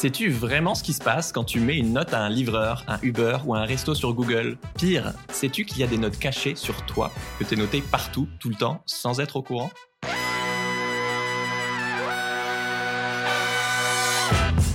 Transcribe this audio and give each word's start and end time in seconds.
Sais-tu 0.00 0.30
vraiment 0.30 0.74
ce 0.74 0.82
qui 0.82 0.94
se 0.94 1.04
passe 1.04 1.30
quand 1.30 1.44
tu 1.44 1.60
mets 1.60 1.76
une 1.76 1.92
note 1.92 2.14
à 2.14 2.22
un 2.22 2.30
livreur, 2.30 2.84
un 2.88 2.98
Uber 3.02 3.36
ou 3.44 3.54
un 3.54 3.66
resto 3.66 3.94
sur 3.94 4.14
Google? 4.14 4.56
Pire, 4.78 5.12
sais-tu 5.28 5.66
qu'il 5.66 5.76
y 5.76 5.82
a 5.82 5.86
des 5.86 5.98
notes 5.98 6.18
cachées 6.18 6.54
sur 6.54 6.86
toi, 6.86 7.12
que 7.38 7.44
tu 7.44 7.52
es 7.52 7.56
noté 7.58 7.82
partout, 7.82 8.26
tout 8.38 8.48
le 8.48 8.54
temps, 8.54 8.82
sans 8.86 9.20
être 9.20 9.36
au 9.36 9.42
courant? 9.42 9.70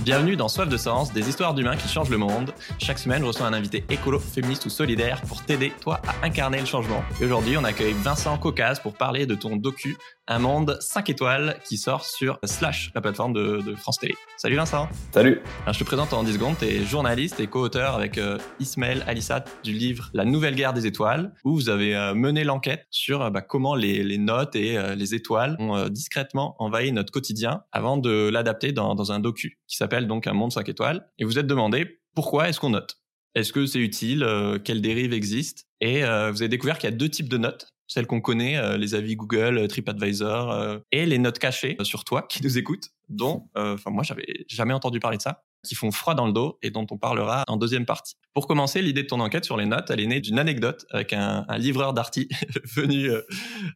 Bienvenue 0.06 0.36
dans 0.36 0.46
Soif 0.46 0.68
de 0.68 0.76
Sens, 0.76 1.12
des 1.12 1.28
histoires 1.28 1.52
d'humains 1.52 1.76
qui 1.76 1.88
changent 1.88 2.10
le 2.10 2.16
monde. 2.16 2.54
Chaque 2.78 3.00
semaine, 3.00 3.22
je 3.22 3.26
reçois 3.26 3.48
un 3.48 3.52
invité 3.52 3.84
écolo, 3.90 4.20
féministe 4.20 4.64
ou 4.66 4.70
solidaire 4.70 5.20
pour 5.22 5.42
t'aider, 5.42 5.72
toi, 5.80 6.00
à 6.06 6.24
incarner 6.24 6.60
le 6.60 6.64
changement. 6.64 7.02
Et 7.20 7.24
aujourd'hui, 7.24 7.56
on 7.56 7.64
accueille 7.64 7.92
Vincent 7.92 8.38
Caucase 8.38 8.78
pour 8.78 8.94
parler 8.94 9.26
de 9.26 9.34
ton 9.34 9.56
docu 9.56 9.96
Un 10.28 10.38
monde 10.38 10.78
5 10.80 11.10
étoiles 11.10 11.56
qui 11.64 11.76
sort 11.76 12.04
sur 12.04 12.38
Slash, 12.44 12.92
la 12.94 13.00
plateforme 13.00 13.32
de, 13.32 13.74
France 13.74 13.98
Télé. 13.98 14.14
Salut 14.36 14.54
Vincent. 14.54 14.88
Salut. 15.12 15.40
je 15.66 15.76
te 15.76 15.82
présente 15.82 16.12
en 16.12 16.22
10 16.22 16.34
secondes. 16.34 16.54
Tu 16.56 16.66
es 16.66 16.84
journaliste 16.84 17.40
et 17.40 17.48
co-auteur 17.48 17.96
avec 17.96 18.16
euh, 18.16 18.38
Ismaël 18.60 19.02
Alissat 19.08 19.44
du 19.64 19.72
livre 19.72 20.10
La 20.14 20.24
Nouvelle 20.24 20.54
Guerre 20.54 20.72
des 20.72 20.86
Étoiles, 20.86 21.32
où 21.42 21.54
vous 21.54 21.68
avez 21.68 21.96
euh, 21.96 22.14
mené 22.14 22.44
l'enquête 22.44 22.86
sur 22.90 23.22
euh, 23.22 23.30
bah, 23.30 23.40
comment 23.40 23.74
les, 23.74 24.18
notes 24.18 24.54
et 24.54 24.78
les 24.94 25.14
étoiles 25.16 25.56
ont 25.58 25.88
discrètement 25.88 26.54
envahi 26.60 26.92
notre 26.92 27.12
quotidien 27.12 27.62
avant 27.72 27.96
de 27.96 28.28
l'adapter 28.28 28.70
dans, 28.70 28.94
dans 28.94 29.10
un 29.10 29.18
docu 29.18 29.58
qui 29.66 29.76
s'appelle 29.76 29.95
donc 30.04 30.26
un 30.26 30.34
monde 30.34 30.52
5 30.52 30.68
étoiles, 30.68 31.08
et 31.18 31.24
vous 31.24 31.38
êtes 31.38 31.46
demandé 31.46 32.00
pourquoi 32.14 32.48
est-ce 32.48 32.60
qu'on 32.60 32.70
note? 32.70 32.98
Est-ce 33.34 33.52
que 33.52 33.66
c'est 33.66 33.78
utile? 33.78 34.22
Euh, 34.22 34.58
Quelles 34.58 34.80
dérives 34.80 35.12
existent 35.12 35.62
Et 35.80 36.04
euh, 36.04 36.30
vous 36.30 36.42
avez 36.42 36.48
découvert 36.48 36.78
qu'il 36.78 36.90
y 36.90 36.92
a 36.92 36.96
deux 36.96 37.08
types 37.08 37.28
de 37.28 37.36
notes. 37.36 37.74
Celles 37.86 38.06
qu'on 38.06 38.20
connaît, 38.20 38.56
euh, 38.56 38.76
les 38.76 38.94
avis 38.94 39.14
Google, 39.16 39.68
TripAdvisor, 39.68 40.80
et 40.92 41.06
les 41.06 41.18
notes 41.18 41.38
cachées 41.38 41.76
sur 41.82 42.04
toi 42.04 42.22
qui 42.22 42.42
nous 42.42 42.58
écoutent, 42.58 42.90
dont, 43.08 43.48
enfin 43.54 43.90
moi 43.90 44.02
j'avais 44.02 44.44
jamais 44.48 44.74
entendu 44.74 45.00
parler 45.00 45.18
de 45.18 45.22
ça 45.22 45.45
qui 45.66 45.74
font 45.74 45.90
froid 45.90 46.14
dans 46.14 46.26
le 46.26 46.32
dos 46.32 46.58
et 46.62 46.70
dont 46.70 46.86
on 46.90 46.98
parlera 46.98 47.44
en 47.48 47.56
deuxième 47.56 47.86
partie. 47.86 48.14
Pour 48.36 48.46
commencer, 48.46 48.82
l'idée 48.82 49.02
de 49.02 49.06
ton 49.06 49.20
enquête 49.20 49.46
sur 49.46 49.56
les 49.56 49.64
notes, 49.64 49.90
elle 49.90 50.00
est 50.00 50.06
née 50.06 50.20
d'une 50.20 50.38
anecdote 50.38 50.84
avec 50.90 51.14
un, 51.14 51.46
livreur 51.56 51.94
d'arty 51.94 52.28
venu 52.76 53.10
euh, 53.10 53.22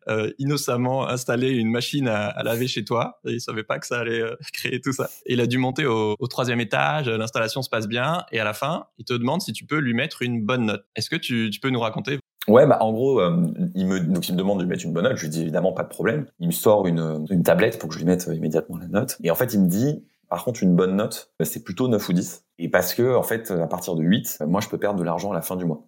euh, 0.08 0.30
innocemment 0.38 1.08
installer 1.08 1.48
une 1.50 1.70
machine 1.70 2.08
à, 2.08 2.42
laver 2.42 2.68
chez 2.68 2.84
toi. 2.84 3.20
Et 3.26 3.32
il 3.32 3.40
savait 3.40 3.62
pas 3.62 3.78
que 3.78 3.86
ça 3.86 3.98
allait 3.98 4.20
euh, 4.20 4.36
créer 4.52 4.80
tout 4.80 4.92
ça. 4.92 5.08
Il 5.24 5.40
a 5.40 5.46
dû 5.46 5.56
monter 5.56 5.86
au, 5.86 6.14
troisième 6.28 6.60
étage, 6.60 7.08
l'installation 7.08 7.62
se 7.62 7.70
passe 7.70 7.88
bien 7.88 8.24
et 8.30 8.38
à 8.38 8.44
la 8.44 8.52
fin, 8.52 8.84
il 8.98 9.04
te 9.04 9.14
demande 9.14 9.40
si 9.40 9.52
tu 9.52 9.64
peux 9.64 9.78
lui 9.78 9.94
mettre 9.94 10.22
une 10.22 10.44
bonne 10.44 10.66
note. 10.66 10.84
Est-ce 10.94 11.08
que 11.08 11.16
tu, 11.16 11.50
peux 11.62 11.70
nous 11.70 11.80
raconter? 11.80 12.18
Ouais, 12.46 12.66
bah 12.66 12.78
en 12.80 12.92
gros, 12.92 13.20
il 13.74 13.86
me 13.86 14.00
demande 14.36 14.58
de 14.58 14.64
lui 14.64 14.68
mettre 14.68 14.84
une 14.84 14.92
bonne 14.92 15.04
note. 15.04 15.16
Je 15.16 15.22
lui 15.22 15.30
dis 15.30 15.40
évidemment 15.40 15.72
pas 15.72 15.82
de 15.82 15.88
problème. 15.88 16.26
Il 16.38 16.46
me 16.48 16.52
sort 16.52 16.86
une 16.86 17.42
tablette 17.42 17.78
pour 17.78 17.88
que 17.88 17.94
je 17.94 17.98
lui 17.98 18.06
mette 18.06 18.28
immédiatement 18.32 18.76
la 18.76 18.88
note. 18.88 19.16
Et 19.24 19.30
en 19.30 19.34
fait, 19.34 19.54
il 19.54 19.60
me 19.60 19.68
dit 19.68 20.04
par 20.30 20.44
contre, 20.44 20.62
une 20.62 20.76
bonne 20.76 20.96
note, 20.96 21.32
bah, 21.38 21.44
c'est 21.44 21.62
plutôt 21.62 21.88
9 21.88 22.08
ou 22.08 22.12
10. 22.12 22.44
Et 22.58 22.70
parce 22.70 22.94
que, 22.94 23.16
en 23.16 23.22
fait, 23.24 23.50
à 23.50 23.66
partir 23.66 23.96
de 23.96 24.02
8, 24.02 24.44
moi, 24.46 24.60
je 24.60 24.68
peux 24.68 24.78
perdre 24.78 24.98
de 24.98 25.04
l'argent 25.04 25.32
à 25.32 25.34
la 25.34 25.42
fin 25.42 25.56
du 25.56 25.64
mois. 25.64 25.86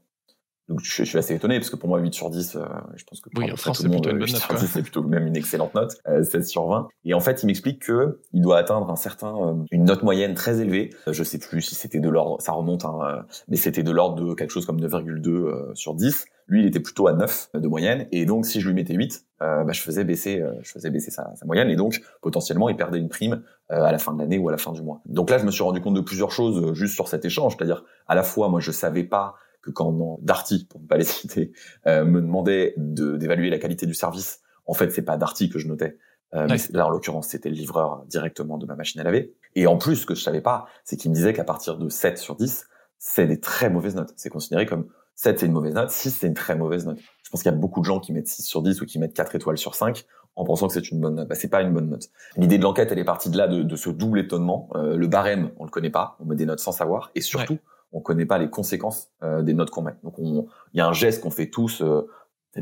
Donc, 0.68 0.80
je, 0.82 1.04
suis 1.04 1.18
assez 1.18 1.34
étonné, 1.34 1.58
parce 1.58 1.70
que 1.70 1.76
pour 1.76 1.88
moi, 1.88 2.00
8 2.00 2.14
sur 2.14 2.30
10, 2.30 2.56
euh, 2.56 2.64
je 2.96 3.04
pense 3.04 3.20
que 3.20 3.30
pour 3.30 3.44
oui, 3.44 3.52
en 3.52 3.56
France, 3.56 3.78
c'est 3.82 3.88
plutôt 3.88 4.10
une 4.10 4.18
bonne 4.18 4.30
note. 4.30 4.66
C'est 4.66 4.82
plutôt 4.82 5.02
même 5.02 5.26
une 5.26 5.36
excellente 5.36 5.74
note, 5.74 5.92
16 6.06 6.34
euh, 6.34 6.42
sur 6.42 6.66
20. 6.66 6.88
Et 7.04 7.14
en 7.14 7.20
fait, 7.20 7.42
il 7.42 7.46
m'explique 7.46 7.82
que 7.82 8.20
il 8.32 8.42
doit 8.42 8.58
atteindre 8.58 8.90
un 8.90 8.96
certain, 8.96 9.34
euh, 9.36 9.54
une 9.70 9.84
note 9.84 10.02
moyenne 10.02 10.34
très 10.34 10.60
élevée. 10.60 10.90
Je 11.06 11.22
sais 11.22 11.38
plus 11.38 11.62
si 11.62 11.74
c'était 11.74 12.00
de 12.00 12.08
l'ordre, 12.08 12.40
ça 12.40 12.52
remonte, 12.52 12.84
hein, 12.84 13.24
mais 13.48 13.56
c'était 13.56 13.82
de 13.82 13.90
l'ordre 13.90 14.24
de 14.24 14.34
quelque 14.34 14.50
chose 14.50 14.66
comme 14.66 14.80
9,2 14.80 15.74
sur 15.74 15.94
10. 15.94 16.24
Lui, 16.46 16.62
il 16.62 16.66
était 16.66 16.80
plutôt 16.80 17.06
à 17.06 17.12
9 17.12 17.50
de 17.54 17.68
moyenne, 17.68 18.06
et 18.12 18.24
donc 18.26 18.46
si 18.46 18.60
je 18.60 18.68
lui 18.68 18.74
mettais 18.74 18.94
8, 18.94 19.26
euh, 19.42 19.64
bah, 19.64 19.72
je 19.72 19.80
faisais 19.80 20.04
baisser, 20.04 20.40
euh, 20.40 20.52
je 20.62 20.70
faisais 20.70 20.90
baisser 20.90 21.10
sa, 21.10 21.34
sa, 21.34 21.46
moyenne, 21.46 21.70
et 21.70 21.76
donc 21.76 22.00
potentiellement 22.20 22.68
il 22.68 22.76
perdait 22.76 22.98
une 22.98 23.08
prime 23.08 23.42
euh, 23.70 23.82
à 23.82 23.92
la 23.92 23.98
fin 23.98 24.12
de 24.12 24.18
l'année 24.18 24.38
ou 24.38 24.48
à 24.48 24.52
la 24.52 24.58
fin 24.58 24.72
du 24.72 24.82
mois. 24.82 25.00
Donc 25.06 25.30
là, 25.30 25.38
je 25.38 25.44
me 25.44 25.50
suis 25.50 25.62
rendu 25.62 25.80
compte 25.80 25.94
de 25.94 26.00
plusieurs 26.00 26.30
choses 26.30 26.74
juste 26.74 26.94
sur 26.94 27.08
cet 27.08 27.24
échange, 27.24 27.56
c'est-à-dire 27.56 27.84
à 28.06 28.14
la 28.14 28.22
fois, 28.22 28.48
moi, 28.48 28.60
je 28.60 28.70
savais 28.70 29.04
pas 29.04 29.34
que 29.62 29.70
quand 29.70 30.18
Darty, 30.22 30.66
pour 30.68 30.80
ne 30.80 30.86
pas 30.86 30.96
les 30.96 31.04
citer, 31.04 31.52
me 31.86 32.20
demandait 32.20 32.74
d'évaluer 32.76 33.50
la 33.50 33.58
qualité 33.58 33.86
du 33.86 33.94
service, 33.94 34.40
en 34.66 34.74
fait, 34.74 34.90
c'est 34.90 35.02
pas 35.02 35.16
Darty 35.16 35.48
que 35.48 35.58
je 35.58 35.68
notais. 35.68 35.98
mais 36.32 36.56
là, 36.72 36.86
en 36.86 36.90
l'occurrence, 36.90 37.28
c'était 37.28 37.48
le 37.48 37.54
livreur 37.54 38.04
directement 38.06 38.58
de 38.58 38.66
ma 38.66 38.74
machine 38.74 39.00
à 39.00 39.04
laver. 39.04 39.34
Et 39.54 39.66
en 39.66 39.76
plus, 39.76 39.96
ce 39.96 40.06
que 40.06 40.14
je 40.14 40.22
savais 40.22 40.40
pas, 40.40 40.66
c'est 40.84 40.96
qu'il 40.96 41.10
me 41.10 41.14
disait 41.14 41.32
qu'à 41.32 41.44
partir 41.44 41.78
de 41.78 41.88
7 41.88 42.18
sur 42.18 42.36
10, 42.36 42.66
c'est 42.98 43.26
des 43.26 43.40
très 43.40 43.68
mauvaises 43.68 43.96
notes. 43.96 44.12
C'est 44.16 44.30
considéré 44.30 44.66
comme 44.66 44.86
7 45.14 45.38
c'est 45.38 45.46
une 45.46 45.52
mauvaise 45.52 45.74
note, 45.74 45.90
6 45.90 46.10
c'est 46.10 46.26
une 46.26 46.34
très 46.34 46.56
mauvaise 46.56 46.86
note. 46.86 46.98
Je 47.22 47.30
pense 47.30 47.42
qu'il 47.42 47.50
y 47.50 47.54
a 47.54 47.58
beaucoup 47.58 47.80
de 47.80 47.86
gens 47.86 48.00
qui 48.00 48.12
mettent 48.12 48.28
6 48.28 48.42
sur 48.42 48.62
10 48.62 48.80
ou 48.80 48.86
qui 48.86 48.98
mettent 48.98 49.14
4 49.14 49.34
étoiles 49.34 49.58
sur 49.58 49.74
5 49.74 50.04
en 50.36 50.44
pensant 50.44 50.68
que 50.68 50.74
c'est 50.74 50.90
une 50.90 51.00
bonne 51.00 51.16
note. 51.16 51.28
Bah, 51.28 51.34
c'est 51.34 51.48
pas 51.48 51.62
une 51.62 51.72
bonne 51.72 51.88
note. 51.88 52.08
L'idée 52.36 52.58
de 52.58 52.62
l'enquête, 52.62 52.90
elle 52.92 52.98
est 52.98 53.04
partie 53.04 53.30
de 53.30 53.36
là, 53.36 53.48
de, 53.48 53.62
de 53.62 53.76
ce 53.76 53.90
double 53.90 54.20
étonnement. 54.20 54.68
Euh, 54.74 54.96
le 54.96 55.06
barème, 55.06 55.50
on 55.58 55.64
le 55.64 55.70
connaît 55.70 55.90
pas, 55.90 56.16
on 56.20 56.24
met 56.24 56.36
des 56.36 56.46
notes 56.46 56.60
sans 56.60 56.72
savoir, 56.72 57.10
et 57.14 57.20
surtout, 57.20 57.58
on 57.92 58.00
connaît 58.00 58.26
pas 58.26 58.38
les 58.38 58.48
conséquences 58.48 59.08
euh, 59.22 59.42
des 59.42 59.54
notes 59.54 59.70
qu'on 59.70 59.82
met. 59.82 59.94
Donc, 60.02 60.14
il 60.18 60.44
y 60.74 60.80
a 60.80 60.86
un 60.86 60.92
geste 60.92 61.22
qu'on 61.22 61.30
fait 61.30 61.50
tous, 61.50 61.82
euh, 61.82 62.08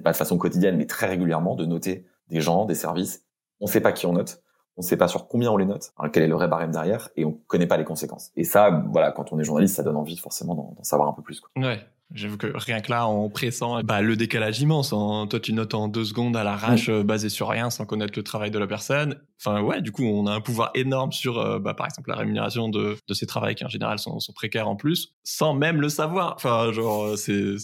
pas 0.02 0.12
de 0.12 0.16
façon 0.16 0.38
quotidienne, 0.38 0.76
mais 0.76 0.86
très 0.86 1.06
régulièrement, 1.06 1.54
de 1.54 1.64
noter 1.64 2.06
des 2.28 2.40
gens, 2.40 2.64
des 2.64 2.74
services. 2.74 3.24
On 3.60 3.66
sait 3.66 3.80
pas 3.80 3.92
qui 3.92 4.06
on 4.06 4.14
note, 4.14 4.42
on 4.76 4.82
sait 4.82 4.96
pas 4.96 5.08
sur 5.08 5.28
combien 5.28 5.50
on 5.50 5.56
les 5.56 5.66
note, 5.66 5.92
quel 6.12 6.22
est 6.22 6.28
le 6.28 6.34
vrai 6.34 6.48
barème 6.48 6.72
derrière, 6.72 7.10
et 7.16 7.24
on 7.24 7.32
connaît 7.46 7.66
pas 7.66 7.76
les 7.76 7.84
conséquences. 7.84 8.32
Et 8.36 8.44
ça, 8.44 8.84
voilà, 8.90 9.12
quand 9.12 9.32
on 9.32 9.38
est 9.38 9.44
journaliste, 9.44 9.76
ça 9.76 9.82
donne 9.82 9.96
envie 9.96 10.16
forcément 10.16 10.54
d'en 10.54 10.82
savoir 10.82 11.08
un 11.08 11.12
peu 11.12 11.22
plus. 11.22 11.40
Quoi. 11.40 11.50
Ouais. 11.56 11.80
J'avoue 12.12 12.37
que 12.37 12.48
rien 12.53 12.81
que 12.81 12.91
là, 12.91 13.06
en 13.06 13.28
pressant, 13.28 13.82
bah, 13.84 14.00
le 14.03 14.16
décalage 14.16 14.60
immense. 14.60 14.93
Hein. 14.93 15.26
Toi, 15.31 15.38
tu 15.38 15.53
notes 15.53 15.75
en 15.75 15.87
deux 15.87 16.04
secondes 16.04 16.37
à 16.37 16.43
l'arrache, 16.43 16.88
euh, 16.88 17.04
basé 17.04 17.28
sur 17.28 17.48
rien, 17.48 17.71
sans 17.71 17.87
connaître 17.87 18.15
le 18.16 18.25
travail 18.25 18.50
de 18.50 18.59
la 18.59 18.66
personne. 18.66 19.21
Enfin, 19.38 19.62
ouais, 19.62 19.81
du 19.81 19.93
coup, 19.93 20.03
on 20.03 20.26
a 20.26 20.32
un 20.32 20.41
pouvoir 20.41 20.72
énorme 20.75 21.12
sur, 21.12 21.38
euh, 21.38 21.60
bah, 21.60 21.75
par 21.75 21.87
exemple, 21.87 22.10
la 22.10 22.16
rémunération 22.16 22.69
de, 22.69 22.97
de 23.06 23.15
ces 23.15 23.26
travails 23.26 23.54
qui, 23.54 23.65
en 23.65 23.69
général, 23.69 24.00
sont, 24.00 24.19
sont 24.19 24.32
précaires 24.32 24.69
en 24.69 24.75
plus, 24.75 25.15
sans 25.22 25.54
même 25.54 25.81
le 25.81 25.88
savoir. 25.88 26.34
Enfin, 26.34 26.72
genre, 26.72 27.04
euh, 27.04 27.16
c'est, 27.16 27.54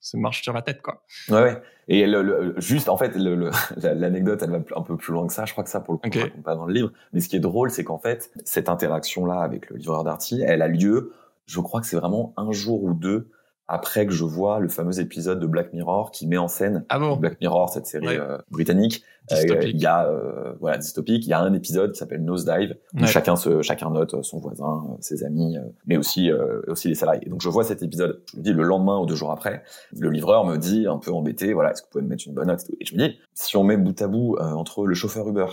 c'est 0.00 0.16
marche 0.16 0.42
sur 0.42 0.54
la 0.54 0.62
tête, 0.62 0.80
quoi. 0.80 1.04
Ouais, 1.28 1.42
ouais. 1.42 1.62
Et 1.88 2.06
le, 2.06 2.54
juste, 2.56 2.88
en 2.88 2.96
fait, 2.96 3.14
l'anecdote, 3.76 4.40
elle 4.42 4.52
va 4.52 4.60
un 4.74 4.82
peu 4.82 4.96
plus 4.96 5.12
loin 5.12 5.26
que 5.26 5.34
ça. 5.34 5.44
Je 5.44 5.52
crois 5.52 5.64
que 5.64 5.70
ça, 5.70 5.80
pour 5.80 5.92
le 5.92 5.98
coup, 5.98 6.06
okay. 6.06 6.30
pas 6.42 6.54
dans 6.54 6.64
le 6.64 6.72
livre. 6.72 6.92
Mais 7.12 7.20
ce 7.20 7.28
qui 7.28 7.36
est 7.36 7.40
drôle, 7.40 7.70
c'est 7.70 7.84
qu'en 7.84 7.98
fait, 7.98 8.30
cette 8.46 8.70
interaction-là 8.70 9.40
avec 9.40 9.68
le 9.68 9.76
livreur 9.76 10.02
d'Arty, 10.02 10.40
elle 10.46 10.62
a 10.62 10.68
lieu, 10.68 11.12
je 11.44 11.60
crois 11.60 11.82
que 11.82 11.86
c'est 11.86 11.98
vraiment 11.98 12.32
un 12.38 12.52
jour 12.52 12.82
ou 12.82 12.94
deux 12.94 13.28
après 13.68 14.06
que 14.06 14.12
je 14.12 14.24
vois 14.24 14.58
le 14.60 14.68
fameux 14.68 15.00
épisode 15.00 15.40
de 15.40 15.46
Black 15.46 15.72
Mirror 15.72 16.10
qui 16.10 16.26
met 16.26 16.36
en 16.36 16.48
scène 16.48 16.84
ah 16.88 16.98
Black 17.16 17.40
Mirror, 17.40 17.70
cette 17.70 17.86
série 17.86 18.18
euh, 18.18 18.38
britannique. 18.50 19.02
Euh, 19.30 19.62
il 19.62 19.80
y 19.80 19.86
a 19.86 20.08
euh, 20.08 20.52
voilà 20.60 20.78
dystopique. 20.78 21.24
Il 21.24 21.30
y 21.30 21.32
a 21.32 21.40
un 21.40 21.54
épisode 21.54 21.92
qui 21.92 21.98
s'appelle 21.98 22.24
Nosedive 22.24 22.76
où 22.94 23.06
chacun 23.06 23.36
se 23.36 23.62
chacun 23.62 23.90
note 23.90 24.22
son 24.22 24.40
voisin, 24.40 24.84
ses 25.00 25.24
amis, 25.24 25.56
mais 25.86 25.96
aussi 25.96 26.30
aussi 26.66 26.88
les 26.88 26.94
salariés. 26.94 27.22
Et 27.24 27.30
donc 27.30 27.40
je 27.40 27.48
vois 27.48 27.64
cet 27.64 27.82
épisode. 27.82 28.22
Je 28.32 28.38
me 28.38 28.42
dis 28.42 28.52
le 28.52 28.62
lendemain 28.62 28.98
ou 28.98 29.06
deux 29.06 29.14
jours 29.14 29.30
après, 29.30 29.62
le 29.96 30.10
livreur 30.10 30.44
me 30.44 30.56
dit 30.56 30.86
un 30.86 30.98
peu 30.98 31.12
embêté, 31.12 31.52
voilà, 31.52 31.70
est-ce 31.70 31.82
que 31.82 31.86
vous 31.86 31.92
pouvez 31.92 32.04
me 32.04 32.08
mettre 32.08 32.24
une 32.26 32.34
bonne 32.34 32.48
note 32.48 32.60
Et 32.80 32.84
je 32.84 32.94
me 32.94 32.98
dis 32.98 33.16
si 33.32 33.56
on 33.56 33.64
met 33.64 33.76
bout 33.76 34.00
à 34.02 34.08
bout 34.08 34.36
entre 34.38 34.86
le 34.86 34.94
chauffeur 34.94 35.28
Uber 35.28 35.46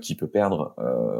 qui 0.00 0.16
peut 0.16 0.28
perdre 0.28 0.74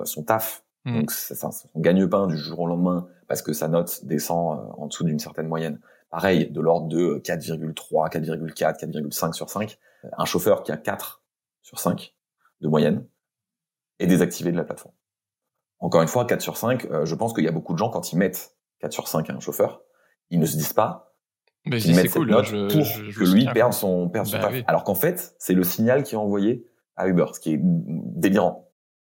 son 0.05 0.25
taf 0.25 0.65
hmm. 0.85 0.97
Donc, 0.97 1.11
c'est 1.13 1.37
son 1.37 1.51
gagne-pain 1.77 2.27
du 2.27 2.37
jour 2.37 2.61
au 2.61 2.67
lendemain 2.67 3.07
parce 3.29 3.43
que 3.43 3.53
sa 3.53 3.69
note 3.69 4.05
descend 4.05 4.61
en 4.77 4.87
dessous 4.87 5.05
d'une 5.05 5.19
certaine 5.19 5.47
moyenne 5.47 5.79
pareil, 6.11 6.51
de 6.51 6.61
l'ordre 6.61 6.89
de 6.89 7.21
4,3, 7.25 8.11
4,4, 8.11 8.81
4,5 8.81 9.33
sur 9.33 9.51
5. 9.51 9.79
Un 10.17 10.25
chauffeur 10.25 10.63
qui 10.63 10.73
a 10.73 10.77
4 10.77 11.23
sur 11.63 11.79
5 11.79 12.15
de 12.61 12.69
moyenne 12.69 13.07
est 13.99 14.07
désactivé 14.07 14.53
de 14.53 14.57
la 14.57 14.65
plateforme. 14.65 14.95
Encore 15.79 16.03
une 16.03 16.09
fois, 16.09 16.25
4 16.25 16.41
sur 16.41 16.57
5, 16.57 16.87
euh, 16.87 17.05
je 17.05 17.15
pense 17.15 17.33
qu'il 17.35 17.45
y 17.45 17.49
a 17.49 17.53
beaucoup 17.53 17.73
de 17.73 17.79
gens, 17.79 17.91
quand 17.91 18.13
ils 18.13 18.17
mettent 18.17 18.57
4 18.81 18.93
sur 18.93 19.09
5 19.09 19.29
à 19.31 19.35
un 19.35 19.41
chauffeur, 19.41 19.83
ils 20.31 20.39
ne 20.39 20.47
se 20.47 20.57
disent 20.57 20.73
pas 20.73 21.15
qu'ils 21.65 21.97
mettent 21.97 22.11
cette 22.11 22.23
note 22.23 22.51
pour 22.51 22.85
que 22.85 23.33
lui 23.33 23.47
perde 23.53 23.73
son, 23.73 24.09
perde 24.09 24.27
son 24.27 24.39
bah 24.39 24.51
Alors 24.67 24.85
qu'en 24.85 24.95
fait, 24.95 25.35
c'est 25.39 25.55
le 25.55 25.65
signal 25.65 26.05
qui 26.05 26.15
est 26.15 26.19
envoyé 26.19 26.67
à 26.97 27.09
Uber, 27.09 27.27
ce 27.35 27.41
qui 27.41 27.55
est 27.55 27.61
délirant 27.61 28.66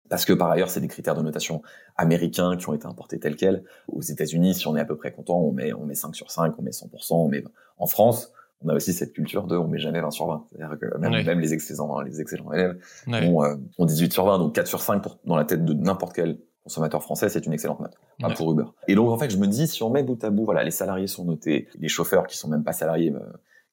parce 0.09 0.25
que 0.25 0.33
par 0.33 0.51
ailleurs, 0.51 0.69
c'est 0.69 0.81
des 0.81 0.87
critères 0.87 1.15
de 1.15 1.21
notation 1.21 1.61
américains 1.95 2.57
qui 2.57 2.69
ont 2.69 2.73
été 2.73 2.85
importés 2.85 3.19
tels 3.19 3.35
quels. 3.35 3.63
Aux 3.87 4.01
États-Unis, 4.01 4.53
si 4.53 4.67
on 4.67 4.75
est 4.75 4.79
à 4.79 4.85
peu 4.85 4.95
près 4.95 5.11
content, 5.11 5.39
on 5.39 5.51
met 5.51 5.73
on 5.73 5.85
met 5.85 5.95
5 5.95 6.15
sur 6.15 6.31
5, 6.31 6.53
on 6.57 6.61
met 6.61 6.71
100%, 6.71 7.13
on 7.13 7.27
met 7.27 7.43
en 7.77 7.87
France, 7.87 8.31
on 8.63 8.69
a 8.69 8.75
aussi 8.75 8.93
cette 8.93 9.13
culture 9.13 9.47
de 9.47 9.57
on 9.57 9.67
met 9.67 9.79
jamais 9.79 10.01
20 10.01 10.11
sur 10.11 10.27
20. 10.27 10.47
C'est-à-dire 10.51 10.77
que 10.79 10.97
même, 10.97 11.39
les 11.39 11.53
excellents 11.53 12.01
les 12.01 12.21
excellents 12.21 12.51
élèves 12.53 12.77
ont, 13.07 13.85
18 13.85 14.05
euh, 14.05 14.13
sur 14.13 14.25
20, 14.25 14.39
donc 14.39 14.55
4 14.55 14.67
sur 14.67 14.81
5 14.81 15.01
pour, 15.01 15.19
dans 15.25 15.35
la 15.35 15.45
tête 15.45 15.65
de 15.65 15.73
n'importe 15.73 16.13
quel 16.13 16.37
consommateur 16.63 17.03
français, 17.03 17.29
c'est 17.29 17.45
une 17.45 17.53
excellente 17.53 17.79
note, 17.79 17.93
pas 18.19 18.33
pour 18.33 18.51
Uber. 18.51 18.65
Et 18.87 18.95
donc 18.95 19.09
en 19.09 19.17
fait, 19.17 19.29
je 19.29 19.37
me 19.37 19.45
dis 19.45 19.67
si 19.67 19.83
on 19.83 19.91
met 19.91 20.01
bout 20.01 20.21
à 20.23 20.31
bout, 20.31 20.45
voilà, 20.45 20.63
les 20.63 20.71
salariés 20.71 21.07
sont 21.07 21.25
notés, 21.25 21.67
les 21.77 21.89
chauffeurs 21.89 22.25
qui 22.25 22.37
sont 22.37 22.47
même 22.47 22.63
pas 22.63 22.73
salariés 22.73 23.13
euh, 23.13 23.19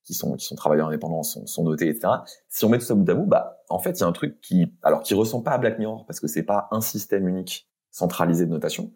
qui 0.05 0.15
sont 0.15 0.35
qui 0.37 0.47
sont 0.47 0.57
travailleurs 0.57 0.89
indépendants 0.89 1.23
sont, 1.23 1.47
sont 1.47 1.65
notés, 1.65 1.89
etc. 1.89 2.09
Si 2.49 2.65
on 2.65 2.69
met 2.69 2.79
tout 2.79 2.85
ça 2.85 2.95
bout 2.95 3.09
à 3.11 3.15
bout, 3.15 3.27
bah 3.27 3.63
en 3.69 3.79
fait 3.79 3.93
il 3.93 4.01
y 4.01 4.05
a 4.05 4.07
un 4.07 4.13
truc 4.13 4.41
qui 4.41 4.73
alors 4.83 5.03
qui 5.03 5.15
ressemble 5.15 5.45
pas 5.45 5.53
à 5.53 5.59
Black 5.59 5.79
Mirror 5.79 6.05
parce 6.07 6.21
que 6.21 6.27
c'est 6.27 6.43
pas 6.43 6.69
un 6.71 6.81
système 6.81 7.29
unique 7.29 7.69
centralisé 7.91 8.47
de 8.47 8.51
notation, 8.51 8.91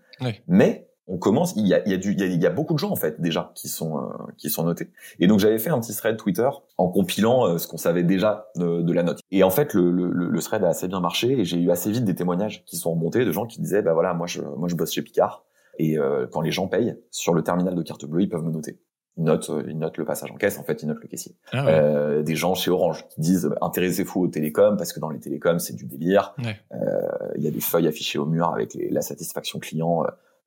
mais 0.46 0.88
on 1.08 1.18
commence 1.18 1.54
il 1.56 1.66
y 1.66 1.74
a 1.74 1.84
il 1.86 1.92
y 1.92 1.94
a 1.94 1.98
du 1.98 2.12
il 2.12 2.42
y 2.42 2.46
a, 2.46 2.50
beaucoup 2.50 2.74
de 2.74 2.78
gens 2.78 2.90
en 2.90 2.96
fait 2.96 3.20
déjà 3.20 3.52
qui 3.54 3.68
sont 3.68 3.98
euh, 3.98 4.08
qui 4.36 4.50
sont 4.50 4.64
notés. 4.64 4.90
Et 5.20 5.26
donc 5.26 5.38
j'avais 5.38 5.58
fait 5.58 5.70
un 5.70 5.78
petit 5.78 5.94
thread 5.94 6.16
Twitter 6.16 6.48
en 6.78 6.88
compilant 6.88 7.46
euh, 7.46 7.58
ce 7.58 7.68
qu'on 7.68 7.76
savait 7.76 8.02
déjà 8.02 8.48
de, 8.56 8.82
de, 8.82 8.92
la 8.92 9.02
note. 9.02 9.20
Et 9.30 9.44
en 9.44 9.50
fait 9.50 9.74
le, 9.74 9.90
le, 9.90 10.10
le 10.10 10.40
thread 10.40 10.64
a 10.64 10.68
assez 10.68 10.88
bien 10.88 11.00
marché 11.00 11.38
et 11.38 11.44
j'ai 11.44 11.58
eu 11.58 11.70
assez 11.70 11.90
vite 11.90 12.04
des 12.04 12.14
témoignages 12.14 12.64
qui 12.64 12.76
sont 12.76 12.90
remontés 12.90 13.24
de 13.24 13.30
gens 13.30 13.46
qui 13.46 13.60
disaient 13.60 13.82
bah 13.82 13.92
voilà 13.94 14.14
moi 14.14 14.26
je 14.26 14.42
moi 14.42 14.68
je 14.68 14.74
bosse 14.74 14.92
chez 14.92 15.02
Picard 15.02 15.44
Et 15.78 15.96
quand 16.32 16.40
les 16.40 16.50
gens 16.50 16.66
payent 16.66 16.96
sur 17.10 17.34
le 17.34 17.42
terminal 17.42 17.74
de 17.74 17.82
carte 17.82 18.04
bleue, 18.06 18.22
ils 18.22 18.28
peuvent 18.28 18.44
me 18.44 18.50
noter 18.50 18.80
ils 19.16 19.24
notent, 19.24 19.50
ils 19.66 19.78
notent 19.78 19.98
le 19.98 20.04
passage 20.04 20.30
en 20.30 20.36
caisse, 20.36 20.58
en 20.58 20.62
fait, 20.62 20.82
ils 20.82 20.86
notent 20.86 21.00
le 21.00 21.08
caissier. 21.08 21.34
Ah 21.52 21.66
euh, 21.68 22.22
des 22.22 22.36
gens 22.36 22.54
chez 22.54 22.70
Orange 22.70 23.06
qui 23.08 23.20
disent 23.20 23.50
intéressez-vous 23.60 24.22
aux 24.22 24.28
télécoms 24.28 24.76
parce 24.76 24.92
que 24.92 25.00
dans 25.00 25.10
les 25.10 25.20
télécoms 25.20 25.58
c'est 25.58 25.74
du 25.74 25.84
délire. 25.84 26.34
Euh, 26.72 26.76
il 27.36 27.42
y 27.42 27.48
a 27.48 27.50
des 27.50 27.60
feuilles 27.60 27.88
affichées 27.88 28.18
au 28.18 28.26
mur 28.26 28.52
avec 28.52 28.76
la 28.90 29.02
satisfaction 29.02 29.58
client 29.58 30.04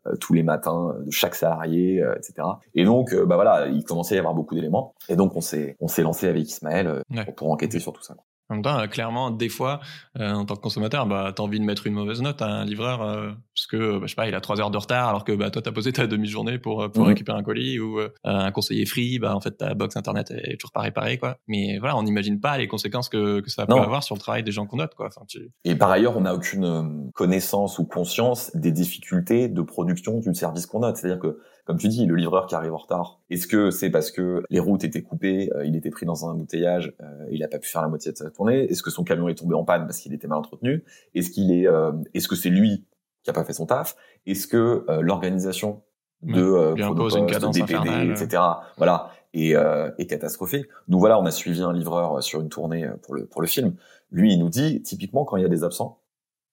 euh, 0.07 0.15
tous 0.15 0.33
les 0.33 0.43
matins 0.43 0.95
de 1.05 1.11
chaque 1.11 1.35
salarié, 1.35 2.03
etc. 2.15 2.47
Et 2.73 2.85
donc, 2.85 3.13
bah 3.13 3.35
voilà, 3.35 3.67
il 3.67 3.83
commençait 3.83 4.15
à 4.15 4.17
y 4.17 4.19
avoir 4.19 4.33
beaucoup 4.33 4.55
d'éléments. 4.55 4.93
Et 5.09 5.15
donc 5.15 5.35
on 5.35 5.41
s'est 5.41 5.75
on 5.79 5.87
s'est 5.87 6.03
lancé 6.03 6.27
avec 6.27 6.47
Ismaël 6.47 7.03
pour, 7.35 7.51
enquêter 7.51 7.79
sur 7.79 7.93
tout 7.93 8.03
ça. 8.03 8.15
En 8.49 8.55
même 8.55 8.63
temps, 8.63 8.87
clairement, 8.87 9.29
des 9.29 9.49
fois, 9.49 9.79
euh, 10.19 10.31
en 10.31 10.43
tant 10.43 10.55
que 10.55 10.61
consommateur, 10.61 11.05
bah, 11.05 11.31
t'as 11.35 11.43
envie 11.43 11.59
de 11.59 11.65
mettre 11.65 11.85
une 11.85 11.93
mauvaise 11.93 12.19
note 12.21 12.41
à 12.41 12.47
un 12.47 12.65
livreur 12.65 13.03
euh, 13.03 13.31
parce 13.53 13.67
que, 13.67 13.99
bah, 13.99 14.05
je 14.05 14.07
sais 14.07 14.15
pas, 14.15 14.27
il 14.27 14.33
a 14.33 14.41
trois 14.41 14.59
heures 14.59 14.71
de 14.71 14.77
retard 14.77 15.09
alors 15.09 15.23
que 15.23 15.33
bah, 15.33 15.51
toi, 15.51 15.61
t'as 15.61 15.71
posé 15.71 15.93
ta 15.93 16.07
demi-journée 16.07 16.57
pour, 16.57 16.81
euh, 16.81 16.89
pour 16.89 17.05
récupérer 17.05 17.37
un 17.37 17.43
colis 17.43 17.79
ou 17.79 17.99
un 18.23 18.51
conseiller 18.51 18.87
free, 18.87 19.19
bah, 19.19 19.35
en 19.35 19.39
fait, 19.39 19.51
ta 19.51 19.75
box 19.75 19.95
internet 19.97 20.31
est 20.31 20.57
toujours 20.57 20.71
pas 20.71 20.81
réparée, 20.81 21.19
quoi. 21.19 21.37
Mais 21.47 21.77
voilà, 21.77 21.95
on 21.95 22.01
n'imagine 22.01 22.39
pas 22.39 22.57
les 22.57 22.67
conséquences 22.67 23.07
que, 23.07 23.41
que 23.41 23.51
ça 23.51 23.67
peut 23.67 23.73
avoir 23.73 24.03
sur 24.03 24.15
le 24.15 24.19
travail 24.19 24.41
des 24.41 24.51
gens 24.51 24.65
qu'on 24.65 24.77
note, 24.77 24.95
quoi. 24.95 25.07
Enfin, 25.07 25.21
tu... 25.27 25.51
Et 25.63 25.75
par 25.75 25.91
ailleurs, 25.91 26.17
on 26.17 26.21
n'a 26.21 26.33
aucune 26.33 27.11
connaissance 27.13 27.77
ou 27.77 27.85
conscience 27.85 28.55
des 28.55 28.71
difficultés 28.71 29.47
de 29.47 29.61
production 29.61 30.17
du 30.19 30.33
service 30.33 30.65
qu'on 30.65 30.79
note. 30.79 30.97
C'est-à-dire 30.97 31.19
que 31.19 31.39
comme 31.69 31.77
tu 31.77 31.87
dis, 31.87 32.07
le 32.07 32.15
livreur 32.15 32.47
qui 32.47 32.55
arrive 32.55 32.73
en 32.73 32.77
retard, 32.77 33.19
est-ce 33.29 33.45
que 33.45 33.69
c'est 33.69 33.91
parce 33.91 34.09
que 34.09 34.41
les 34.49 34.59
routes 34.59 34.83
étaient 34.83 35.03
coupées, 35.03 35.51
euh, 35.53 35.67
il 35.67 35.75
était 35.75 35.91
pris 35.91 36.07
dans 36.07 36.25
un 36.25 36.31
embouteillage, 36.31 36.95
euh, 36.99 37.27
il 37.29 37.41
n'a 37.41 37.47
pas 37.47 37.59
pu 37.59 37.69
faire 37.69 37.83
la 37.83 37.87
moitié 37.87 38.11
de 38.11 38.17
sa 38.17 38.31
tournée? 38.31 38.63
Est-ce 38.71 38.81
que 38.81 38.89
son 38.89 39.03
camion 39.03 39.29
est 39.29 39.35
tombé 39.35 39.53
en 39.53 39.63
panne 39.63 39.85
parce 39.85 39.99
qu'il 39.99 40.11
était 40.11 40.25
mal 40.25 40.39
entretenu? 40.39 40.83
Est-ce 41.13 41.29
qu'il 41.29 41.51
est, 41.51 41.67
euh, 41.67 41.91
est-ce 42.15 42.27
que 42.27 42.35
c'est 42.35 42.49
lui 42.49 42.87
qui 43.21 43.29
a 43.29 43.33
pas 43.33 43.43
fait 43.43 43.53
son 43.53 43.67
taf? 43.67 43.95
Est-ce 44.25 44.47
que 44.47 44.83
l'organisation 44.99 45.83
de 46.23 46.73
lui 46.73 46.81
impose 46.81 47.17
une 47.17 47.27
cadence 47.27 47.55
DPD, 47.55 48.13
etc. 48.13 48.41
Voilà, 48.77 49.11
est, 49.35 49.53
est 49.53 50.07
catastrophique. 50.07 50.65
Donc 50.87 51.01
voilà, 51.01 51.19
on 51.19 51.25
a 51.27 51.31
suivi 51.31 51.61
un 51.61 51.71
livreur 51.71 52.23
sur 52.23 52.41
une 52.41 52.49
tournée 52.49 52.89
pour 53.03 53.13
le 53.13 53.27
pour 53.27 53.41
le 53.41 53.47
film. 53.47 53.75
Lui, 54.09 54.33
il 54.33 54.39
nous 54.39 54.49
dit 54.49 54.81
typiquement 54.81 55.23
quand 55.23 55.37
il 55.37 55.43
y 55.43 55.45
a 55.45 55.49
des 55.49 55.63
absents, 55.63 56.01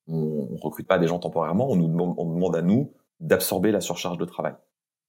on, 0.09 0.47
on 0.51 0.57
recrute 0.57 0.87
pas 0.87 0.99
des 0.99 1.07
gens 1.07 1.19
temporairement, 1.19 1.71
on 1.71 1.77
nous 1.77 1.89
demande, 1.89 2.15
on 2.19 2.31
demande 2.31 2.55
à 2.55 2.61
nous 2.61 2.93
d'absorber 3.21 3.73
la 3.73 3.81
surcharge 3.81 4.19
de 4.19 4.27
travail. 4.27 4.53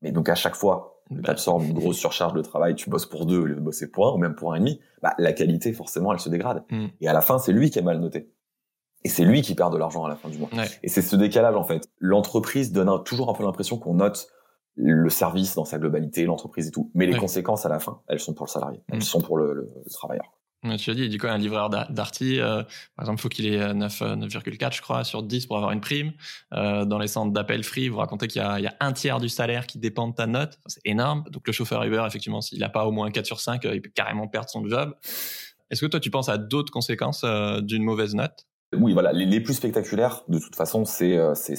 Mais 0.02 0.12
donc 0.12 0.30
à 0.30 0.36
chaque 0.36 0.56
fois, 0.56 1.02
tu 1.10 1.22
bah, 1.22 1.32
absorbes 1.32 1.64
une 1.64 1.74
grosse 1.74 1.98
surcharge 1.98 2.34
de 2.34 2.42
travail, 2.42 2.76
tu 2.76 2.90
bosses 2.90 3.06
pour 3.06 3.26
deux, 3.26 3.40
au 3.40 3.46
lieu 3.46 3.56
de 3.56 3.62
bosser 3.62 3.90
pour 3.90 4.08
un, 4.08 4.12
ou 4.12 4.18
même 4.18 4.36
pour 4.36 4.54
un 4.54 4.58
et 4.58 4.60
demi, 4.60 4.80
bah, 5.02 5.14
la 5.18 5.34
qualité, 5.34 5.74
forcément, 5.74 6.14
elle 6.14 6.20
se 6.20 6.30
dégrade. 6.30 6.64
Mm. 6.70 6.88
Et 7.02 7.08
à 7.08 7.14
la 7.14 7.22
fin, 7.22 7.40
c'est 7.40 7.54
lui 7.54 7.70
qui 7.70 7.80
est 7.80 7.84
mal 7.84 8.00
noté. 8.00 8.32
Et 9.04 9.10
c'est 9.10 9.24
lui 9.24 9.42
qui 9.42 9.56
perd 9.56 9.72
de 9.72 9.78
l'argent 9.78 10.04
à 10.04 10.10
la 10.10 10.16
fin 10.16 10.28
du 10.28 10.38
mois. 10.38 10.50
Et 10.84 10.90
c'est 10.90 11.02
ce 11.02 11.16
décalage, 11.16 11.56
en 11.56 11.64
fait. 11.64 11.88
L'entreprise 12.00 12.72
donne 12.72 13.04
toujours 13.04 13.30
un 13.30 13.34
peu 13.34 13.44
l'impression 13.44 13.78
qu'on 13.78 13.96
note 13.96 14.28
le 14.76 15.10
service 15.10 15.56
dans 15.56 15.66
sa 15.66 15.80
globalité, 15.80 16.26
l'entreprise 16.26 16.68
et 16.68 16.72
tout. 16.72 16.92
Mais 16.94 17.06
les 17.06 17.18
conséquences, 17.18 17.66
à 17.66 17.70
la 17.70 17.80
fin, 17.80 18.02
elles 18.08 18.20
sont 18.20 18.34
pour 18.34 18.46
le 18.46 18.52
salarié. 18.52 18.84
Elles 18.92 19.00
mm. 19.00 19.02
sont 19.02 19.22
pour 19.22 19.38
le, 19.38 19.54
le 19.54 19.90
travailleur. 19.92 20.37
Tu 20.78 20.90
as 20.90 20.94
dit, 20.96 21.08
du 21.08 21.20
coup, 21.20 21.28
un 21.28 21.38
livreur 21.38 21.70
d'Arty, 21.70 22.40
euh, 22.40 22.64
par 22.96 23.04
exemple, 23.04 23.20
il 23.20 23.22
faut 23.22 23.30
qu'il 23.30 23.46
ait 23.46 23.74
9,4, 23.74 24.66
euh, 24.66 24.72
je 24.72 24.82
crois, 24.82 25.04
sur 25.04 25.22
10 25.22 25.46
pour 25.46 25.58
avoir 25.58 25.72
une 25.72 25.82
prime. 25.82 26.14
Euh, 26.54 26.84
dans 26.84 26.98
les 26.98 27.08
centres 27.08 27.32
d'appel 27.32 27.64
free, 27.64 27.90
vous 27.90 27.98
racontez 27.98 28.28
qu'il 28.28 28.42
y, 28.42 28.44
a 28.44 28.76
un 28.80 28.92
tiers 28.92 29.20
du 29.20 29.30
salaire 29.30 29.68
qui 29.68 29.78
dépend 29.78 30.08
de 30.08 30.16
ta 30.16 30.26
note. 30.26 30.58
C'est 30.66 30.82
énorme. 30.84 31.24
Donc, 31.30 31.46
le 31.46 31.54
chauffeur 31.54 31.84
Uber, 31.84 32.04
effectivement, 32.08 32.42
s'il 32.42 32.60
n'a 32.60 32.70
pas 32.70 32.86
au 32.86 32.92
moins 32.92 33.12
4 33.12 33.26
sur 33.26 33.40
5, 33.40 33.64
il 33.66 33.82
peut 33.82 33.92
carrément 33.94 34.28
perdre 34.28 34.50
son 34.50 34.66
job. 34.68 34.96
Est-ce 35.70 35.82
que 35.82 35.86
toi, 35.86 36.00
tu 36.00 36.10
penses 36.10 36.30
à 36.30 36.38
d'autres 36.38 36.72
conséquences 36.72 37.24
d'une 37.62 37.84
mauvaise 37.84 38.16
note? 38.16 38.48
Oui, 38.76 38.94
voilà, 38.94 39.14
les, 39.14 39.40
plus 39.40 39.54
spectaculaires, 39.54 40.24
de 40.28 40.40
toute 40.40 40.56
façon, 40.56 40.84
c'est 40.86 41.16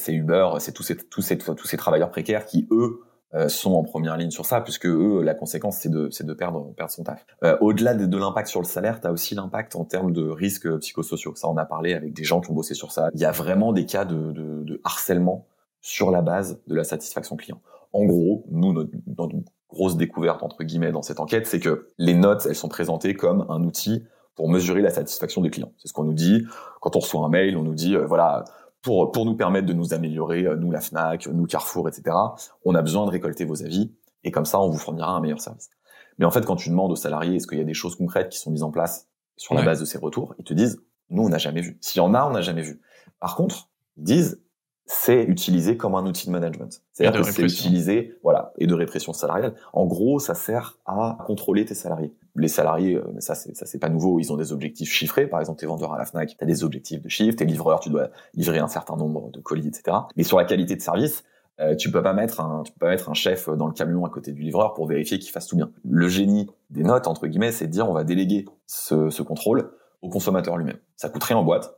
Uber, 0.09 0.51
c'est 0.59 0.73
tous 0.73 0.83
ces, 0.83 0.97
tous, 0.97 1.23
ces, 1.23 1.39
tous 1.39 1.67
ces 1.67 1.77
travailleurs 1.77 2.11
précaires 2.11 2.45
qui, 2.45 2.67
eux, 2.71 3.01
euh, 3.01 3.08
sont 3.49 3.75
en 3.75 3.83
première 3.83 4.17
ligne 4.17 4.31
sur 4.31 4.47
ça, 4.47 4.61
puisque 4.63 4.87
eux, 4.87 5.23
la 5.23 5.35
conséquence, 5.35 5.77
c'est 5.77 5.91
de, 5.91 6.09
c'est 6.11 6.25
de 6.25 6.33
perdre, 6.33 6.73
perdre 6.77 6.91
son 6.91 7.05
taf. 7.05 7.27
Euh, 7.45 7.59
au-delà 7.61 7.95
de, 7.95 8.07
de 8.07 8.17
l'impact 8.17 8.49
sur 8.49 8.61
le 8.61 8.67
salaire, 8.67 9.01
tu 9.01 9.07
as 9.07 9.13
aussi 9.13 9.35
l'impact 9.35 9.77
en 9.77 9.85
termes 9.85 10.13
de 10.13 10.29
risques 10.29 10.69
psychosociaux. 10.79 11.35
Ça, 11.35 11.49
on 11.49 11.57
a 11.59 11.67
parlé 11.67 11.93
avec 11.93 12.15
des 12.15 12.25
gens 12.25 12.41
qui 12.41 12.51
ont 12.51 12.55
bossé 12.55 12.75
sur 12.75 12.91
ça. 12.91 13.11
Il 13.15 13.21
y 13.21 13.27
a 13.27 13.31
vraiment 13.31 13.73
des 13.73 13.85
cas 13.85 14.05
de, 14.07 14.33
de, 14.33 14.65
de 14.65 14.81
harcèlement 14.83 15.47
sur 15.81 16.11
la 16.11 16.23
base 16.23 16.59
de 16.67 16.75
la 16.75 16.85
satisfaction 16.85 17.37
client. 17.37 17.61
En 17.93 18.05
gros, 18.05 18.45
nous, 18.51 18.73
notre, 18.73 18.91
notre 19.07 19.37
grosse 19.71 19.97
découverte, 19.97 20.43
entre 20.43 20.65
guillemets, 20.65 20.93
dans 20.93 21.03
cette 21.03 21.21
enquête, 21.21 21.47
c'est 21.47 21.61
que 21.61 21.89
les 21.99 22.15
notes, 22.15 22.47
elles 22.47 22.55
sont 22.55 22.69
présentées 22.69 23.15
comme 23.15 23.45
un 23.51 23.63
outil 23.63 24.05
pour 24.35 24.49
mesurer 24.49 24.83
la 24.83 24.91
satisfaction 24.91 25.43
des 25.43 25.51
clients. 25.51 25.73
C'est 25.79 25.89
ce 25.89 25.93
qu'on 25.93 26.05
nous 26.05 26.15
dit. 26.15 26.45
Quand 26.81 26.97
on 26.97 27.01
reçoit 27.01 27.25
un 27.25 27.29
mail, 27.29 27.57
on 27.57 27.63
nous 27.63 27.75
dit, 27.75 27.95
euh, 27.95 28.07
voilà, 28.07 28.45
pour, 28.83 29.13
pour 29.13 29.25
nous 29.25 29.37
permettre 29.37 29.67
de 29.67 29.73
nous 29.73 29.95
améliorer, 29.95 30.47
euh, 30.47 30.57
nous 30.57 30.71
la 30.71 30.81
FNAC, 30.81 31.27
nous 31.27 31.47
Carrefour, 31.47 31.89
etc., 31.89 32.17
on 32.65 32.75
a 32.75 32.83
besoin 32.83 33.07
de 33.07 33.11
récolter 33.11 33.45
vos 33.45 33.63
avis, 33.63 33.93
et 34.25 34.31
comme 34.31 34.45
ça, 34.45 34.61
on 34.61 34.69
vous 34.69 34.79
fournira 34.79 35.13
un 35.13 35.21
meilleur 35.21 35.41
service. 35.41 35.71
Mais 36.19 36.25
en 36.25 36.31
fait, 36.31 36.45
quand 36.45 36.57
tu 36.57 36.71
demandes 36.71 36.91
aux 36.91 36.97
salariés, 36.97 37.37
est-ce 37.37 37.47
qu'il 37.47 37.59
y 37.59 37.63
a 37.63 37.65
des 37.65 37.75
choses 37.75 37.97
concrètes 37.97 38.29
qui 38.31 38.39
sont 38.39 38.51
mises 38.51 38.63
en 38.63 38.71
place 38.71 39.09
sur 39.37 39.55
la 39.55 39.63
base 39.63 39.81
de 39.81 39.85
ces 39.85 39.99
retours, 39.99 40.35
ils 40.39 40.45
te 40.45 40.53
disent, 40.53 40.83
nous, 41.11 41.23
on 41.23 41.29
n'a 41.29 41.39
jamais 41.39 41.61
vu. 41.61 41.79
S'il 41.81 41.99
y 41.99 42.01
en 42.01 42.13
a, 42.13 42.27
on 42.27 42.31
n'a 42.31 42.41
jamais 42.41 42.63
vu. 42.63 42.81
Par 43.21 43.37
contre, 43.37 43.71
ils 43.97 44.05
disent, 44.05 44.43
c'est 44.91 45.23
utilisé 45.25 45.77
comme 45.77 45.95
un 45.95 46.07
outil 46.07 46.27
de 46.27 46.33
management. 46.33 46.81
C'est-à-dire 46.93 47.21
que 47.21 47.31
c'est 47.31 47.43
utilisé, 47.43 48.17
voilà, 48.23 48.55
et 48.57 48.67
de 48.67 48.73
répression 48.73 49.13
salariale. 49.13 49.55
En 49.75 49.85
gros, 49.85 50.19
ça 50.19 50.35
sert 50.35 50.79
à 50.87 51.19
contrôler 51.27 51.67
tes 51.67 51.75
salariés. 51.75 52.15
Les 52.37 52.49
salariés, 52.49 52.97
euh, 52.97 53.05
ça 53.19 53.35
c'est 53.35 53.55
ça 53.55 53.67
c'est 53.67 53.79
pas 53.79 53.91
nouveau, 53.91 54.19
ils 54.19 54.33
ont 54.33 54.39
des 54.39 54.51
objectifs 54.51 54.91
chiffrés. 54.91 55.27
Par 55.27 55.41
exemple, 55.41 55.61
tes 55.61 55.67
vendeurs 55.67 55.93
à 55.93 55.99
la 55.99 56.07
Fnac, 56.07 56.31
tu 56.31 56.37
as 56.41 56.47
des 56.47 56.65
objectifs 56.65 57.03
de 57.03 57.09
chiffre, 57.11 57.37
tes 57.37 57.45
livreurs, 57.45 57.81
tu 57.81 57.91
dois 57.91 58.09
livrer 58.35 58.61
un 58.61 58.69
certain 58.69 58.97
nombre 58.97 59.31
de 59.31 59.41
colis, 59.41 59.69
etc. 59.69 59.95
Mais 60.17 60.23
sur 60.23 60.39
la 60.39 60.45
qualité 60.45 60.75
de 60.75 60.81
service, 60.81 61.23
euh, 61.61 61.77
tu 61.77 61.91
peux 61.91 62.03
pas 62.03 62.15
mettre 62.15 62.41
un, 62.41 62.63
tu 62.63 62.73
peux 62.73 62.79
pas 62.79 62.89
mettre 62.89 63.11
un 63.11 63.15
chef 63.15 63.51
dans 63.51 63.67
le 63.67 63.75
camion 63.75 64.07
à 64.07 64.09
côté 64.09 64.33
du 64.33 64.41
livreur 64.41 64.73
pour 64.73 64.87
vérifier 64.87 65.19
qu'il 65.19 65.33
fasse 65.33 65.49
tout 65.49 65.57
bien. 65.57 65.71
Le 65.85 66.09
génie 66.09 66.49
des 66.71 66.83
notes 66.83 67.07
entre 67.09 67.27
guillemets, 67.27 67.53
c'est 67.53 67.67
de 67.67 67.73
dire 67.73 67.91
on 67.91 67.95
va 67.95 68.05
déléguer 68.05 68.47
ce, 68.67 69.11
ce 69.11 69.23
contrôle 69.23 69.71
au 70.01 70.09
consommateur 70.09 70.57
lui-même. 70.57 70.79
Ça 70.97 71.11
coûte 71.11 71.25
rien 71.25 71.37
en 71.37 71.45
boîte, 71.45 71.78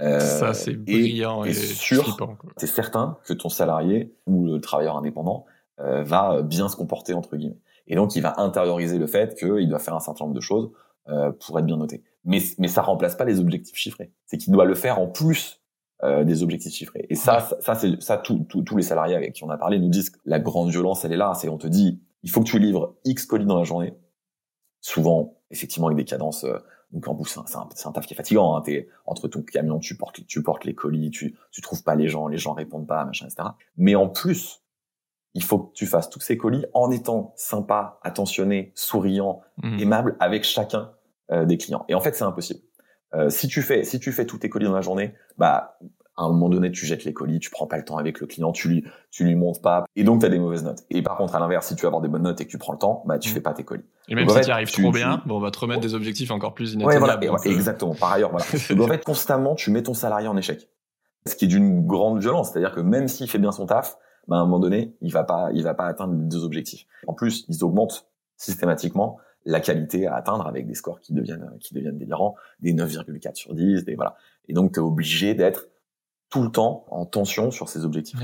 ça, 0.00 0.54
c'est 0.54 0.74
brillant 0.74 1.44
et, 1.44 1.52
sûr, 1.52 2.16
c'est 2.56 2.66
certain 2.66 3.18
que 3.24 3.32
ton 3.32 3.48
salarié 3.48 4.14
ou 4.26 4.46
le 4.46 4.60
travailleur 4.60 4.96
indépendant 4.96 5.44
euh, 5.80 6.02
va 6.02 6.42
bien 6.42 6.68
se 6.68 6.76
comporter 6.76 7.14
entre 7.14 7.36
guillemets. 7.36 7.58
Et 7.86 7.96
donc, 7.96 8.14
il 8.14 8.22
va 8.22 8.34
intérioriser 8.38 8.98
le 8.98 9.06
fait 9.06 9.34
qu'il 9.34 9.68
doit 9.68 9.78
faire 9.78 9.94
un 9.94 10.00
certain 10.00 10.24
nombre 10.24 10.36
de 10.36 10.40
choses 10.40 10.70
euh, 11.08 11.32
pour 11.32 11.58
être 11.58 11.66
bien 11.66 11.76
noté. 11.76 12.02
Mais, 12.24 12.40
mais 12.58 12.68
ça 12.68 12.82
remplace 12.82 13.16
pas 13.16 13.24
les 13.24 13.40
objectifs 13.40 13.76
chiffrés. 13.76 14.12
C'est 14.26 14.38
qu'il 14.38 14.52
doit 14.52 14.64
le 14.64 14.74
faire 14.74 14.98
en 15.00 15.06
plus 15.06 15.60
euh, 16.02 16.24
des 16.24 16.42
objectifs 16.42 16.72
chiffrés. 16.72 17.06
Et 17.10 17.14
ça, 17.14 17.48
ça, 17.60 17.74
c'est 17.74 18.00
ça, 18.00 18.16
tous 18.18 18.76
les 18.76 18.82
salariés 18.82 19.16
avec 19.16 19.32
qui 19.32 19.44
on 19.44 19.50
a 19.50 19.58
parlé 19.58 19.78
nous 19.78 19.88
disent 19.88 20.10
que 20.10 20.18
la 20.24 20.38
grande 20.38 20.70
violence, 20.70 21.04
elle 21.04 21.12
est 21.12 21.16
là. 21.16 21.32
C'est 21.34 21.48
on 21.48 21.58
te 21.58 21.66
dit, 21.66 22.00
il 22.22 22.30
faut 22.30 22.40
que 22.40 22.48
tu 22.48 22.58
livres 22.58 22.96
X 23.04 23.26
colis 23.26 23.46
dans 23.46 23.58
la 23.58 23.64
journée. 23.64 23.94
Souvent, 24.80 25.38
effectivement, 25.50 25.88
avec 25.88 25.98
des 25.98 26.04
cadences 26.04 26.46
donc 26.92 27.06
en 27.06 27.14
plus, 27.14 27.26
c'est 27.26 27.56
un, 27.56 27.68
un, 27.88 27.92
taf 27.92 28.06
qui 28.06 28.14
est 28.14 28.16
fatigant. 28.16 28.56
Hein. 28.56 28.62
T'es 28.62 28.88
entre 29.06 29.28
ton 29.28 29.42
camion, 29.42 29.78
tu 29.78 29.96
portes, 29.96 30.26
tu 30.26 30.42
portes 30.42 30.64
les 30.64 30.74
colis, 30.74 31.10
tu, 31.10 31.36
tu 31.52 31.60
trouves 31.60 31.82
pas 31.82 31.94
les 31.94 32.08
gens, 32.08 32.26
les 32.26 32.38
gens 32.38 32.52
répondent 32.52 32.86
pas, 32.86 33.04
machin, 33.04 33.26
etc. 33.26 33.50
Mais 33.76 33.94
en 33.94 34.08
plus, 34.08 34.62
il 35.34 35.44
faut 35.44 35.58
que 35.58 35.72
tu 35.72 35.86
fasses 35.86 36.10
tous 36.10 36.20
ces 36.20 36.36
colis 36.36 36.64
en 36.74 36.90
étant 36.90 37.32
sympa, 37.36 38.00
attentionné, 38.02 38.72
souriant, 38.74 39.42
mmh. 39.62 39.78
aimable 39.78 40.16
avec 40.18 40.42
chacun 40.42 40.92
euh, 41.30 41.44
des 41.44 41.58
clients. 41.58 41.84
Et 41.88 41.94
en 41.94 42.00
fait, 42.00 42.16
c'est 42.16 42.24
impossible. 42.24 42.60
Euh, 43.14 43.30
si 43.30 43.46
tu 43.46 43.62
fais, 43.62 43.84
si 43.84 44.00
tu 44.00 44.12
fais 44.12 44.26
tous 44.26 44.38
tes 44.38 44.48
colis 44.48 44.66
dans 44.66 44.74
la 44.74 44.82
journée, 44.82 45.14
bah 45.38 45.78
à 46.20 46.24
un 46.24 46.28
moment 46.28 46.50
donné, 46.50 46.70
tu 46.70 46.84
jettes 46.84 47.04
les 47.04 47.14
colis, 47.14 47.38
tu 47.38 47.50
prends 47.50 47.66
pas 47.66 47.78
le 47.78 47.84
temps 47.84 47.96
avec 47.96 48.20
le 48.20 48.26
client, 48.26 48.52
tu 48.52 48.68
lui, 48.68 48.84
tu 49.10 49.24
lui 49.24 49.34
montes 49.34 49.62
pas, 49.62 49.84
et 49.96 50.04
donc 50.04 50.20
tu 50.20 50.26
as 50.26 50.28
des 50.28 50.38
mauvaises 50.38 50.64
notes. 50.64 50.80
Et 50.90 51.00
par 51.02 51.16
contre, 51.16 51.34
à 51.34 51.40
l'inverse, 51.40 51.68
si 51.68 51.74
tu 51.74 51.82
veux 51.82 51.86
avoir 51.86 52.02
des 52.02 52.08
bonnes 52.08 52.22
notes 52.22 52.40
et 52.40 52.44
que 52.44 52.50
tu 52.50 52.58
prends 52.58 52.74
le 52.74 52.78
temps, 52.78 53.02
bah 53.06 53.18
tu 53.18 53.30
mm. 53.30 53.32
fais 53.32 53.40
pas 53.40 53.54
tes 53.54 53.64
colis. 53.64 53.84
Et 54.08 54.14
même 54.14 54.28
si 54.28 54.40
tu 54.40 54.50
arrives 54.50 54.70
trop 54.70 54.90
bien, 54.90 55.22
bon, 55.24 55.36
on 55.36 55.40
va 55.40 55.50
te 55.50 55.58
remettre 55.58 55.80
des 55.80 55.94
objectifs 55.94 56.30
encore 56.30 56.52
plus 56.52 56.74
inatteignables. 56.74 57.04
Ouais, 57.04 57.28
voilà, 57.28 57.46
euh, 57.46 57.50
exactement. 57.50 57.94
Par 57.94 58.12
ailleurs, 58.12 58.30
voilà. 58.30 58.44
donc 58.70 58.80
en 58.80 58.92
fait, 58.92 59.04
constamment, 59.04 59.54
tu 59.54 59.70
mets 59.70 59.82
ton 59.82 59.94
salarié 59.94 60.28
en 60.28 60.36
échec. 60.36 60.68
Ce 61.26 61.34
qui 61.34 61.46
est 61.46 61.48
d'une 61.48 61.86
grande 61.86 62.20
violence, 62.20 62.50
c'est-à-dire 62.50 62.74
que 62.74 62.80
même 62.80 63.08
s'il 63.08 63.28
fait 63.28 63.38
bien 63.38 63.52
son 63.52 63.66
taf, 63.66 63.96
bah, 64.28 64.36
à 64.36 64.40
un 64.40 64.44
moment 64.44 64.58
donné, 64.58 64.94
il 65.00 65.12
va 65.12 65.24
pas, 65.24 65.48
il 65.54 65.62
va 65.62 65.74
pas 65.74 65.86
atteindre 65.86 66.14
les 66.14 66.26
deux 66.26 66.44
objectifs. 66.44 66.86
En 67.06 67.14
plus, 67.14 67.44
ils 67.48 67.64
augmentent 67.64 68.06
systématiquement 68.36 69.18
la 69.46 69.60
qualité 69.60 70.06
à 70.06 70.16
atteindre 70.16 70.46
avec 70.46 70.66
des 70.66 70.74
scores 70.74 71.00
qui 71.00 71.14
deviennent, 71.14 71.50
qui 71.60 71.74
deviennent 71.74 71.98
délirants, 71.98 72.34
des 72.60 72.74
9,4 72.74 73.34
sur 73.34 73.54
10, 73.54 73.84
des 73.84 73.94
voilà. 73.94 74.16
Et 74.48 74.52
donc, 74.52 74.72
tu 74.72 74.80
es 74.80 74.82
obligé 74.82 75.34
d'être 75.34 75.68
tout 76.30 76.42
le 76.42 76.50
temps 76.50 76.86
en 76.90 77.04
tension 77.06 77.50
sur 77.50 77.68
ses 77.68 77.84
objectifs. 77.84 78.18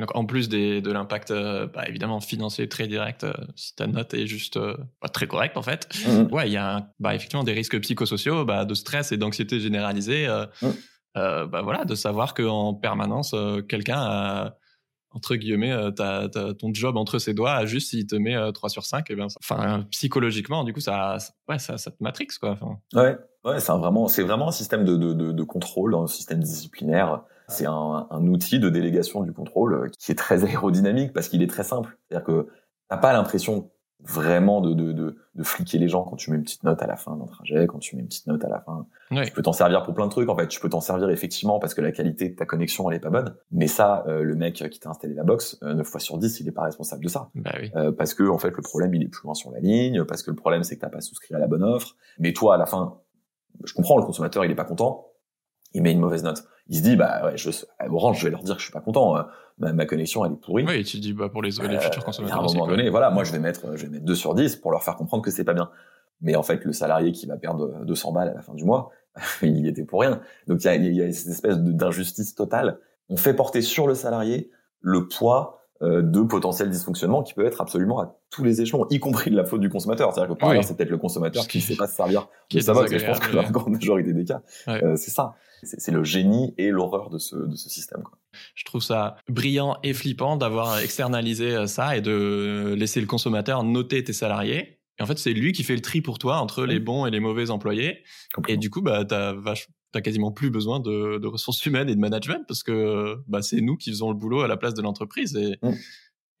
Donc 0.00 0.16
en 0.16 0.24
plus 0.24 0.48
des, 0.48 0.80
de 0.80 0.90
l'impact 0.90 1.30
euh, 1.30 1.66
bah, 1.66 1.86
évidemment 1.86 2.20
financier 2.20 2.68
très 2.68 2.88
direct, 2.88 3.24
euh, 3.24 3.32
si 3.54 3.76
ta 3.76 3.86
note 3.86 4.14
est 4.14 4.26
juste 4.26 4.56
euh, 4.56 4.76
très 5.12 5.26
correcte 5.26 5.56
en 5.56 5.62
fait, 5.62 5.88
mmh. 6.06 6.22
ouais 6.32 6.48
il 6.48 6.52
y 6.52 6.56
a 6.56 6.90
bah, 6.98 7.14
effectivement 7.14 7.44
des 7.44 7.52
risques 7.52 7.78
psychosociaux, 7.80 8.44
bah, 8.44 8.64
de 8.64 8.74
stress 8.74 9.12
et 9.12 9.18
d'anxiété 9.18 9.60
généralisée, 9.60 10.26
mmh. 10.62 10.68
bah, 11.14 11.62
voilà 11.62 11.84
de 11.84 11.94
savoir 11.94 12.34
qu'en 12.34 12.74
permanence 12.74 13.34
quelqu'un 13.68 13.98
a 13.98 14.56
entre 15.12 15.34
guillemets 15.34 15.74
t'as, 15.94 16.28
ton 16.28 16.72
job 16.72 16.96
entre 16.96 17.18
ses 17.18 17.34
doigts 17.34 17.66
juste 17.66 17.90
s'il 17.90 18.06
te 18.06 18.14
met 18.14 18.36
3 18.52 18.70
sur 18.70 18.84
5 18.84 19.10
et 19.10 19.16
ben 19.16 19.26
enfin 19.42 19.84
psychologiquement 19.90 20.62
du 20.62 20.72
coup 20.72 20.80
ça, 20.80 21.18
ouais 21.48 21.58
ça, 21.58 21.76
ça 21.78 21.90
te 21.90 21.96
matrix 22.00 22.28
quoi. 22.40 22.58
Ouais 22.94 23.18
ouais 23.44 23.58
c'est 23.60 23.72
vraiment 23.72 24.06
vraiment 24.06 24.48
un 24.48 24.52
système 24.52 24.84
de, 24.84 24.96
de, 24.96 25.12
de, 25.12 25.32
de 25.32 25.42
contrôle, 25.42 25.94
un 25.96 26.06
système 26.06 26.40
disciplinaire 26.40 27.24
C'est 27.50 27.66
un, 27.66 28.06
un, 28.10 28.26
outil 28.26 28.58
de 28.58 28.68
délégation 28.68 29.22
du 29.22 29.32
contrôle 29.32 29.90
qui 29.98 30.12
est 30.12 30.16
très 30.16 30.44
aérodynamique 30.44 31.12
parce 31.12 31.28
qu'il 31.28 31.42
est 31.42 31.50
très 31.50 31.64
simple. 31.64 31.98
C'est-à-dire 32.08 32.26
que 32.26 32.48
t'as 32.88 32.96
pas 32.96 33.12
l'impression 33.12 33.70
vraiment 34.02 34.60
de, 34.60 34.72
de, 34.72 34.92
de, 34.92 35.16
de, 35.34 35.42
fliquer 35.42 35.78
les 35.78 35.88
gens 35.88 36.04
quand 36.04 36.16
tu 36.16 36.30
mets 36.30 36.36
une 36.36 36.42
petite 36.42 36.64
note 36.64 36.80
à 36.82 36.86
la 36.86 36.96
fin 36.96 37.16
d'un 37.16 37.26
trajet, 37.26 37.66
quand 37.66 37.78
tu 37.78 37.96
mets 37.96 38.02
une 38.02 38.08
petite 38.08 38.26
note 38.26 38.44
à 38.44 38.48
la 38.48 38.60
fin. 38.60 38.86
Tu 39.24 39.32
peux 39.32 39.42
t'en 39.42 39.52
servir 39.52 39.82
pour 39.82 39.94
plein 39.94 40.06
de 40.06 40.10
trucs. 40.10 40.28
En 40.28 40.36
fait, 40.36 40.48
tu 40.48 40.60
peux 40.60 40.68
t'en 40.68 40.80
servir 40.80 41.10
effectivement 41.10 41.58
parce 41.58 41.74
que 41.74 41.80
la 41.80 41.92
qualité 41.92 42.28
de 42.30 42.34
ta 42.34 42.46
connexion 42.46 42.90
elle 42.90 42.96
est 42.96 43.00
pas 43.00 43.10
bonne. 43.10 43.34
Mais 43.50 43.66
ça, 43.66 44.04
euh, 44.06 44.22
le 44.22 44.34
mec 44.36 44.54
qui 44.70 44.80
t'a 44.80 44.90
installé 44.90 45.14
la 45.14 45.24
box, 45.24 45.58
euh, 45.62 45.74
9 45.74 45.86
fois 45.86 46.00
sur 46.00 46.18
10, 46.18 46.40
il 46.40 46.48
est 46.48 46.52
pas 46.52 46.62
responsable 46.62 47.04
de 47.04 47.08
ça. 47.08 47.30
Bah 47.34 47.52
oui. 47.60 47.70
euh, 47.76 47.92
parce 47.92 48.14
que 48.14 48.26
en 48.28 48.38
fait, 48.38 48.50
le 48.56 48.62
problème 48.62 48.94
il 48.94 49.02
est 49.02 49.08
plus 49.08 49.24
loin 49.24 49.34
sur 49.34 49.50
la 49.50 49.60
ligne, 49.60 50.04
parce 50.04 50.22
que 50.22 50.30
le 50.30 50.36
problème 50.36 50.62
c'est 50.62 50.76
que 50.76 50.80
t'as 50.80 50.88
pas 50.88 51.00
souscrit 51.00 51.34
à 51.34 51.38
la 51.38 51.46
bonne 51.46 51.62
offre. 51.62 51.96
Mais 52.18 52.32
toi, 52.32 52.54
à 52.54 52.56
la 52.56 52.66
fin, 52.66 53.00
je 53.64 53.74
comprends, 53.74 53.98
le 53.98 54.04
consommateur 54.04 54.44
il 54.44 54.50
est 54.50 54.56
pas 54.56 54.64
content, 54.64 55.08
il 55.74 55.82
met 55.82 55.92
une 55.92 56.00
mauvaise 56.00 56.22
note. 56.22 56.44
Il 56.70 56.78
se 56.78 56.82
dit 56.82 56.96
bah 56.96 57.26
ouais, 57.26 57.36
je, 57.36 57.50
Orange, 57.90 58.20
je 58.20 58.24
vais 58.24 58.30
leur 58.30 58.42
dire 58.42 58.54
que 58.54 58.60
je 58.60 58.64
suis 58.64 58.72
pas 58.72 58.80
content. 58.80 59.16
Euh, 59.16 59.22
ma, 59.58 59.72
ma, 59.72 59.86
connexion 59.86 60.24
elle 60.24 60.32
est 60.32 60.36
pourrie. 60.36 60.64
Oui, 60.64 60.76
et 60.76 60.84
tu 60.84 60.98
dis 60.98 61.12
bah 61.12 61.28
pour 61.28 61.42
les, 61.42 61.50
les 61.50 61.78
futurs 61.80 62.04
consommateurs. 62.04 62.38
Euh, 62.38 62.40
à 62.40 62.44
un 62.44 62.54
moment 62.54 62.66
donné, 62.66 62.88
voilà, 62.88 63.10
moi 63.10 63.24
je 63.24 63.32
vais 63.32 63.40
mettre 63.40 63.76
je 63.76 63.84
vais 63.84 63.90
mettre 63.90 64.04
2 64.04 64.14
sur 64.14 64.34
10 64.34 64.56
pour 64.56 64.70
leur 64.70 64.82
faire 64.82 64.96
comprendre 64.96 65.22
que 65.22 65.30
c'est 65.30 65.44
pas 65.44 65.52
bien. 65.52 65.70
Mais 66.22 66.36
en 66.36 66.42
fait, 66.42 66.64
le 66.64 66.72
salarié 66.72 67.12
qui 67.12 67.26
va 67.26 67.36
perdre 67.36 67.84
200 67.84 68.12
balles 68.12 68.28
à 68.28 68.34
la 68.34 68.42
fin 68.42 68.54
du 68.54 68.64
mois, 68.64 68.90
il 69.42 69.58
y 69.58 69.68
était 69.68 69.84
pour 69.84 70.00
rien. 70.00 70.20
Donc 70.46 70.62
il 70.62 70.66
y 70.66 70.68
a, 70.68 70.76
y 70.76 71.02
a 71.02 71.12
cette 71.12 71.32
espèce 71.32 71.58
d'injustice 71.58 72.34
totale. 72.34 72.78
On 73.08 73.16
fait 73.16 73.34
porter 73.34 73.62
sur 73.62 73.88
le 73.88 73.94
salarié 73.94 74.50
le 74.80 75.08
poids 75.08 75.56
euh, 75.56 75.59
de 75.82 76.22
potentiels 76.22 76.68
dysfonctionnements 76.68 77.22
qui 77.22 77.34
peut 77.34 77.46
être 77.46 77.60
absolument 77.60 78.00
à 78.00 78.16
tous 78.30 78.44
les 78.44 78.60
échelons, 78.60 78.86
y 78.90 78.98
compris 78.98 79.30
de 79.30 79.36
la 79.36 79.44
faute 79.44 79.60
du 79.60 79.70
consommateur. 79.70 80.12
C'est-à-dire 80.12 80.34
que 80.34 80.38
par 80.38 80.50
oui. 80.50 80.62
c'est 80.62 80.76
peut-être 80.76 80.90
le 80.90 80.98
consommateur 80.98 81.46
qui 81.48 81.58
ne 81.58 81.62
sait 81.62 81.76
pas 81.76 81.86
se 81.86 81.94
servir 81.94 82.28
qui 82.48 82.58
de 82.58 82.62
sa 82.62 82.74
box. 82.74 82.92
Et 82.92 82.98
je 82.98 83.06
pense 83.06 83.18
que 83.18 83.34
la 83.34 83.44
grande 83.44 83.72
majorité 83.72 84.12
des 84.12 84.24
cas, 84.24 84.42
ouais. 84.66 84.84
euh, 84.84 84.96
c'est 84.96 85.10
ça. 85.10 85.34
C'est 85.62 85.92
le 85.92 86.04
génie 86.04 86.54
et 86.56 86.70
l'horreur 86.70 87.10
de 87.10 87.18
ce, 87.18 87.36
de 87.36 87.54
ce 87.54 87.68
système. 87.68 88.02
Quoi. 88.02 88.18
Je 88.54 88.64
trouve 88.64 88.82
ça 88.82 89.16
brillant 89.28 89.76
et 89.82 89.92
flippant 89.92 90.36
d'avoir 90.36 90.78
externalisé 90.78 91.54
euh, 91.54 91.66
ça 91.66 91.96
et 91.96 92.00
de 92.00 92.74
laisser 92.76 93.00
le 93.00 93.06
consommateur 93.06 93.62
noter 93.62 94.02
tes 94.02 94.12
salariés. 94.12 94.78
Et 94.98 95.02
en 95.02 95.06
fait, 95.06 95.18
c'est 95.18 95.32
lui 95.32 95.52
qui 95.52 95.62
fait 95.62 95.74
le 95.74 95.80
tri 95.80 96.02
pour 96.02 96.18
toi 96.18 96.38
entre 96.38 96.64
les 96.64 96.78
bons 96.78 97.06
et 97.06 97.10
les 97.10 97.20
mauvais 97.20 97.50
employés. 97.50 98.04
Et 98.48 98.56
du 98.58 98.68
coup, 98.68 98.82
bah, 98.82 99.04
t'as 99.04 99.32
vache, 99.32 99.68
t'as 99.92 100.00
quasiment 100.00 100.30
plus 100.30 100.50
besoin 100.50 100.80
de, 100.80 101.18
de, 101.18 101.26
ressources 101.26 101.64
humaines 101.66 101.88
et 101.88 101.94
de 101.94 102.00
management 102.00 102.44
parce 102.46 102.62
que 102.62 103.16
bah, 103.26 103.42
c'est 103.42 103.60
nous 103.60 103.76
qui 103.76 103.90
faisons 103.90 104.10
le 104.10 104.16
boulot 104.16 104.40
à 104.42 104.48
la 104.48 104.56
place 104.56 104.74
de 104.74 104.82
l'entreprise. 104.82 105.36
Et, 105.36 105.58
mmh. 105.62 105.70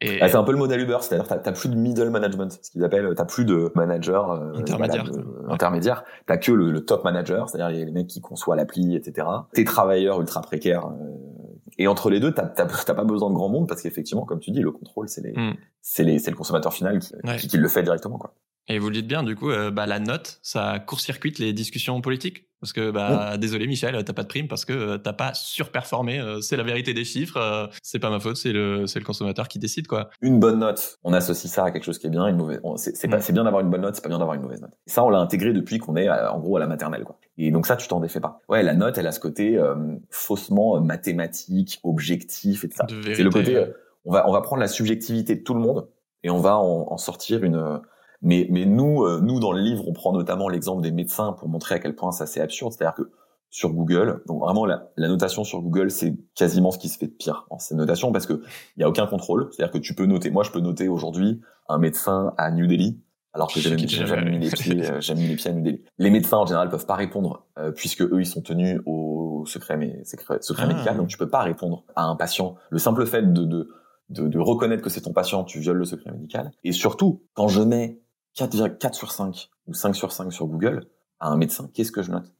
et... 0.00 0.22
Ah, 0.22 0.28
c'est 0.28 0.36
un 0.36 0.44
peu 0.44 0.52
le 0.52 0.58
modèle 0.58 0.80
Uber, 0.80 0.98
c'est-à-dire 1.00 1.26
t'as, 1.26 1.38
t'as 1.38 1.52
plus 1.52 1.68
de 1.68 1.74
middle 1.74 2.10
management, 2.10 2.58
ce 2.62 2.70
qu'ils 2.70 2.84
appellent, 2.84 3.12
t'as 3.16 3.24
plus 3.24 3.44
de 3.44 3.72
manager 3.74 4.30
euh, 4.30 4.52
intermédiaire. 4.54 5.04
De, 5.04 5.24
intermédiaire. 5.48 6.04
T'as 6.26 6.36
que 6.36 6.52
le, 6.52 6.70
le, 6.70 6.84
top 6.84 7.04
manager, 7.04 7.48
c'est-à-dire 7.48 7.76
les, 7.76 7.84
les, 7.84 7.92
mecs 7.92 8.06
qui 8.06 8.20
conçoivent 8.20 8.56
l'appli, 8.56 8.94
etc. 8.94 9.26
Tes 9.52 9.64
travailleurs 9.64 10.20
ultra 10.20 10.42
précaires. 10.42 10.86
Euh, 10.86 11.16
et 11.78 11.86
entre 11.86 12.10
les 12.10 12.20
deux, 12.20 12.32
t'as, 12.32 12.46
t'as, 12.46 12.66
t'as 12.66 12.94
pas 12.94 13.04
besoin 13.04 13.30
de 13.30 13.34
grand 13.34 13.48
monde 13.48 13.68
parce 13.68 13.82
qu'effectivement, 13.82 14.24
comme 14.24 14.40
tu 14.40 14.50
dis, 14.50 14.60
le 14.60 14.70
contrôle, 14.70 15.08
c'est 15.08 15.22
les, 15.22 15.32
mmh. 15.32 15.56
c'est 15.82 16.04
les, 16.04 16.18
c'est 16.18 16.30
le 16.30 16.36
consommateur 16.36 16.72
final 16.72 16.98
qui, 16.98 17.14
ouais. 17.24 17.36
qui, 17.36 17.48
qui, 17.48 17.56
le 17.56 17.68
fait 17.68 17.82
directement, 17.82 18.18
quoi. 18.18 18.34
Et 18.68 18.78
vous 18.78 18.88
le 18.88 18.94
dites 18.94 19.08
bien, 19.08 19.22
du 19.24 19.34
coup, 19.34 19.50
euh, 19.50 19.70
bah, 19.70 19.86
la 19.86 19.98
note, 19.98 20.38
ça 20.42 20.78
court-circuite 20.78 21.38
les 21.40 21.52
discussions 21.52 22.00
politiques? 22.00 22.49
Parce 22.60 22.74
que, 22.74 22.90
bah, 22.90 23.38
désolé 23.38 23.66
Michel, 23.66 24.04
t'as 24.04 24.12
pas 24.12 24.22
de 24.22 24.28
prime 24.28 24.46
parce 24.46 24.66
que 24.66 24.72
euh, 24.72 24.98
t'as 24.98 25.14
pas 25.14 25.32
surperformé. 25.32 26.20
Euh, 26.20 26.40
c'est 26.42 26.56
la 26.56 26.62
vérité 26.62 26.92
des 26.92 27.04
chiffres. 27.04 27.38
Euh, 27.38 27.66
c'est 27.82 27.98
pas 27.98 28.10
ma 28.10 28.20
faute, 28.20 28.36
c'est 28.36 28.52
le, 28.52 28.86
c'est 28.86 28.98
le 28.98 29.04
consommateur 29.04 29.48
qui 29.48 29.58
décide, 29.58 29.86
quoi. 29.86 30.10
Une 30.20 30.38
bonne 30.38 30.58
note, 30.58 30.98
on 31.02 31.14
associe 31.14 31.50
ça 31.50 31.64
à 31.64 31.70
quelque 31.70 31.84
chose 31.84 31.98
qui 31.98 32.06
est 32.06 32.10
bien, 32.10 32.26
une 32.26 32.36
mauvaise. 32.36 32.60
C'est, 32.76 33.06
mmh. 33.06 33.10
pas, 33.10 33.20
c'est 33.20 33.32
bien 33.32 33.44
d'avoir 33.44 33.62
une 33.62 33.70
bonne 33.70 33.80
note, 33.80 33.94
c'est 33.94 34.02
pas 34.02 34.10
bien 34.10 34.18
d'avoir 34.18 34.34
une 34.34 34.42
mauvaise 34.42 34.60
note. 34.60 34.72
Et 34.86 34.90
ça, 34.90 35.02
on 35.04 35.08
l'a 35.08 35.20
intégré 35.20 35.54
depuis 35.54 35.78
qu'on 35.78 35.96
est, 35.96 36.10
en 36.10 36.38
gros, 36.38 36.56
à 36.58 36.60
la 36.60 36.66
maternelle, 36.66 37.04
quoi. 37.04 37.18
Et 37.38 37.50
donc 37.50 37.66
ça, 37.66 37.76
tu 37.76 37.88
t'en 37.88 38.00
défais 38.00 38.20
pas. 38.20 38.40
Ouais, 38.50 38.62
la 38.62 38.74
note, 38.74 38.98
elle 38.98 39.06
a 39.06 39.12
ce 39.12 39.20
côté 39.20 39.58
faussement 40.10 40.78
mathématique, 40.82 41.80
objectif 41.82 42.64
et 42.64 42.68
tout 42.68 42.76
ça. 42.76 42.86
C'est 43.14 43.22
le 43.22 43.30
côté, 43.30 43.64
on 44.04 44.12
va, 44.12 44.28
on 44.28 44.32
va 44.32 44.42
prendre 44.42 44.60
la 44.60 44.68
subjectivité 44.68 45.34
de 45.34 45.42
tout 45.42 45.54
le 45.54 45.60
monde 45.60 45.88
et 46.22 46.28
on 46.28 46.38
va 46.38 46.58
en, 46.58 46.92
en 46.92 46.98
sortir 46.98 47.42
une 47.42 47.80
mais, 48.22 48.46
mais 48.50 48.66
nous, 48.66 49.04
euh, 49.04 49.20
nous 49.20 49.40
dans 49.40 49.52
le 49.52 49.60
livre, 49.60 49.84
on 49.88 49.92
prend 49.92 50.12
notamment 50.12 50.48
l'exemple 50.48 50.82
des 50.82 50.92
médecins 50.92 51.32
pour 51.32 51.48
montrer 51.48 51.76
à 51.76 51.78
quel 51.78 51.94
point 51.94 52.12
ça 52.12 52.26
c'est 52.26 52.40
absurde. 52.40 52.72
C'est-à-dire 52.72 52.94
que 52.94 53.10
sur 53.48 53.72
Google, 53.72 54.22
donc 54.26 54.40
vraiment 54.40 54.64
la, 54.64 54.90
la 54.96 55.08
notation 55.08 55.42
sur 55.42 55.60
Google, 55.60 55.90
c'est 55.90 56.14
quasiment 56.34 56.70
ce 56.70 56.78
qui 56.78 56.88
se 56.88 56.98
fait 56.98 57.08
de 57.08 57.12
pire 57.12 57.46
en 57.50 57.58
cette 57.58 57.76
notation 57.76 58.12
parce 58.12 58.26
que 58.26 58.42
il 58.76 58.80
y 58.80 58.84
a 58.84 58.88
aucun 58.88 59.06
contrôle. 59.06 59.48
C'est-à-dire 59.50 59.72
que 59.72 59.78
tu 59.78 59.94
peux 59.94 60.06
noter. 60.06 60.30
Moi, 60.30 60.44
je 60.44 60.50
peux 60.50 60.60
noter 60.60 60.88
aujourd'hui 60.88 61.40
un 61.68 61.78
médecin 61.78 62.32
à 62.36 62.50
New 62.50 62.66
Delhi. 62.66 63.00
Alors 63.32 63.52
que 63.52 63.60
j'ai 63.60 63.76
jamais, 63.86 64.28
mis 64.28 64.38
les 64.40 64.50
pieds, 64.50 64.90
euh, 64.90 65.00
jamais 65.00 65.20
mis 65.20 65.28
les 65.28 65.36
pieds 65.36 65.50
à 65.50 65.54
New 65.54 65.62
Delhi. 65.62 65.84
Les 65.98 66.10
médecins 66.10 66.38
en 66.38 66.46
général 66.46 66.68
peuvent 66.68 66.86
pas 66.86 66.96
répondre 66.96 67.46
euh, 67.58 67.70
puisque 67.70 68.02
eux 68.02 68.20
ils 68.20 68.26
sont 68.26 68.42
tenus 68.42 68.80
au 68.86 69.44
secret, 69.46 69.76
mais 69.76 70.02
secret, 70.04 70.38
secret 70.40 70.64
ah. 70.66 70.72
médical, 70.72 70.96
donc 70.96 71.06
tu 71.06 71.16
peux 71.16 71.28
pas 71.28 71.42
répondre 71.42 71.84
à 71.94 72.06
un 72.06 72.16
patient. 72.16 72.56
Le 72.70 72.78
simple 72.78 73.06
fait 73.06 73.32
de, 73.32 73.44
de 73.44 73.68
de, 74.10 74.26
de, 74.26 74.38
reconnaître 74.38 74.82
que 74.82 74.90
c'est 74.90 75.02
ton 75.02 75.12
patient, 75.12 75.44
tu 75.44 75.60
violes 75.60 75.76
le 75.76 75.84
secret 75.84 76.10
médical. 76.10 76.50
Et 76.64 76.72
surtout, 76.72 77.22
quand 77.34 77.48
je 77.48 77.62
mets 77.62 78.00
4,4 78.36 78.94
sur 78.94 79.12
5 79.12 79.50
ou 79.66 79.74
5 79.74 79.94
sur 79.94 80.12
5 80.12 80.32
sur 80.32 80.46
Google 80.46 80.86
à 81.18 81.28
un 81.28 81.36
médecin, 81.36 81.70
qu'est-ce 81.74 81.92
que 81.92 82.02
je 82.02 82.10
note? 82.10 82.32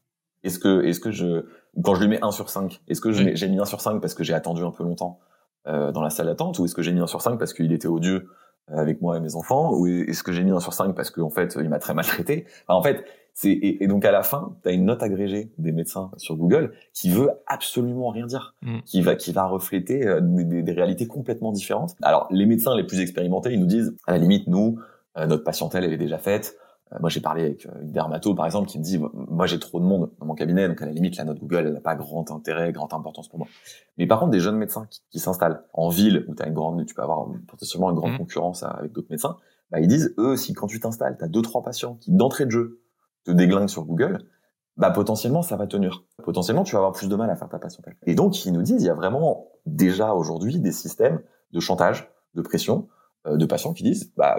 Est-ce 0.43 0.57
que, 0.57 0.83
est-ce 0.83 0.99
que 0.99 1.11
je, 1.11 1.45
quand 1.83 1.95
je 1.95 2.01
lui 2.01 2.07
mets 2.07 2.23
1 2.23 2.31
sur 2.31 2.49
5, 2.49 2.81
est-ce 2.87 3.01
que 3.01 3.11
j'ai 3.11 3.47
mis 3.47 3.59
1 3.59 3.65
sur 3.65 3.81
5 3.81 3.99
parce 3.99 4.13
que 4.13 4.23
j'ai 4.23 4.33
attendu 4.33 4.63
un 4.63 4.71
peu 4.71 4.83
longtemps 4.83 5.19
euh, 5.67 5.91
dans 5.91 6.01
la 6.01 6.09
salle 6.09 6.25
d'attente 6.25 6.57
ou 6.59 6.65
est-ce 6.65 6.73
que 6.73 6.81
j'ai 6.81 6.91
mis 6.91 6.99
1 6.99 7.07
sur 7.07 7.21
5 7.21 7.37
parce 7.37 7.53
qu'il 7.53 7.71
était 7.71 7.87
odieux 7.87 8.29
avec 8.67 9.01
moi 9.01 9.17
et 9.17 9.19
mes 9.19 9.35
enfants 9.35 9.73
ou 9.73 9.87
est-ce 9.87 10.23
que 10.23 10.31
j'ai 10.31 10.43
mis 10.43 10.51
1 10.51 10.59
sur 10.59 10.73
5 10.73 10.95
parce 10.95 11.11
qu'en 11.11 11.29
fait 11.29 11.57
il 11.59 11.69
m'a 11.69 11.79
très 11.79 11.93
maltraité? 11.93 12.45
Enfin, 12.67 12.73
En 12.73 12.81
fait, 12.81 13.05
c'est 13.33 13.51
et, 13.51 13.83
et, 13.83 13.87
donc 13.87 14.03
à 14.03 14.11
la 14.11 14.23
fin, 14.23 14.57
tu 14.63 14.69
as 14.69 14.71
une 14.71 14.85
note 14.85 15.03
agrégée 15.03 15.51
des 15.57 15.71
médecins 15.71 16.11
sur 16.17 16.35
Google 16.35 16.73
qui 16.93 17.09
veut 17.09 17.29
absolument 17.47 18.09
rien 18.09 18.25
dire, 18.25 18.55
mm. 18.61 18.79
qui 18.85 19.01
va 19.01 19.15
qui 19.15 19.31
va 19.31 19.45
refléter 19.45 20.05
euh, 20.05 20.19
des, 20.21 20.63
des, 20.63 20.71
réalités 20.73 21.07
complètement 21.07 21.51
différentes. 21.51 21.95
Alors 22.01 22.27
les 22.31 22.45
médecins 22.45 22.75
les 22.75 22.83
plus 22.83 22.99
expérimentés, 22.99 23.53
ils 23.53 23.59
nous 23.59 23.67
disent 23.67 23.95
à 24.07 24.13
la 24.13 24.17
limite 24.17 24.47
nous 24.47 24.79
euh, 24.79 24.90
notre 25.17 25.43
patientèle 25.43 25.83
elle 25.83 25.93
est 25.93 25.97
déjà 25.97 26.17
faite. 26.17 26.55
Euh, 26.93 26.97
moi 26.99 27.09
j'ai 27.09 27.21
parlé 27.21 27.43
avec 27.43 27.65
euh, 27.65 27.81
une 27.81 27.91
dermato 27.91 28.35
par 28.35 28.45
exemple 28.45 28.67
qui 28.67 28.79
me 28.79 28.83
dit 28.83 28.99
moi 29.13 29.45
j'ai 29.45 29.59
trop 29.59 29.79
de 29.79 29.85
monde 29.85 30.11
dans 30.19 30.25
mon 30.25 30.35
cabinet 30.35 30.67
donc 30.67 30.81
à 30.81 30.85
la 30.85 30.91
limite 30.91 31.17
la 31.17 31.23
note 31.23 31.39
Google 31.39 31.67
elle 31.67 31.73
n'a 31.73 31.81
pas 31.81 31.95
grand 31.95 32.29
intérêt, 32.31 32.71
grande 32.71 32.93
importance 32.93 33.29
pour 33.29 33.39
moi. 33.39 33.47
Mais 33.97 34.07
par 34.07 34.19
contre 34.19 34.31
des 34.31 34.39
jeunes 34.39 34.57
médecins 34.57 34.87
qui, 34.89 35.01
qui 35.09 35.19
s'installent 35.19 35.63
en 35.73 35.89
ville 35.89 36.25
où 36.27 36.35
tu 36.35 36.43
as 36.43 36.47
une 36.47 36.53
grande 36.53 36.85
tu 36.85 36.93
peux 36.93 37.01
avoir 37.01 37.27
potentiellement 37.47 37.89
une 37.89 37.95
grande 37.95 38.13
mmh. 38.13 38.17
concurrence 38.17 38.63
avec 38.63 38.91
d'autres 38.91 39.09
médecins, 39.09 39.37
bah 39.71 39.79
ils 39.79 39.87
disent 39.87 40.13
eux 40.17 40.35
si 40.35 40.53
quand 40.53 40.67
tu 40.67 40.79
t'installes, 40.79 41.17
tu 41.17 41.23
as 41.23 41.27
deux 41.27 41.41
trois 41.41 41.63
patients 41.63 41.95
qui 41.95 42.11
d'entrée 42.11 42.45
de 42.45 42.51
jeu 42.51 42.81
te 43.23 43.31
déglinguent 43.31 43.69
sur 43.69 43.85
Google, 43.85 44.25
bah 44.77 44.91
potentiellement 44.91 45.43
ça 45.43 45.55
va 45.55 45.67
tenir. 45.67 46.03
Potentiellement 46.23 46.63
tu 46.63 46.73
vas 46.73 46.79
avoir 46.79 46.93
plus 46.93 47.07
de 47.07 47.15
mal 47.15 47.29
à 47.29 47.35
faire 47.35 47.49
ta 47.49 47.59
patientèle. 47.59 47.95
Et 48.05 48.15
donc 48.15 48.45
ils 48.45 48.51
nous 48.51 48.63
disent 48.63 48.81
il 48.81 48.87
y 48.87 48.89
a 48.89 48.95
vraiment 48.95 49.47
déjà 49.65 50.13
aujourd'hui 50.13 50.59
des 50.59 50.71
systèmes 50.71 51.21
de 51.51 51.59
chantage, 51.59 52.11
de 52.33 52.41
pression 52.41 52.87
euh, 52.89 53.00
de 53.25 53.45
patients 53.45 53.73
qui 53.73 53.83
disent 53.83 54.11
bah 54.17 54.37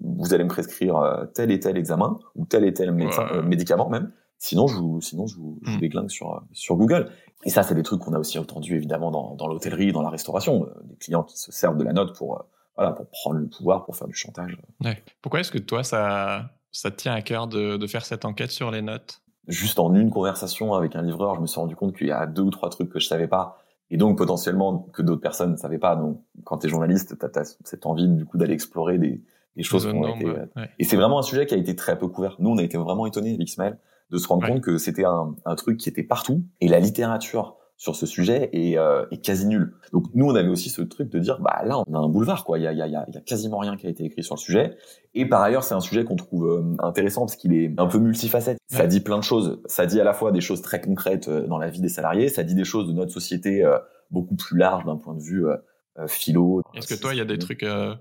vous 0.00 0.34
allez 0.34 0.42
me 0.42 0.48
prescrire 0.48 0.96
euh, 0.96 1.26
tel 1.26 1.50
et 1.52 1.60
tel 1.60 1.76
examen 1.76 2.18
ou 2.34 2.44
tel 2.44 2.64
et 2.64 2.74
tel 2.74 2.90
médecin, 2.92 3.22
ouais. 3.26 3.36
euh, 3.36 3.42
médicament 3.42 3.88
même. 3.88 4.10
Sinon 4.38 4.66
je 4.66 4.76
vous 4.78 5.00
sinon 5.00 5.26
je 5.26 5.36
vous, 5.36 5.60
je 5.62 5.70
vous 5.70 5.78
déglingue 5.78 6.10
sur 6.10 6.42
sur 6.52 6.76
Google. 6.76 7.10
Et 7.44 7.50
ça 7.50 7.62
c'est 7.62 7.74
des 7.74 7.82
trucs 7.84 8.00
qu'on 8.00 8.12
a 8.14 8.18
aussi 8.18 8.38
entendu 8.38 8.74
évidemment 8.74 9.10
dans, 9.10 9.36
dans 9.36 9.46
l'hôtellerie 9.46 9.92
dans 9.92 10.02
la 10.02 10.10
restauration. 10.10 10.64
Euh, 10.64 10.82
des 10.84 10.96
clients 10.96 11.22
qui 11.22 11.38
se 11.38 11.52
servent 11.52 11.76
de 11.76 11.84
la 11.84 11.92
note 11.92 12.16
pour 12.16 12.44
voilà 12.76 12.92
pour 12.92 13.06
prendre 13.10 13.36
le 13.36 13.46
pouvoir 13.46 13.84
pour 13.84 13.94
faire 13.96 14.08
du 14.08 14.14
chantage. 14.14 14.56
Ouais. 14.82 15.02
pourquoi 15.22 15.40
est-ce 15.40 15.52
que 15.52 15.58
toi 15.58 15.84
ça 15.84 16.50
ça 16.72 16.90
te 16.90 16.96
tient 16.96 17.12
à 17.12 17.22
cœur 17.22 17.46
de, 17.46 17.76
de 17.76 17.86
faire 17.86 18.04
cette 18.04 18.24
enquête 18.24 18.50
sur 18.50 18.70
les 18.72 18.82
notes? 18.82 19.22
Juste 19.46 19.78
en 19.78 19.94
une 19.94 20.10
conversation 20.10 20.74
avec 20.74 20.96
un 20.96 21.02
livreur 21.02 21.36
je 21.36 21.40
me 21.42 21.46
suis 21.46 21.60
rendu 21.60 21.76
compte 21.76 21.94
qu'il 21.96 22.08
y 22.08 22.12
a 22.12 22.26
deux 22.26 22.42
ou 22.42 22.50
trois 22.50 22.70
trucs 22.70 22.90
que 22.90 22.98
je 22.98 23.06
savais 23.06 23.28
pas 23.28 23.58
et 23.90 23.96
donc 23.96 24.18
potentiellement 24.18 24.86
que 24.92 25.02
d'autres 25.02 25.20
personnes 25.20 25.52
ne 25.52 25.56
savaient 25.56 25.78
pas. 25.78 25.96
Donc 25.96 26.22
quand 26.44 26.58
tu 26.58 26.66
es 26.66 26.70
journaliste, 26.70 27.18
tu 27.18 27.38
as, 27.38 27.56
cette 27.64 27.86
envie 27.86 28.08
du 28.08 28.24
coup 28.24 28.38
d'aller 28.38 28.54
explorer 28.54 28.98
des, 28.98 29.22
des 29.56 29.62
choses 29.62 29.86
qui 29.86 29.92
ont 29.92 30.14
été... 30.14 30.26
Ouais. 30.26 30.70
Et 30.78 30.84
c'est 30.84 30.96
vraiment 30.96 31.18
un 31.18 31.22
sujet 31.22 31.46
qui 31.46 31.54
a 31.54 31.56
été 31.56 31.74
très 31.74 31.98
peu 31.98 32.08
couvert. 32.08 32.36
Nous, 32.38 32.50
on 32.50 32.58
a 32.58 32.62
été 32.62 32.78
vraiment 32.78 33.06
étonnés 33.06 33.34
avec 33.34 33.48
Ismaël 33.48 33.78
de 34.10 34.18
se 34.18 34.26
rendre 34.28 34.42
ouais. 34.42 34.52
compte 34.52 34.62
que 34.62 34.78
c'était 34.78 35.04
un, 35.04 35.34
un, 35.44 35.54
truc 35.54 35.78
qui 35.78 35.88
était 35.88 36.02
partout 36.02 36.42
et 36.60 36.68
la 36.68 36.80
littérature 36.80 37.56
sur 37.80 37.96
ce 37.96 38.04
sujet 38.04 38.50
est, 38.52 38.76
euh, 38.76 39.06
est, 39.10 39.24
quasi 39.24 39.46
nulle. 39.46 39.72
Donc 39.94 40.04
nous, 40.12 40.26
on 40.26 40.34
avait 40.34 40.50
aussi 40.50 40.68
ce 40.68 40.82
truc 40.82 41.08
de 41.08 41.18
dire, 41.18 41.40
bah 41.40 41.62
là, 41.64 41.82
on 41.86 41.94
a 41.94 41.98
un 41.98 42.08
boulevard, 42.10 42.44
quoi. 42.44 42.58
Il 42.58 42.64
y 42.64 42.66
a, 42.66 42.72
il 42.72 42.78
y 42.78 42.82
a, 42.82 42.86
il 42.86 42.92
y 42.92 43.16
a 43.16 43.20
quasiment 43.22 43.56
rien 43.56 43.78
qui 43.78 43.86
a 43.86 43.88
été 43.88 44.04
écrit 44.04 44.22
sur 44.22 44.34
le 44.34 44.40
sujet. 44.40 44.76
Et 45.14 45.26
par 45.26 45.40
ailleurs, 45.40 45.64
c'est 45.64 45.74
un 45.74 45.80
sujet 45.80 46.04
qu'on 46.04 46.14
trouve 46.14 46.46
euh, 46.46 46.76
intéressant 46.80 47.22
parce 47.22 47.36
qu'il 47.36 47.54
est 47.54 47.72
un 47.78 47.86
peu 47.86 47.98
multifacette. 47.98 48.58
Ouais. 48.70 48.76
Ça 48.76 48.86
dit 48.86 49.00
plein 49.00 49.16
de 49.16 49.24
choses. 49.24 49.62
Ça 49.64 49.86
dit 49.86 49.98
à 49.98 50.04
la 50.04 50.12
fois 50.12 50.30
des 50.30 50.42
choses 50.42 50.60
très 50.60 50.82
concrètes 50.82 51.28
euh, 51.28 51.46
dans 51.46 51.56
la 51.56 51.70
vie 51.70 51.80
des 51.80 51.88
salariés. 51.88 52.28
Ça 52.28 52.42
dit 52.42 52.54
des 52.54 52.64
choses 52.64 52.86
de 52.86 52.92
notre 52.92 53.12
société 53.12 53.64
euh, 53.64 53.78
beaucoup 54.10 54.36
plus 54.36 54.58
large 54.58 54.84
d'un 54.84 54.98
point 54.98 55.14
de 55.14 55.22
vue 55.22 55.46
euh, 55.46 56.06
philo. 56.06 56.62
Est-ce 56.74 56.94
que 56.94 57.00
toi, 57.00 57.14
il 57.14 57.18
y 57.18 57.20
a 57.20 57.24
des 57.24 57.38
trucs, 57.38 57.62
euh, 57.62 57.94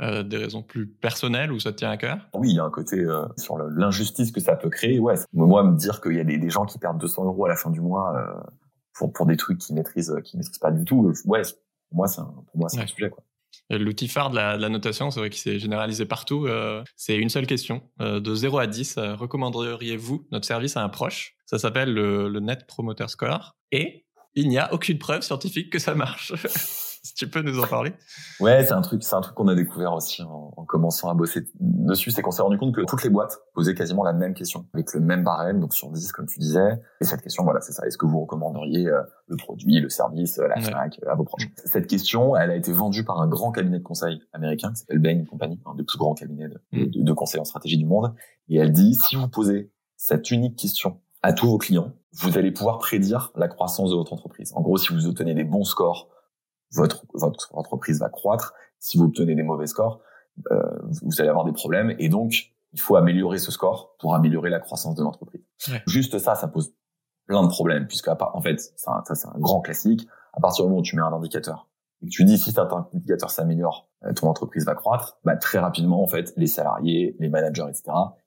euh, 0.00 0.22
des 0.22 0.36
raisons 0.36 0.62
plus 0.62 0.86
personnelles 0.86 1.52
où 1.52 1.60
ça 1.60 1.72
te 1.72 1.76
tient 1.76 1.90
à 1.90 1.96
cœur? 1.96 2.18
Oui, 2.34 2.50
il 2.50 2.56
y 2.56 2.58
a 2.58 2.64
un 2.64 2.70
côté 2.70 2.98
euh, 2.98 3.26
sur 3.36 3.58
l'injustice 3.58 4.32
que 4.32 4.40
ça 4.40 4.56
peut 4.56 4.70
créer. 4.70 4.98
Ouais, 4.98 5.14
moi, 5.32 5.62
me 5.62 5.76
dire 5.76 6.00
qu'il 6.00 6.14
y 6.14 6.20
a 6.20 6.24
des, 6.24 6.38
des, 6.38 6.50
gens 6.50 6.64
qui 6.64 6.78
perdent 6.78 6.98
200 6.98 7.24
euros 7.24 7.46
à 7.46 7.48
la 7.48 7.56
fin 7.56 7.70
du 7.70 7.80
mois 7.80 8.14
pour, 8.96 9.12
pour 9.12 9.26
des 9.26 9.36
trucs 9.36 9.58
qu'ils 9.58 9.74
maîtrisent, 9.74 10.14
qu'ils 10.24 10.38
maîtrisent 10.38 10.58
pas 10.58 10.70
du 10.70 10.84
tout. 10.84 11.12
Ouais, 11.24 11.42
pour 11.88 11.96
moi, 11.96 12.08
c'est 12.08 12.20
un, 12.20 12.24
pour 12.24 12.56
moi, 12.56 12.68
c'est 12.68 12.78
ouais. 12.78 12.84
un 12.84 12.86
sujet 12.86 13.10
quoi. 13.10 13.22
L'outil 13.70 14.06
phare 14.06 14.30
de 14.30 14.36
la, 14.36 14.56
de 14.56 14.62
la 14.62 14.68
notation, 14.68 15.10
c'est 15.10 15.18
vrai 15.18 15.30
qu'il 15.30 15.40
s'est 15.40 15.58
généralisé 15.58 16.04
partout. 16.04 16.46
Euh, 16.46 16.84
c'est 16.94 17.16
une 17.16 17.30
seule 17.30 17.46
question. 17.46 17.82
Euh, 18.00 18.20
de 18.20 18.34
0 18.34 18.58
à 18.58 18.66
10, 18.66 18.98
recommanderiez-vous 18.98 20.26
notre 20.30 20.46
service 20.46 20.76
à 20.76 20.82
un 20.82 20.88
proche? 20.88 21.36
Ça 21.46 21.58
s'appelle 21.58 21.92
le, 21.92 22.28
le 22.28 22.40
Net 22.40 22.66
Promoter 22.66 23.08
Score. 23.08 23.56
Et 23.72 24.06
il 24.34 24.48
n'y 24.48 24.58
a 24.58 24.72
aucune 24.72 24.98
preuve 24.98 25.22
scientifique 25.22 25.70
que 25.70 25.78
ça 25.78 25.94
marche. 25.94 26.32
si 27.06 27.14
tu 27.14 27.28
peux 27.28 27.40
nous 27.40 27.60
en 27.60 27.66
parler. 27.66 27.92
Ouais, 28.40 28.64
c'est 28.64 28.72
un 28.72 28.80
truc, 28.80 29.02
c'est 29.04 29.14
un 29.14 29.20
truc 29.20 29.36
qu'on 29.36 29.46
a 29.46 29.54
découvert 29.54 29.92
aussi 29.92 30.22
en, 30.22 30.50
commençant 30.66 31.08
à 31.08 31.14
bosser 31.14 31.46
dessus, 31.60 32.10
c'est 32.10 32.22
qu'on 32.22 32.32
s'est 32.32 32.42
rendu 32.42 32.58
compte 32.58 32.74
que 32.74 32.80
toutes 32.80 33.04
les 33.04 33.10
boîtes 33.10 33.38
posaient 33.54 33.74
quasiment 33.74 34.02
la 34.02 34.12
même 34.12 34.34
question, 34.34 34.66
avec 34.74 34.92
le 34.92 35.00
même 35.00 35.22
barème, 35.22 35.60
donc 35.60 35.72
sur 35.72 35.90
10, 35.90 36.10
comme 36.12 36.26
tu 36.26 36.40
disais. 36.40 36.80
Et 37.00 37.04
cette 37.04 37.22
question, 37.22 37.44
voilà, 37.44 37.60
c'est 37.60 37.72
ça. 37.72 37.86
Est-ce 37.86 37.96
que 37.96 38.06
vous 38.06 38.20
recommanderiez 38.20 38.88
euh, 38.88 39.02
le 39.28 39.36
produit, 39.36 39.80
le 39.80 39.88
service, 39.88 40.38
euh, 40.38 40.48
la 40.48 40.60
snack 40.60 41.00
à 41.06 41.14
vos 41.14 41.24
proches? 41.24 41.48
Cette 41.64 41.86
question, 41.86 42.36
elle 42.36 42.50
a 42.50 42.56
été 42.56 42.72
vendue 42.72 43.04
par 43.04 43.20
un 43.20 43.28
grand 43.28 43.52
cabinet 43.52 43.78
de 43.78 43.84
conseil 43.84 44.20
américain 44.32 44.70
qui 44.72 44.80
s'appelle 44.80 44.98
Bain 44.98 45.24
Company, 45.24 45.60
un 45.64 45.76
des 45.76 45.84
plus 45.84 45.98
grands 45.98 46.14
cabinets 46.14 46.48
de, 46.48 46.60
mm. 46.72 46.90
de, 46.90 47.02
de 47.02 47.12
conseil 47.12 47.40
en 47.40 47.44
stratégie 47.44 47.78
du 47.78 47.86
monde. 47.86 48.12
Et 48.48 48.56
elle 48.56 48.72
dit, 48.72 48.94
si 48.94 49.14
vous 49.14 49.28
posez 49.28 49.70
cette 49.96 50.30
unique 50.32 50.58
question 50.58 51.00
à 51.22 51.32
tous 51.32 51.46
vos 51.46 51.58
clients, 51.58 51.92
vous 52.12 52.38
allez 52.38 52.50
pouvoir 52.50 52.78
prédire 52.78 53.32
la 53.36 53.48
croissance 53.48 53.90
de 53.90 53.96
votre 53.96 54.12
entreprise. 54.12 54.52
En 54.54 54.62
gros, 54.62 54.78
si 54.78 54.92
vous 54.92 55.06
obtenez 55.06 55.34
des 55.34 55.44
bons 55.44 55.64
scores, 55.64 56.08
votre, 56.72 57.06
votre 57.14 57.54
entreprise 57.54 58.00
va 58.00 58.08
croître. 58.08 58.54
Si 58.78 58.98
vous 58.98 59.04
obtenez 59.04 59.34
des 59.34 59.42
mauvais 59.42 59.66
scores, 59.66 60.00
euh, 60.50 60.62
vous 61.02 61.20
allez 61.20 61.28
avoir 61.28 61.44
des 61.44 61.52
problèmes. 61.52 61.94
Et 61.98 62.08
donc, 62.08 62.52
il 62.72 62.80
faut 62.80 62.96
améliorer 62.96 63.38
ce 63.38 63.50
score 63.50 63.96
pour 63.98 64.14
améliorer 64.14 64.50
la 64.50 64.60
croissance 64.60 64.94
de 64.94 65.02
l'entreprise. 65.02 65.42
Juste 65.86 66.18
ça, 66.18 66.34
ça 66.34 66.48
pose 66.48 66.74
plein 67.26 67.42
de 67.42 67.48
problèmes, 67.48 67.86
puisque 67.86 68.08
en 68.08 68.40
fait, 68.40 68.60
ça, 68.76 69.02
c'est 69.14 69.28
un 69.28 69.38
grand 69.38 69.60
classique. 69.60 70.06
À 70.32 70.40
partir 70.40 70.64
du 70.64 70.68
moment 70.68 70.80
où 70.80 70.84
tu 70.84 70.96
mets 70.96 71.02
un 71.02 71.12
indicateur 71.12 71.68
et 72.02 72.06
que 72.06 72.10
tu 72.10 72.24
dis 72.24 72.36
si 72.36 72.52
cet 72.52 72.58
indicateur 72.58 73.30
s'améliore, 73.30 73.88
euh, 74.04 74.12
ton 74.12 74.28
entreprise 74.28 74.66
va 74.66 74.74
croître, 74.74 75.18
bah, 75.24 75.36
très 75.36 75.58
rapidement, 75.58 76.02
en 76.02 76.06
fait, 76.06 76.32
les 76.36 76.46
salariés, 76.46 77.16
les 77.18 77.30
managers, 77.30 77.64
etc., 77.68 77.84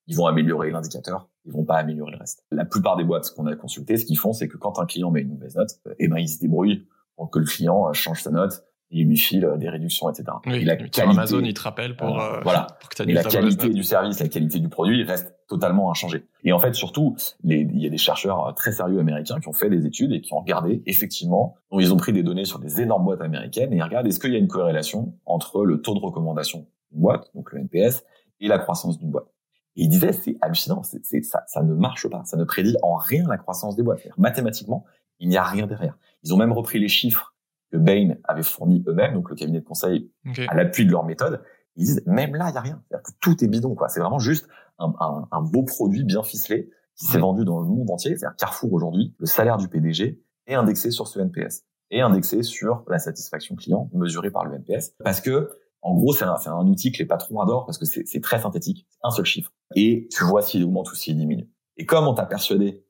ils 0.08 0.17
vont 0.17 0.25
améliorer 0.25 0.72
l'indicateur, 0.72 1.29
ils 1.46 1.53
vont 1.53 1.65
pas 1.65 1.75
améliorer 1.75 2.13
le 2.13 2.17
reste. 2.17 2.43
La 2.51 2.65
plupart 2.65 2.98
des 2.98 3.03
boîtes 3.03 3.29
qu'on 3.36 3.46
a 3.46 3.55
consultées, 3.55 3.98
ce 3.98 4.05
qu'ils 4.05 4.17
font, 4.17 4.34
c'est 4.34 4.48
que 4.48 4.58
quand 4.58 4.79
un 4.79 4.88
client 4.88 5.12
met 5.12 5.22
une 5.22 5.34
mauvaise 5.34 5.55
note, 5.55 5.79
eh 6.00 6.08
ben, 6.08 6.17
ils 6.17 6.29
se 6.29 6.39
débrouillent 6.39 6.88
pour 7.19 7.29
que 7.29 7.39
le 7.39 7.45
client 7.45 7.89
euh, 7.89 7.93
change 7.93 8.21
sa 8.21 8.31
note 8.31 8.63
et 8.91 9.03
lui 9.03 9.17
file 9.17 9.43
euh, 9.43 9.57
des 9.57 9.67
réductions, 9.67 10.09
etc. 10.09 10.25
Oui, 10.45 10.63
la 10.63 10.77
qualité, 10.77 11.01
Amazon, 11.01 11.41
il 11.41 11.53
te 11.53 11.61
rappelle 11.61 11.97
pour, 11.97 12.17
euh, 12.17 12.39
voilà. 12.43 12.67
Pour 12.79 12.89
que 12.89 13.03
la 13.03 13.23
qualité 13.23 13.69
du 13.69 13.83
service, 13.83 14.21
la 14.21 14.29
qualité 14.29 14.59
du 14.59 14.69
produit 14.69 15.03
reste 15.03 15.35
totalement 15.49 15.91
inchangée. 15.91 16.25
Et 16.45 16.53
en 16.53 16.59
fait, 16.59 16.73
surtout, 16.73 17.17
les, 17.43 17.59
il 17.59 17.83
y 17.83 17.85
a 17.85 17.89
des 17.89 17.97
chercheurs 17.97 18.53
très 18.55 18.71
sérieux 18.71 18.99
américains 18.99 19.41
qui 19.41 19.49
ont 19.49 19.53
fait 19.53 19.69
des 19.69 19.85
études 19.85 20.13
et 20.13 20.21
qui 20.21 20.33
ont 20.33 20.39
regardé, 20.39 20.81
effectivement, 20.85 21.57
ils 21.73 21.93
ont 21.93 21.97
pris 21.97 22.13
des 22.13 22.23
données 22.23 22.45
sur 22.45 22.59
des 22.59 22.79
énormes 22.79 23.03
boîtes 23.03 23.21
américaines 23.21 23.73
et 23.73 23.75
ils 23.75 23.83
regardent 23.83 24.07
est-ce 24.07 24.19
qu'il 24.19 24.31
y 24.31 24.35
a 24.35 24.39
une 24.39 24.47
corrélation 24.47 25.13
entre 25.25 25.65
le 25.65 25.81
taux 25.81 25.93
de 25.93 25.99
recommandation 25.99 26.67
d'une 26.91 27.01
boîte, 27.01 27.29
donc 27.35 27.51
le 27.51 27.59
NPS, 27.59 28.05
et 28.39 28.47
la 28.47 28.59
croissance 28.59 28.97
d'une 28.97 29.11
boîte? 29.11 29.27
Et 29.75 29.83
ils 29.83 29.89
disaient, 29.89 30.13
c'est 30.13 30.38
hallucinant, 30.41 30.83
c'est, 30.83 31.21
ça, 31.23 31.43
ça 31.47 31.63
ne 31.63 31.73
marche 31.73 32.07
pas, 32.07 32.23
ça 32.23 32.38
ne 32.38 32.45
prédit 32.45 32.77
en 32.81 32.95
rien 32.95 33.27
la 33.27 33.38
croissance 33.38 33.75
des 33.75 33.83
boîtes. 33.83 34.07
Mathématiquement, 34.17 34.85
il 35.19 35.27
n'y 35.27 35.38
a 35.38 35.43
rien 35.43 35.67
derrière. 35.67 35.97
Ils 36.23 36.33
ont 36.33 36.38
même 36.38 36.51
repris 36.51 36.79
les 36.79 36.88
chiffres 36.88 37.35
que 37.71 37.77
Bain 37.77 38.15
avait 38.23 38.43
fournis 38.43 38.83
eux-mêmes, 38.88 39.13
donc 39.13 39.29
le 39.29 39.35
cabinet 39.35 39.59
de 39.59 39.65
conseil 39.65 40.11
à 40.47 40.55
l'appui 40.55 40.85
de 40.85 40.91
leur 40.91 41.05
méthode. 41.05 41.43
Ils 41.75 41.85
disent 41.85 42.03
même 42.05 42.35
là, 42.35 42.49
il 42.49 42.55
y 42.55 42.57
a 42.57 42.61
rien. 42.61 42.83
C'est-à-dire 42.88 43.03
que 43.03 43.11
tout 43.21 43.43
est 43.43 43.47
bidon, 43.47 43.75
quoi. 43.75 43.89
C'est 43.89 43.99
vraiment 43.99 44.19
juste 44.19 44.47
un, 44.79 44.93
un, 44.99 45.27
un, 45.31 45.41
beau 45.41 45.63
produit 45.63 46.03
bien 46.03 46.23
ficelé 46.23 46.69
qui 46.95 47.05
s'est 47.05 47.19
vendu 47.19 47.45
dans 47.45 47.59
le 47.59 47.67
monde 47.67 47.89
entier. 47.89 48.17
C'est-à-dire 48.17 48.35
Carrefour 48.38 48.73
aujourd'hui, 48.73 49.15
le 49.17 49.25
salaire 49.25 49.57
du 49.57 49.67
PDG 49.69 50.21
est 50.47 50.55
indexé 50.55 50.91
sur 50.91 51.07
ce 51.07 51.19
NPS 51.19 51.63
et 51.91 52.01
indexé 52.01 52.43
sur 52.43 52.83
la 52.88 52.99
satisfaction 52.99 53.55
client 53.55 53.89
mesurée 53.93 54.31
par 54.31 54.45
le 54.45 54.55
NPS. 54.55 54.95
Parce 55.03 55.21
que, 55.21 55.49
en 55.81 55.95
gros, 55.95 56.13
c'est 56.13 56.25
un, 56.25 56.35
un, 56.45 56.67
outil 56.67 56.91
que 56.91 56.99
les 56.99 57.05
patrons 57.05 57.39
adorent 57.39 57.65
parce 57.65 57.77
que 57.77 57.85
c'est 57.85 58.21
très 58.21 58.41
synthétique, 58.41 58.85
un 59.03 59.11
seul 59.11 59.25
chiffre. 59.25 59.53
Et 59.75 60.07
tu 60.11 60.23
vois 60.23 60.41
s'il 60.41 60.63
augmente 60.63 60.91
ou 60.91 60.95
s'il 60.95 61.15
diminue. 61.15 61.49
Et 61.77 61.85
comme 61.85 62.07
on 62.07 62.13
t'a 62.13 62.25
persuadé 62.25 62.83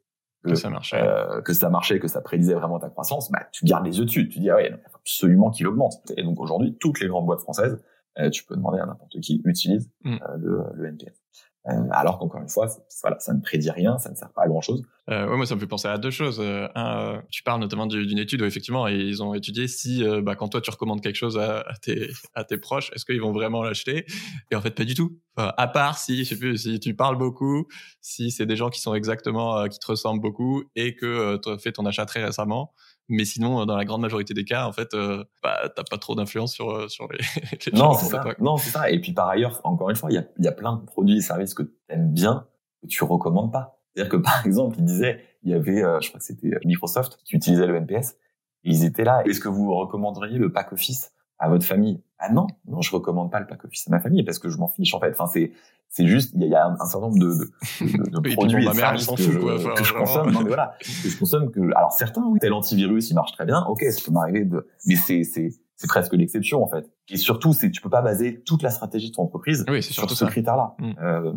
que, 0.43 0.55
ça 0.55 0.69
marchait, 0.69 1.01
euh, 1.01 1.41
que 1.41 1.53
ça 1.53 1.69
marchait, 1.69 2.00
que 2.00 2.08
ça 2.08 2.22
prédisait 2.22 2.53
vraiment 2.53 2.79
ta 2.79 2.89
croissance, 2.89 3.31
bah, 3.31 3.41
tu 3.51 3.65
gardes 3.65 3.86
les 3.86 4.00
yeux 4.00 4.05
dessus. 4.05 4.29
Tu 4.29 4.39
dis, 4.39 4.50
ah 4.50 4.55
ouais, 4.55 4.69
il 4.69 4.89
faut 4.89 4.98
absolument 4.98 5.50
qu'il 5.50 5.67
augmente. 5.67 5.96
Et 6.15 6.24
donc 6.24 6.39
aujourd'hui, 6.39 6.77
toutes 6.79 7.00
les 7.00 7.08
grandes 7.08 7.25
boîtes 7.25 7.41
françaises, 7.41 7.81
euh, 8.19 8.29
tu 8.29 8.46
peux 8.46 8.55
demander 8.55 8.79
à 8.79 8.86
n'importe 8.86 9.19
qui 9.19 9.41
utilise 9.46 9.89
mm. 10.03 10.13
euh, 10.13 10.38
le, 10.38 10.63
le 10.74 10.88
NPS. 10.88 11.22
Euh, 11.70 11.88
alors 11.92 12.20
qu'encore 12.20 12.42
une 12.42 12.50
fois, 12.50 12.68
voilà, 13.01 13.20
ça 13.20 13.34
ne 13.34 13.42
prédit 13.42 13.70
rien, 13.70 13.98
ça 13.98 14.10
ne 14.10 14.16
sert 14.16 14.32
pas 14.32 14.44
à 14.44 14.48
grand 14.48 14.62
chose. 14.62 14.82
Euh, 15.10 15.27
ouais, 15.27 15.38
moi, 15.38 15.46
ça 15.46 15.55
me 15.55 15.60
fait 15.60 15.68
penser 15.68 15.88
à 15.88 15.98
deux 15.98 16.12
choses. 16.12 16.40
Euh, 16.40 16.68
un, 16.75 17.00
euh, 17.00 17.22
tu 17.32 17.42
parles 17.42 17.60
notamment 17.60 17.88
d'une 17.88 18.18
étude 18.20 18.42
où 18.42 18.46
effectivement, 18.46 18.88
ils 18.88 19.24
ont 19.24 19.34
étudié 19.34 19.68
si, 19.68 20.03
bah, 20.22 20.36
quand 20.36 20.50
toi 20.50 20.62
tu 20.62 20.70
recommandes 20.70 21.01
quelque 21.01 21.16
chose 21.16 21.38
à, 21.38 21.64
tes, 21.82 22.10
à 22.36 22.44
tes 22.44 22.58
proches, 22.58 22.92
est-ce 22.94 23.05
qu'ils 23.05 23.22
vont 23.22 23.32
vraiment 23.32 23.64
l'acheter? 23.64 24.05
Et 24.51 24.55
en 24.55 24.62
fait, 24.62 24.72
pas 24.72 24.86
du 24.86 24.94
tout. 24.94 25.18
À 25.36 25.68
part 25.68 25.98
si, 25.98 26.25
je 26.25 26.29
sais 26.29 26.38
plus, 26.38 26.58
si 26.58 26.79
tu 26.79 26.96
parles 26.96 27.18
beaucoup, 27.18 27.66
si 28.01 28.29
c'est 28.29 28.46
des 28.46 28.58
gens 28.58 28.70
qui 28.70 28.82
sont 28.82 28.94
exactement, 28.94 29.68
qui 29.68 29.79
te 29.79 29.88
ressemblent 29.88 30.22
beaucoup 30.22 30.64
et 30.75 30.96
que 30.96 31.38
tu 31.38 31.50
as 31.50 31.58
fait 31.58 31.72
ton 31.72 31.86
achat 31.86 32.05
très 32.05 32.24
récemment. 32.24 32.74
Mais 33.09 33.25
sinon, 33.25 33.65
dans 33.65 33.75
la 33.75 33.85
grande 33.85 34.01
majorité 34.01 34.33
des 34.33 34.45
cas, 34.45 34.67
en 34.67 34.72
fait, 34.72 34.95
bah, 35.43 35.69
t'as 35.75 35.83
pas 35.83 35.98
trop 35.98 36.15
d'influence 36.15 36.53
sur 36.53 36.89
sur 36.89 37.07
les, 37.11 37.17
les 37.65 37.77
non, 37.77 37.93
c'est 37.93 38.05
ça. 38.05 38.24
Non, 38.39 38.57
c'est 38.57 38.69
ça. 38.69 38.89
Et 38.89 39.00
puis 39.00 39.13
par 39.13 39.27
ailleurs, 39.29 39.59
encore 39.63 39.89
une 39.89 39.95
fois, 39.95 40.11
il 40.11 40.15
y 40.15 40.17
a, 40.19 40.24
y 40.37 40.48
a 40.48 40.51
plein 40.51 40.75
de 40.75 40.85
produits 40.85 41.17
et 41.17 41.22
services 41.22 41.53
que 41.53 41.63
tu 41.63 41.74
aimes 41.89 42.13
bien 42.13 42.45
que 42.81 42.87
tu 42.87 43.03
recommandes 43.03 43.51
pas. 43.51 43.79
C'est-à-dire 43.93 44.11
que 44.11 44.17
par 44.24 44.45
exemple, 44.45 44.77
il 44.79 44.85
disait, 44.85 45.22
il 45.43 45.51
y 45.51 45.53
avait, 45.53 45.83
euh, 45.83 46.00
je 46.01 46.09
crois 46.09 46.19
que 46.19 46.25
c'était 46.25 46.53
euh, 46.53 46.59
Microsoft 46.65 47.19
qui 47.24 47.35
utilisait 47.35 47.67
le 47.67 47.75
NPS, 47.75 48.15
et 48.63 48.69
ils 48.72 48.85
étaient 48.85 49.03
là. 49.03 49.22
Est-ce 49.25 49.39
que 49.39 49.50
vous 49.50 49.74
recommanderiez 49.75 50.37
le 50.37 50.51
pack 50.51 50.74
office? 50.74 51.13
À 51.39 51.49
votre 51.49 51.65
famille 51.65 52.01
Ah 52.19 52.31
non, 52.31 52.47
non, 52.67 52.81
je 52.81 52.91
recommande 52.91 53.31
pas 53.31 53.39
le 53.39 53.47
pack 53.47 53.63
office 53.65 53.87
à 53.87 53.91
ma 53.91 53.99
famille 53.99 54.23
parce 54.23 54.39
que 54.39 54.49
je 54.49 54.57
m'en 54.57 54.67
fiche 54.67 54.93
en 54.93 54.99
fait. 54.99 55.11
Enfin, 55.11 55.27
c'est 55.27 55.51
c'est 55.91 56.05
juste 56.05 56.33
il 56.35 56.43
y, 56.43 56.53
a, 56.53 56.67
un, 56.67 56.85
certain 56.85 57.07
nombre 57.07 57.17
de, 57.17 57.33
de, 57.81 58.09
de, 58.11 58.29
produits 58.35 58.67
et 58.67 58.73
services 58.73 59.07
que, 59.07 59.23
je, 59.23 59.73
que 59.73 59.83
je 59.83 59.93
consomme. 59.93 60.31
Non 60.31 60.41
mais 60.41 60.49
voilà, 60.49 60.75
que 60.79 61.09
je 61.09 61.17
consomme 61.17 61.49
que 61.49 61.61
alors 61.75 61.93
certains 61.93 62.23
oui, 62.27 62.37
tel 62.39 62.53
antivirus 62.53 63.09
il 63.09 63.15
marche 63.15 63.31
très 63.31 63.45
bien. 63.45 63.63
Ok, 63.63 63.81
ça 63.83 64.01
peut 64.05 64.11
m'arriver 64.11 64.45
de, 64.45 64.67
mais 64.85 64.95
c'est 64.95 65.23
c'est 65.23 65.49
c'est 65.75 65.87
presque 65.87 66.13
l'exception 66.13 66.61
en 66.61 66.67
fait. 66.67 66.91
Et 67.09 67.17
surtout, 67.17 67.53
c'est 67.53 67.71
tu 67.71 67.81
peux 67.81 67.89
pas 67.89 68.01
baser 68.01 68.41
toute 68.41 68.61
la 68.61 68.69
stratégie 68.69 69.09
de 69.09 69.15
ton 69.15 69.23
entreprise 69.23 69.65
sur 69.81 70.09
ce 70.11 70.25
critère-là. 70.25 70.75
Mm. 70.77 70.91
Euh, 71.01 71.33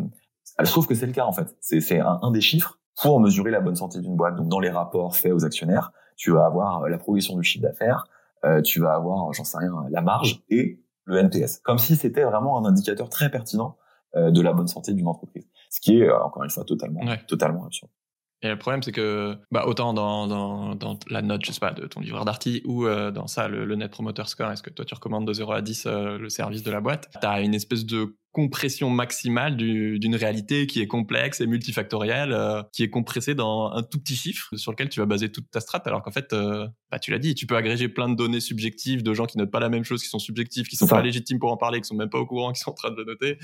je 0.59 0.69
trouve 0.69 0.85
que 0.85 0.95
c'est 0.95 1.07
le 1.07 1.13
cas 1.13 1.25
en 1.25 1.31
fait. 1.31 1.55
C'est 1.61 1.99
un, 1.99 2.19
un, 2.21 2.31
des 2.31 2.41
chiffres 2.41 2.77
pour 3.01 3.19
mesurer 3.19 3.49
la 3.51 3.61
bonne 3.61 3.75
santé 3.75 4.01
d'une 4.01 4.15
boîte. 4.15 4.35
Donc 4.35 4.49
dans 4.49 4.59
les 4.59 4.69
rapports 4.69 5.15
faits 5.15 5.33
aux 5.33 5.45
actionnaires, 5.45 5.93
tu 6.15 6.31
vas 6.31 6.45
avoir 6.45 6.87
la 6.89 6.97
progression 6.97 7.35
du 7.37 7.43
chiffre 7.43 7.63
d'affaires, 7.63 8.05
euh, 8.45 8.61
tu 8.61 8.79
vas 8.79 8.93
avoir, 8.93 9.31
j'en 9.33 9.43
sais 9.43 9.57
rien, 9.57 9.71
la 9.89 10.01
marge 10.01 10.41
et 10.49 10.79
le 11.05 11.17
NPS. 11.17 11.59
Comme 11.63 11.79
si 11.79 11.95
c'était 11.95 12.23
vraiment 12.23 12.57
un 12.57 12.65
indicateur 12.65 13.09
très 13.09 13.29
pertinent 13.29 13.77
euh, 14.15 14.31
de 14.31 14.41
la 14.41 14.53
bonne 14.53 14.67
santé 14.67 14.93
d'une 14.93 15.07
entreprise. 15.07 15.47
Ce 15.69 15.79
qui 15.79 15.99
est 15.99 16.11
encore 16.11 16.43
une 16.43 16.49
fois 16.49 16.63
totalement, 16.63 17.01
totalement 17.27 17.65
absurde. 17.65 17.91
Et 18.41 18.49
le 18.49 18.57
problème, 18.57 18.83
c'est 18.83 18.91
que, 18.91 19.37
bah, 19.51 19.63
autant 19.67 19.93
dans, 19.93 20.27
dans, 20.27 20.75
dans, 20.75 20.99
la 21.09 21.21
note, 21.21 21.45
je 21.45 21.53
sais 21.53 21.61
pas, 21.61 21.71
de 21.71 21.87
ton 21.87 22.01
livreur 22.01 22.25
d'arty 22.25 22.61
ou 22.65 22.85
dans 22.85 23.27
ça, 23.27 23.47
le, 23.47 23.63
le, 23.63 23.75
Net 23.75 23.89
Promoter 23.89 24.25
Score, 24.25 24.51
est-ce 24.51 24.61
que 24.61 24.69
toi, 24.69 24.83
tu 24.83 24.93
recommandes 24.93 25.25
de 25.25 25.31
0 25.31 25.53
à 25.53 25.61
10 25.61 25.85
le 25.85 26.27
service 26.27 26.61
de 26.61 26.69
la 26.69 26.81
boîte? 26.81 27.09
Tu 27.21 27.25
as 27.25 27.39
une 27.41 27.53
espèce 27.53 27.85
de 27.85 28.17
compression 28.33 28.89
maximale 28.89 29.55
d'une 29.55 30.15
réalité 30.15 30.65
qui 30.65 30.81
est 30.81 30.87
complexe 30.87 31.39
et 31.39 31.45
multifactorielle, 31.45 32.33
euh, 32.33 32.63
qui 32.73 32.83
est 32.83 32.89
compressée 32.89 33.35
dans 33.35 33.71
un 33.71 33.83
tout 33.83 33.99
petit 33.99 34.15
chiffre 34.15 34.49
sur 34.55 34.71
lequel 34.71 34.89
tu 34.89 34.99
vas 34.99 35.05
baser 35.05 35.31
toute 35.31 35.49
ta 35.51 35.59
strat, 35.59 35.83
alors 35.85 36.01
qu'en 36.01 36.11
fait, 36.11 36.33
euh, 36.33 36.67
bah, 36.91 36.97
tu 36.97 37.11
l'as 37.11 37.19
dit, 37.19 37.35
tu 37.35 37.45
peux 37.45 37.55
agréger 37.55 37.87
plein 37.89 38.09
de 38.09 38.15
données 38.15 38.39
subjectives 38.39 39.03
de 39.03 39.13
gens 39.13 39.27
qui 39.27 39.37
notent 39.37 39.51
pas 39.51 39.59
la 39.59 39.69
même 39.69 39.83
chose, 39.83 40.01
qui 40.01 40.09
sont 40.09 40.19
subjectives, 40.19 40.67
qui 40.67 40.75
sont 40.75 40.87
pas 40.87 41.01
légitimes 41.03 41.37
pour 41.37 41.51
en 41.51 41.57
parler, 41.57 41.79
qui 41.79 41.87
sont 41.87 41.95
même 41.95 42.09
pas 42.09 42.17
au 42.17 42.25
courant, 42.25 42.51
qui 42.53 42.59
sont 42.59 42.71
en 42.71 42.75
train 42.75 42.89
de 42.89 42.95
le 42.95 43.05
noter. 43.05 43.37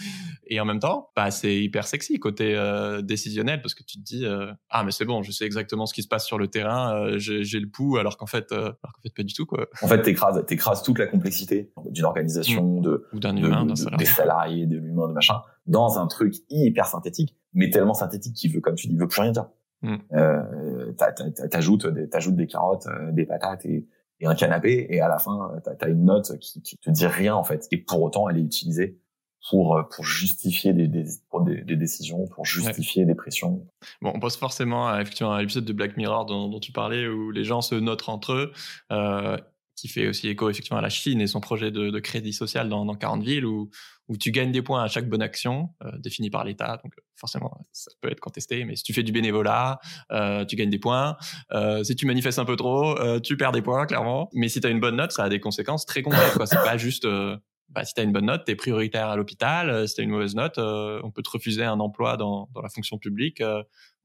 Et 0.47 0.60
en 0.60 0.65
même 0.65 0.80
temps, 0.80 1.10
bah, 1.15 1.30
c'est 1.30 1.56
hyper 1.56 1.88
sexy 1.88 2.19
côté 2.19 2.56
euh, 2.56 3.04
décisionnel 3.04 3.62
parce 3.62 3.75
que 3.75 3.84
tu 3.84 3.99
te 3.99 4.04
dis, 4.04 4.25
ah 4.69 4.84
mais 4.84 4.91
c'est 4.91 5.06
bon, 5.06 5.21
je 5.21 5.32
sais 5.32 5.45
exactement 5.45 5.86
ce 5.86 5.93
qui 5.93 6.02
se 6.02 6.08
passe 6.08 6.25
sur 6.25 6.39
le 6.39 6.47
terrain, 6.47 7.17
j'ai 7.17 7.60
le 7.60 7.69
pouls, 7.69 7.97
alors 7.97 8.17
qu'en 8.17 8.25
fait, 8.25 8.52
alors 8.52 8.75
qu'en 8.82 9.02
fait 9.04 9.13
pas 9.15 9.23
du 9.23 9.34
tout 9.34 9.45
quoi. 9.45 9.67
En 9.84 9.88
fait, 9.88 10.02
t'écrases, 10.02 10.43
t'écrases 10.47 10.82
toute 10.82 10.97
la 10.97 11.06
complexité 11.06 11.71
d'une 11.91 12.06
organisation, 12.06 12.80
mmh. 12.80 12.82
de, 12.82 13.08
ou 13.13 13.19
d'un 13.19 13.36
humain, 13.36 13.65
d'un 13.65 13.75
salarié. 13.75 13.97
des 13.97 14.06
salariés, 14.06 14.65
l'humain, 14.79 15.07
de 15.07 15.13
machin, 15.13 15.41
dans 15.67 15.99
un 15.99 16.07
truc 16.07 16.35
hyper 16.49 16.87
synthétique, 16.87 17.35
mais 17.53 17.69
tellement 17.69 17.93
synthétique 17.93 18.35
qu'il 18.35 18.53
veut, 18.53 18.61
comme 18.61 18.75
tu 18.75 18.87
dis, 18.87 18.95
veut 18.95 19.07
plus 19.07 19.21
rien 19.21 19.31
dire. 19.31 19.49
Mm. 19.81 19.95
Euh, 20.13 20.91
t'ajoutes 21.49 21.87
des, 21.87 22.09
t'ajoutes 22.09 22.35
des 22.35 22.47
carottes, 22.47 22.87
euh, 22.87 23.11
des 23.11 23.25
patates 23.25 23.65
et, 23.65 23.87
et, 24.19 24.27
un 24.27 24.35
canapé, 24.35 24.87
et 24.89 24.99
à 24.99 25.07
la 25.07 25.19
fin, 25.19 25.51
t'as 25.63 25.73
as 25.85 25.89
une 25.89 26.05
note 26.05 26.37
qui, 26.39 26.61
qui 26.61 26.77
te 26.77 26.89
dit 26.89 27.07
rien 27.07 27.35
en 27.35 27.43
fait. 27.43 27.67
Et 27.71 27.77
pour 27.77 28.01
autant, 28.01 28.29
elle 28.29 28.37
est 28.37 28.43
utilisée 28.43 28.99
pour 29.49 29.77
euh, 29.77 29.83
pour 29.83 30.05
justifier 30.05 30.73
des, 30.73 30.87
des, 30.87 31.05
pour 31.29 31.41
des, 31.41 31.61
des 31.61 31.75
décisions, 31.75 32.27
pour 32.27 32.45
justifier 32.45 33.05
des 33.05 33.15
pressions. 33.15 33.65
Bon, 34.01 34.11
on 34.13 34.19
pense 34.19 34.35
forcément 34.35 34.89
à, 34.89 35.01
effectivement 35.01 35.33
à 35.33 35.41
l'épisode 35.41 35.65
de 35.65 35.73
Black 35.73 35.97
Mirror 35.97 36.25
dont, 36.25 36.49
dont, 36.49 36.59
tu 36.59 36.71
parlais 36.71 37.07
où 37.07 37.31
les 37.31 37.43
gens 37.43 37.61
se 37.61 37.75
notent 37.75 38.09
entre 38.09 38.33
eux. 38.33 38.51
Euh, 38.91 39.37
qui 39.75 39.87
fait 39.87 40.09
aussi 40.09 40.27
écho 40.27 40.49
effectivement 40.49 40.79
à 40.79 40.81
la 40.81 40.89
Chine 40.89 41.21
et 41.21 41.27
son 41.27 41.39
projet 41.39 41.71
de, 41.71 41.89
de 41.89 41.99
crédit 41.99 42.33
social 42.33 42.67
dans, 42.67 42.83
dans 42.83 42.95
40 42.95 43.23
villes 43.23 43.45
où, 43.45 43.69
où 44.09 44.17
tu 44.17 44.31
gagnes 44.31 44.51
des 44.51 44.61
points 44.61 44.83
à 44.83 44.87
chaque 44.87 45.07
bonne 45.07 45.21
action 45.21 45.69
euh, 45.83 45.91
définie 45.99 46.29
par 46.29 46.43
l'État. 46.43 46.79
Donc 46.83 46.93
forcément, 47.15 47.65
ça 47.71 47.91
peut 48.01 48.11
être 48.11 48.19
contesté, 48.19 48.65
mais 48.65 48.75
si 48.75 48.83
tu 48.83 48.93
fais 48.93 49.03
du 49.03 49.11
bénévolat, 49.11 49.79
euh, 50.11 50.45
tu 50.45 50.55
gagnes 50.55 50.71
des 50.71 50.79
points. 50.79 51.15
Euh, 51.51 51.83
si 51.83 51.95
tu 51.95 52.05
manifestes 52.05 52.39
un 52.39 52.45
peu 52.45 52.55
trop, 52.55 52.97
euh, 52.99 53.19
tu 53.19 53.37
perds 53.37 53.51
des 53.51 53.61
points, 53.61 53.85
clairement. 53.85 54.29
Mais 54.33 54.49
si 54.49 54.59
tu 54.59 54.67
as 54.67 54.71
une 54.71 54.79
bonne 54.79 54.95
note, 54.95 55.11
ça 55.11 55.23
a 55.23 55.29
des 55.29 55.39
conséquences 55.39 55.85
très 55.85 56.01
concrètes. 56.01 56.33
C'est 56.45 56.63
pas 56.63 56.77
juste 56.77 57.07
bah, 57.69 57.85
si 57.85 57.93
tu 57.93 58.01
as 58.01 58.03
une 58.03 58.11
bonne 58.11 58.25
note, 58.25 58.45
tu 58.45 58.51
es 58.51 58.55
prioritaire 58.55 59.09
à 59.09 59.15
l'hôpital. 59.15 59.87
Si 59.87 59.93
tu 59.93 60.01
as 60.01 60.03
une 60.03 60.09
mauvaise 60.09 60.33
note, 60.33 60.57
on 60.57 61.11
peut 61.11 61.21
te 61.21 61.29
refuser 61.29 61.63
un 61.63 61.79
emploi 61.79 62.17
dans, 62.17 62.49
dans 62.55 62.61
la 62.61 62.69
fonction 62.69 62.97
publique, 62.97 63.43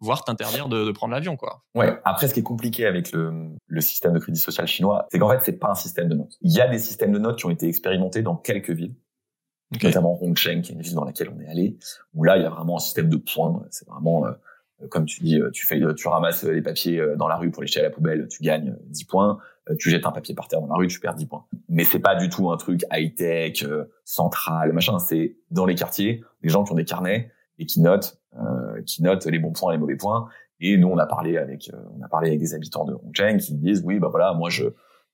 voire 0.01 0.23
t'interdire 0.25 0.69
de, 0.69 0.85
de, 0.85 0.93
prendre 0.93 1.15
l'avion. 1.15 1.37
quoi. 1.37 1.65
Ouais. 1.75 1.99
Après, 2.05 2.29
ce 2.29 2.35
qui 2.35 2.41
est 2.41 2.45
compliqué 2.45 2.85
avec 2.85 3.13
le, 3.13 3.33
le 3.67 3.81
système 3.81 4.13
de 4.13 4.19
crédit 4.19 4.39
social 4.39 4.67
chinois, 4.67 5.07
c'est 5.11 5.19
qu'en 5.19 5.31
fait, 5.31 5.41
c'est 5.43 5.59
pas 5.59 5.71
un 5.71 5.75
système 5.75 6.09
de 6.09 6.15
notes. 6.15 6.37
Il 6.43 6.53
y 6.53 6.61
a 6.61 6.69
des 6.69 6.79
systèmes 6.79 7.13
de 7.13 7.19
notes 7.19 7.39
qui 7.39 7.47
ont 7.47 7.51
été 7.51 7.67
expérimentés 7.67 8.21
dans 8.21 8.37
quelques 8.37 8.71
villes. 8.71 8.95
Notamment 9.83 10.19
Hongcheng, 10.23 10.63
qui 10.63 10.73
est 10.73 10.75
une 10.75 10.83
ville 10.83 10.95
dans 10.95 11.05
laquelle 11.05 11.31
on 11.35 11.41
est 11.41 11.49
allé, 11.49 11.77
où 12.15 12.25
là, 12.25 12.37
il 12.37 12.43
y 12.43 12.47
a 12.47 12.51
vraiment 12.51 12.77
un 12.77 12.81
système 12.81 13.09
de 13.09 13.17
points. 13.17 13.65
C'est 13.71 13.89
vraiment 13.89 14.27
euh, 14.27 14.33
comme 14.89 15.07
tu 15.07 15.23
dis, 15.23 15.41
euh, 15.41 15.51
tu 15.51 15.67
fais, 15.67 15.81
tu 15.95 16.09
ramasses 16.09 16.45
les 16.45 16.63
papiers 16.63 17.01
euh, 17.01 17.17
dans 17.17 17.29
la 17.29 17.37
rue 17.37 17.51
pour 17.51 17.63
les 17.63 17.69
jeter 17.69 17.81
à 17.81 17.85
la 17.85 17.91
poubelle, 17.91 18.29
tu 18.29 18.43
gagnes 18.43 18.77
10 18.87 19.05
points. 19.05 19.39
Tu 19.79 19.89
jettes 19.89 20.05
un 20.05 20.13
papier 20.13 20.35
par 20.35 20.47
terre 20.47 20.61
dans 20.61 20.67
la 20.67 20.75
rue, 20.75 20.89
tu 20.89 21.01
perds 21.01 21.15
10 21.15 21.25
points. 21.25 21.47
Mais 21.71 21.85
c'est 21.85 21.99
pas 21.99 22.15
du 22.17 22.29
tout 22.29 22.51
un 22.51 22.59
truc 22.59 22.85
high 22.93 23.15
tech, 23.15 23.65
central, 24.05 24.75
machin. 24.75 24.99
C'est 24.99 25.37
dans 25.51 25.65
les 25.65 25.75
quartiers, 25.75 26.23
des 26.43 26.51
gens 26.51 26.65
qui 26.65 26.73
ont 26.73 26.75
des 26.75 26.85
carnets 26.85 27.31
et 27.59 27.65
qui 27.65 27.81
notent, 27.81 28.19
euh, 28.39 28.83
qui 28.83 29.03
notent 29.03 29.25
les 29.25 29.39
bons 29.39 29.53
points, 29.53 29.73
les 29.73 29.79
mauvais 29.79 29.97
points. 29.97 30.29
Et 30.61 30.77
nous, 30.77 30.89
on 30.89 30.99
a 30.99 31.07
parlé 31.07 31.39
avec, 31.39 31.71
on 31.99 32.03
a 32.03 32.09
parlé 32.09 32.29
avec 32.29 32.41
des 32.41 32.53
habitants 32.53 32.85
de 32.85 32.93
Hongcheng 32.93 33.39
qui 33.39 33.55
disent, 33.55 33.83
oui, 33.87 33.99
bah 33.99 34.09
voilà, 34.11 34.35
moi 34.35 34.51
je, 34.51 34.65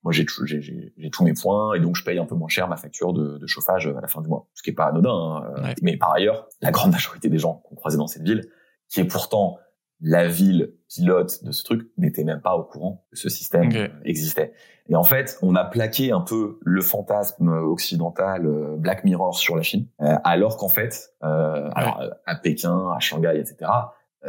moi 0.03 0.13
j'ai 0.13 0.25
j'ai 0.27 1.11
tous 1.11 1.25
mes 1.25 1.35
points 1.35 1.75
et 1.75 1.81
donc 1.81 1.97
je 1.97 2.05
paye 2.05 2.19
un 2.19 2.25
peu 2.25 2.35
moins 2.35 2.49
cher 2.49 2.69
ma 2.69 2.77
facture 2.77 3.13
de, 3.13 3.39
de 3.39 3.47
chauffage 3.47 3.87
à 3.87 4.01
la 4.01 4.09
fin 4.09 4.21
du 4.23 4.29
mois, 4.29 4.49
ce 4.55 4.63
qui 4.63 4.71
est 4.71 4.75
pas 4.75 4.87
anodin. 4.87 5.11
Hein. 5.11 5.75
Mais 5.83 5.97
par 5.97 6.13
ailleurs, 6.13 6.49
la 6.61 6.71
grande 6.71 6.93
majorité 6.93 7.29
des 7.29 7.39
gens 7.39 7.63
qu'on 7.69 7.75
croisait 7.75 7.99
dans 7.99 8.07
cette 8.07 8.23
ville 8.23 8.49
qui 8.89 9.01
est 9.01 9.05
pourtant 9.05 9.59
la 10.01 10.27
ville 10.27 10.73
pilote 10.89 11.45
de 11.45 11.53
ce 11.53 11.63
truc, 11.63 11.91
n'était 11.99 12.25
même 12.25 12.41
pas 12.41 12.57
au 12.57 12.65
courant 12.65 13.05
que 13.11 13.19
ce 13.19 13.29
système 13.29 13.71
existait. 14.05 14.53
Et 14.89 14.97
en 14.97 15.05
fait, 15.05 15.39
on 15.43 15.55
a 15.55 15.65
plaqué 15.65 16.11
un 16.11 16.21
peu 16.21 16.59
le 16.63 16.81
fantasme 16.81 17.49
occidental 17.49 18.47
euh, 18.47 18.77
Black 18.77 19.05
Mirror 19.05 19.39
sur 19.39 19.57
la 19.57 19.63
Chine, 19.63 19.87
euh, 20.01 20.17
alors 20.25 20.57
qu'en 20.57 20.69
fait, 20.69 21.13
euh, 21.23 21.71
alors 21.75 22.03
à 22.27 22.35
Pékin, 22.37 22.91
à 22.97 22.99
Shanghai, 22.99 23.39
etc., 23.39 23.71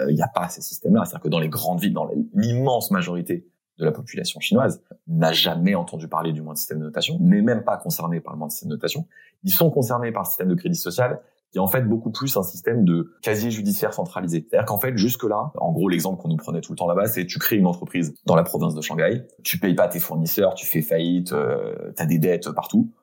il 0.07 0.15
n'y 0.15 0.21
a 0.21 0.27
pas 0.27 0.47
ces 0.47 0.61
systèmes-là. 0.61 1.03
C'est-à-dire 1.03 1.23
que 1.23 1.27
dans 1.27 1.39
les 1.39 1.49
grandes 1.49 1.81
villes, 1.81 1.93
dans 1.93 2.09
l'immense 2.33 2.91
majorité 2.91 3.49
de 3.81 3.85
la 3.85 3.91
population 3.91 4.39
chinoise, 4.39 4.81
n'a 5.07 5.33
jamais 5.33 5.75
entendu 5.75 6.07
parler 6.07 6.31
du 6.31 6.41
moins 6.41 6.53
de 6.53 6.57
système 6.57 6.79
de 6.79 6.85
notation, 6.85 7.17
n'est 7.19 7.41
même 7.41 7.63
pas 7.63 7.77
concerné 7.77 8.21
par 8.21 8.33
le 8.33 8.39
moins 8.39 8.47
de 8.47 8.51
système 8.51 8.69
de 8.69 8.75
notation. 8.75 9.07
Ils 9.43 9.51
sont 9.51 9.69
concernés 9.69 10.11
par 10.11 10.23
le 10.23 10.27
système 10.27 10.47
de 10.47 10.55
crédit 10.55 10.77
social, 10.77 11.19
qui 11.51 11.57
est 11.57 11.61
en 11.61 11.67
fait 11.67 11.81
beaucoup 11.81 12.11
plus 12.11 12.37
un 12.37 12.43
système 12.43 12.85
de 12.85 13.11
casier 13.21 13.51
judiciaire 13.51 13.93
centralisé. 13.93 14.47
C'est-à-dire 14.47 14.65
qu'en 14.65 14.79
fait, 14.79 14.95
jusque-là, 14.95 15.51
en 15.55 15.71
gros, 15.71 15.89
l'exemple 15.89 16.21
qu'on 16.21 16.29
nous 16.29 16.37
prenait 16.37 16.61
tout 16.61 16.71
le 16.71 16.77
temps 16.77 16.87
là-bas, 16.87 17.07
c'est 17.07 17.25
tu 17.25 17.39
crées 17.39 17.57
une 17.57 17.65
entreprise 17.65 18.15
dans 18.25 18.35
la 18.35 18.43
province 18.43 18.75
de 18.75 18.81
Shanghai, 18.81 19.23
tu 19.43 19.59
payes 19.59 19.75
pas 19.75 19.87
tes 19.87 19.99
fournisseurs, 19.99 20.53
tu 20.53 20.65
fais 20.65 20.81
faillite, 20.81 21.33
euh, 21.33 21.91
tu 21.97 22.03
as 22.03 22.05
des 22.05 22.19
dettes 22.19 22.49
partout, 22.51 22.93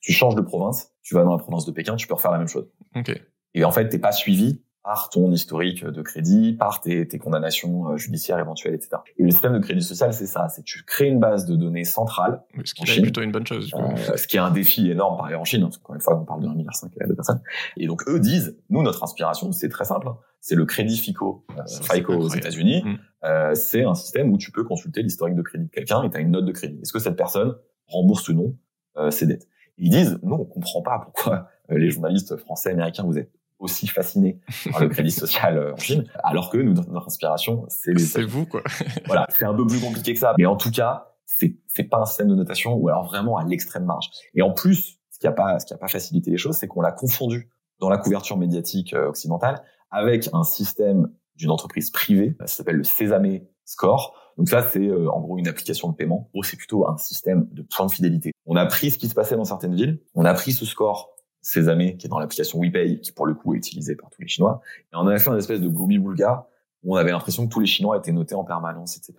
tu 0.00 0.12
changes 0.12 0.36
de 0.36 0.40
province, 0.40 0.92
tu 1.02 1.14
vas 1.14 1.24
dans 1.24 1.32
la 1.32 1.42
province 1.42 1.66
de 1.66 1.72
Pékin, 1.72 1.96
tu 1.96 2.06
peux 2.06 2.14
refaire 2.14 2.30
la 2.30 2.38
même 2.38 2.48
chose. 2.48 2.70
Okay. 2.94 3.20
Et 3.52 3.64
en 3.64 3.72
fait, 3.72 3.88
t'es 3.88 3.98
pas 3.98 4.12
suivi 4.12 4.62
par 4.82 5.10
ton 5.10 5.30
historique 5.30 5.84
de 5.84 6.02
crédit, 6.02 6.54
par 6.54 6.80
tes, 6.80 7.06
tes, 7.06 7.18
condamnations 7.18 7.90
euh, 7.90 7.96
judiciaires 7.96 8.38
éventuelles, 8.38 8.74
etc. 8.74 8.96
Et 9.18 9.24
le 9.24 9.30
système 9.30 9.52
de 9.52 9.58
crédit 9.58 9.82
social, 9.82 10.12
c'est 10.14 10.26
ça, 10.26 10.48
c'est 10.48 10.62
tu 10.62 10.84
crées 10.84 11.08
une 11.08 11.20
base 11.20 11.44
de 11.46 11.54
données 11.54 11.84
centrale. 11.84 12.42
Ce 12.64 12.74
qui 12.74 12.90
est 12.90 13.02
plutôt 13.02 13.20
une 13.20 13.32
bonne 13.32 13.46
chose. 13.46 13.70
Euh, 13.74 14.16
ce 14.16 14.26
qui 14.26 14.36
est 14.36 14.40
un 14.40 14.50
défi 14.50 14.90
énorme 14.90 15.16
par 15.16 15.26
ailleurs 15.26 15.40
en 15.40 15.44
Chine, 15.44 15.62
parce 15.62 15.76
qu'encore 15.76 15.94
une 15.96 16.00
fois, 16.00 16.18
on 16.18 16.24
parle 16.24 16.42
de 16.42 16.48
1,5 16.48 16.54
milliard 16.54 17.08
de 17.08 17.14
personnes. 17.14 17.40
Et 17.76 17.86
donc 17.86 18.02
eux 18.08 18.20
disent, 18.20 18.56
nous, 18.70 18.82
notre 18.82 19.02
inspiration, 19.02 19.52
c'est 19.52 19.68
très 19.68 19.84
simple, 19.84 20.08
hein. 20.08 20.16
c'est 20.40 20.54
le 20.54 20.64
crédit 20.64 20.96
FICO, 20.96 21.44
euh, 21.58 21.62
FICO 21.66 22.14
aux 22.14 22.28
États-Unis. 22.28 22.82
Mm. 22.84 22.98
Euh, 23.24 23.54
c'est 23.54 23.84
un 23.84 23.94
système 23.94 24.32
où 24.32 24.38
tu 24.38 24.50
peux 24.50 24.64
consulter 24.64 25.02
l'historique 25.02 25.36
de 25.36 25.42
crédit 25.42 25.66
de 25.66 25.70
quelqu'un 25.70 26.02
et 26.04 26.10
tu 26.10 26.16
as 26.16 26.20
une 26.20 26.30
note 26.30 26.46
de 26.46 26.52
crédit. 26.52 26.78
Est-ce 26.80 26.92
que 26.92 26.98
cette 26.98 27.16
personne 27.16 27.54
rembourse 27.86 28.28
ou 28.28 28.34
non 28.34 28.56
euh, 28.96 29.10
ses 29.10 29.26
dettes? 29.26 29.46
Ils 29.76 29.90
disent, 29.90 30.18
non, 30.22 30.40
on 30.40 30.44
comprend 30.44 30.82
pas 30.82 30.98
pourquoi 30.98 31.48
les 31.68 31.90
journalistes 31.90 32.36
français, 32.36 32.70
américains, 32.70 33.04
vous 33.04 33.18
êtes 33.18 33.30
aussi 33.60 33.86
fasciné 33.86 34.40
par 34.72 34.80
le 34.80 34.88
crédit 34.88 35.10
social 35.10 35.56
euh, 35.56 35.74
en 35.74 35.76
Chine, 35.78 36.04
alors 36.24 36.50
que 36.50 36.58
nous, 36.58 36.74
notre 36.74 37.06
inspiration, 37.06 37.64
c'est 37.68 37.92
les... 37.92 38.00
C'est 38.00 38.24
vous, 38.24 38.46
quoi. 38.46 38.62
voilà, 39.06 39.26
c'est 39.30 39.44
un 39.44 39.54
peu 39.54 39.66
plus 39.66 39.80
compliqué 39.80 40.14
que 40.14 40.18
ça. 40.18 40.34
Mais 40.38 40.46
en 40.46 40.56
tout 40.56 40.70
cas, 40.70 41.10
c'est 41.26 41.56
c'est 41.68 41.84
pas 41.84 41.98
un 41.98 42.06
système 42.06 42.28
de 42.28 42.34
notation 42.34 42.74
ou 42.74 42.88
alors 42.88 43.04
vraiment 43.04 43.36
à 43.36 43.44
l'extrême 43.44 43.84
marge. 43.84 44.10
Et 44.34 44.42
en 44.42 44.52
plus, 44.52 44.98
ce 45.10 45.18
qui 45.18 45.26
a 45.26 45.32
pas 45.32 45.58
ce 45.58 45.66
qui 45.66 45.74
a 45.74 45.78
pas 45.78 45.88
facilité 45.88 46.30
les 46.30 46.36
choses, 46.36 46.56
c'est 46.56 46.66
qu'on 46.66 46.80
l'a 46.80 46.92
confondu 46.92 47.50
dans 47.78 47.88
la 47.88 47.98
couverture 47.98 48.36
médiatique 48.36 48.92
euh, 48.92 49.08
occidentale 49.08 49.62
avec 49.90 50.28
un 50.32 50.44
système 50.44 51.08
d'une 51.36 51.50
entreprise 51.50 51.90
privée, 51.90 52.36
ça 52.40 52.46
s'appelle 52.46 52.76
le 52.76 52.84
Sésame 52.84 53.40
Score. 53.64 54.14
Donc 54.36 54.48
ça, 54.48 54.62
c'est 54.62 54.86
euh, 54.86 55.10
en 55.10 55.20
gros 55.20 55.38
une 55.38 55.48
application 55.48 55.88
de 55.88 55.94
paiement. 55.94 56.28
En 56.28 56.30
gros, 56.34 56.42
c'est 56.42 56.56
plutôt 56.56 56.86
un 56.88 56.96
système 56.96 57.48
de 57.52 57.62
points 57.62 57.86
de 57.86 57.90
fidélité. 57.90 58.32
On 58.46 58.56
a 58.56 58.66
pris 58.66 58.90
ce 58.90 58.98
qui 58.98 59.08
se 59.08 59.14
passait 59.14 59.36
dans 59.36 59.44
certaines 59.44 59.74
villes, 59.74 60.00
on 60.14 60.24
a 60.24 60.34
pris 60.34 60.52
ce 60.52 60.64
score 60.64 61.10
Sésame, 61.42 61.96
qui 61.96 62.06
est 62.06 62.08
dans 62.08 62.18
l'application 62.18 62.60
WePay, 62.60 63.00
qui 63.00 63.12
pour 63.12 63.26
le 63.26 63.34
coup 63.34 63.54
est 63.54 63.58
utilisée 63.58 63.96
par 63.96 64.10
tous 64.10 64.20
les 64.20 64.28
Chinois. 64.28 64.60
Et 64.92 64.96
on 64.96 65.06
avait 65.06 65.18
fait 65.18 65.30
une 65.30 65.38
espèce 65.38 65.60
de 65.60 65.68
gloomy 65.68 65.98
boulga 65.98 66.46
où 66.82 66.94
on 66.94 66.96
avait 66.96 67.10
l'impression 67.10 67.46
que 67.46 67.52
tous 67.52 67.60
les 67.60 67.66
Chinois 67.66 67.98
étaient 67.98 68.12
notés 68.12 68.34
en 68.34 68.44
permanence, 68.44 68.96
etc. 68.96 69.14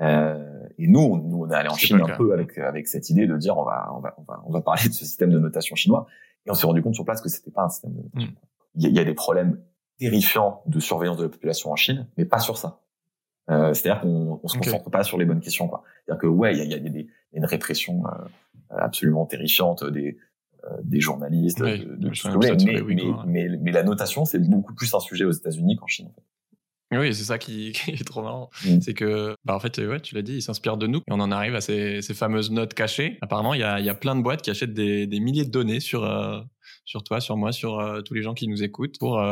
Euh, 0.00 0.66
et 0.78 0.86
nous, 0.86 1.00
on, 1.00 1.16
nous, 1.16 1.44
on 1.44 1.50
est 1.50 1.54
allé 1.54 1.68
en 1.68 1.74
Chine 1.74 2.00
un 2.00 2.16
peu 2.16 2.32
avec 2.32 2.56
avec 2.58 2.88
cette 2.88 3.10
idée 3.10 3.26
de 3.26 3.36
dire 3.36 3.56
on 3.58 3.64
va 3.64 3.90
on 3.94 4.00
va 4.00 4.14
on 4.18 4.22
va 4.22 4.42
on 4.46 4.52
va 4.52 4.60
parler 4.62 4.88
de 4.88 4.94
ce 4.94 5.04
système 5.04 5.30
de 5.30 5.38
notation 5.38 5.76
chinois. 5.76 6.06
Et 6.46 6.50
on 6.50 6.54
s'est 6.54 6.66
rendu 6.66 6.82
compte 6.82 6.94
sur 6.94 7.04
place 7.04 7.20
que 7.20 7.28
c'était 7.28 7.50
pas 7.50 7.64
un 7.64 7.68
système 7.68 7.92
de 7.92 8.02
notation. 8.02 8.30
Mm. 8.30 8.36
Il, 8.76 8.90
y 8.90 8.98
a, 8.98 9.04
des 9.04 9.14
problèmes 9.14 9.62
terrifiants 9.98 10.62
de 10.66 10.80
surveillance 10.80 11.16
de 11.16 11.22
la 11.22 11.28
population 11.28 11.70
en 11.70 11.76
Chine, 11.76 12.08
mais 12.18 12.24
pas 12.24 12.40
sur 12.40 12.58
ça. 12.58 12.80
Euh, 13.50 13.72
C'est-à-dire 13.72 14.02
qu'on 14.02 14.40
on 14.42 14.48
se 14.48 14.58
concentre 14.58 14.90
pas 14.90 15.04
sur 15.04 15.16
les 15.16 15.24
bonnes 15.24 15.40
questions. 15.40 15.68
quoi. 15.68 15.84
C'est-à-dire 16.04 16.20
que 16.20 16.26
ouais, 16.26 16.54
il 16.54 16.58
y 16.58 16.62
a, 16.62 16.64
y, 16.64 16.74
a 16.74 16.90
des, 16.90 17.00
a, 17.00 17.36
une 17.36 17.44
répression 17.44 18.02
euh, 18.06 18.76
absolument 18.76 19.26
terrifiante 19.26 19.84
des 19.84 20.18
des 20.82 21.00
journalistes, 21.00 21.58
de, 21.60 21.96
de 21.96 22.08
tout 22.08 22.14
ce 22.14 22.28
que 22.28 22.64
mais, 22.64 23.12
mais, 23.26 23.58
mais, 23.60 23.72
la 23.72 23.82
notation, 23.82 24.24
c'est 24.24 24.38
beaucoup 24.38 24.74
plus 24.74 24.94
un 24.94 25.00
sujet 25.00 25.24
aux 25.24 25.32
États-Unis 25.32 25.76
qu'en 25.76 25.86
Chine. 25.86 26.06
En 26.06 26.12
fait. 26.12 26.22
Oui, 26.98 27.14
c'est 27.14 27.24
ça 27.24 27.38
qui, 27.38 27.72
est 27.88 28.06
trop 28.06 28.22
marrant. 28.22 28.50
Mm. 28.64 28.80
C'est 28.80 28.94
que, 28.94 29.36
bah, 29.44 29.54
en 29.54 29.60
fait, 29.60 29.78
ouais, 29.78 30.00
tu 30.00 30.14
l'as 30.14 30.22
dit, 30.22 30.36
ils 30.36 30.42
s'inspirent 30.42 30.76
de 30.76 30.86
nous 30.86 30.98
et 30.98 31.12
on 31.12 31.20
en 31.20 31.30
arrive 31.30 31.54
à 31.54 31.60
ces, 31.60 32.02
ces 32.02 32.14
fameuses 32.14 32.50
notes 32.50 32.74
cachées. 32.74 33.18
Apparemment, 33.20 33.54
il 33.54 33.60
y 33.60 33.64
a, 33.64 33.80
y 33.80 33.88
a, 33.88 33.94
plein 33.94 34.16
de 34.16 34.22
boîtes 34.22 34.42
qui 34.42 34.50
achètent 34.50 34.74
des, 34.74 35.06
des 35.06 35.20
milliers 35.20 35.44
de 35.44 35.50
données 35.50 35.80
sur, 35.80 36.04
euh, 36.04 36.40
sur 36.84 37.02
toi, 37.02 37.20
sur 37.20 37.36
moi, 37.36 37.52
sur 37.52 37.78
euh, 37.78 38.02
tous 38.02 38.14
les 38.14 38.22
gens 38.22 38.34
qui 38.34 38.48
nous 38.48 38.62
écoutent 38.62 38.98
pour 38.98 39.22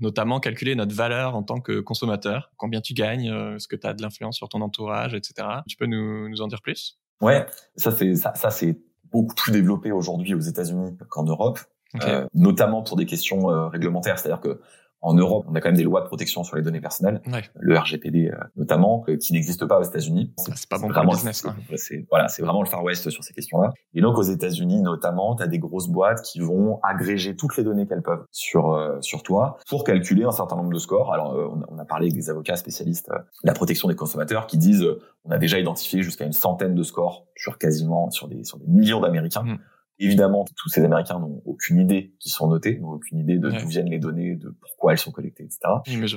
notamment 0.00 0.40
calculer 0.40 0.74
notre 0.74 0.94
valeur 0.94 1.34
en 1.36 1.42
tant 1.42 1.60
que 1.60 1.80
consommateur, 1.80 2.52
combien 2.56 2.80
tu 2.80 2.94
gagnes, 2.94 3.26
est-ce 3.56 3.68
que 3.68 3.76
tu 3.76 3.86
as 3.86 3.94
de 3.94 4.02
l'influence 4.02 4.36
sur 4.36 4.48
ton 4.48 4.60
entourage, 4.60 5.14
etc. 5.14 5.46
Tu 5.68 5.76
peux 5.76 5.86
nous, 5.86 6.28
nous 6.28 6.40
en 6.40 6.46
dire 6.46 6.62
plus? 6.62 6.98
Ouais, 7.20 7.44
ça 7.76 7.90
c'est 7.90 8.14
ça, 8.14 8.34
ça 8.34 8.50
c'est 8.50 8.78
beaucoup 9.12 9.34
plus 9.34 9.52
développé 9.52 9.92
aujourd'hui 9.92 10.34
aux 10.34 10.40
États-Unis 10.40 10.96
qu'en 11.08 11.24
Europe, 11.24 11.60
euh, 12.04 12.26
notamment 12.34 12.82
pour 12.82 12.96
des 12.96 13.06
questions 13.06 13.50
euh, 13.50 13.68
réglementaires. 13.68 14.18
C'est-à-dire 14.18 14.40
que 14.40 14.60
en 15.02 15.14
Europe, 15.14 15.46
on 15.48 15.54
a 15.54 15.60
quand 15.60 15.68
même 15.68 15.76
des 15.76 15.84
lois 15.84 16.02
de 16.02 16.06
protection 16.06 16.44
sur 16.44 16.56
les 16.56 16.62
données 16.62 16.80
personnelles, 16.80 17.22
le 17.58 17.78
RGPD 17.78 18.28
euh, 18.28 18.36
notamment, 18.56 19.04
euh, 19.08 19.16
qui 19.16 19.32
n'existe 19.32 19.64
pas 19.66 19.78
aux 19.78 19.82
États-Unis. 19.82 20.32
C'est 20.36 20.68
pas 20.68 20.78
bon 20.78 20.88
vraiment, 20.88 21.12
business. 21.12 21.46
C'est 21.76 22.06
voilà, 22.10 22.28
c'est 22.28 22.42
vraiment 22.42 22.62
le 22.62 22.68
Far 22.68 22.84
West 22.84 23.08
sur 23.08 23.24
ces 23.24 23.32
questions-là. 23.32 23.70
Et 23.94 24.02
donc 24.02 24.18
aux 24.18 24.22
États-Unis, 24.22 24.82
notamment, 24.82 25.36
tu 25.36 25.42
as 25.42 25.46
des 25.46 25.58
grosses 25.58 25.88
boîtes 25.88 26.22
qui 26.22 26.40
vont 26.40 26.80
agréger 26.82 27.34
toutes 27.34 27.56
les 27.56 27.64
données 27.64 27.86
qu'elles 27.86 28.02
peuvent 28.02 28.24
sur 28.30 28.74
euh, 28.74 29.00
sur 29.00 29.22
toi 29.22 29.56
pour 29.68 29.84
calculer 29.84 30.24
un 30.24 30.32
certain 30.32 30.56
nombre 30.56 30.72
de 30.72 30.78
scores. 30.78 31.14
Alors 31.14 31.34
on, 31.68 31.78
a 31.78 31.84
parlé 31.84 32.06
avec 32.06 32.14
des 32.14 32.28
avocats 32.28 32.56
spécialistes 32.56 33.08
de 33.10 33.48
la 33.48 33.54
protection 33.54 33.88
des 33.88 33.96
consommateurs 33.96 34.46
qui 34.46 34.58
disent 34.58 34.86
on 35.24 35.30
a 35.30 35.38
déjà 35.38 35.58
identifié 35.58 36.02
jusqu'à 36.02 36.26
une 36.26 36.32
centaine 36.32 36.74
de 36.74 36.82
scores 36.82 37.26
sur 37.36 37.56
quasiment 37.56 38.10
sur 38.10 38.28
des 38.28 38.44
sur 38.44 38.58
des 38.58 38.66
millions 38.66 39.00
d'Américains. 39.00 39.44
Mm. 39.44 39.58
Évidemment, 40.02 40.46
tous 40.56 40.70
ces 40.70 40.82
Américains 40.82 41.18
n'ont 41.18 41.42
aucune 41.44 41.78
idée 41.78 42.14
qui 42.18 42.30
sont 42.30 42.48
notés, 42.48 42.78
n'ont 42.78 42.92
aucune 42.92 43.18
idée 43.18 43.38
de 43.38 43.50
d'où 43.50 43.68
viennent 43.68 43.90
les 43.90 43.98
données, 43.98 44.34
de 44.34 44.48
pourquoi 44.48 44.92
elles 44.92 44.98
sont 44.98 45.12
collectées, 45.12 45.44
etc. 45.44 45.60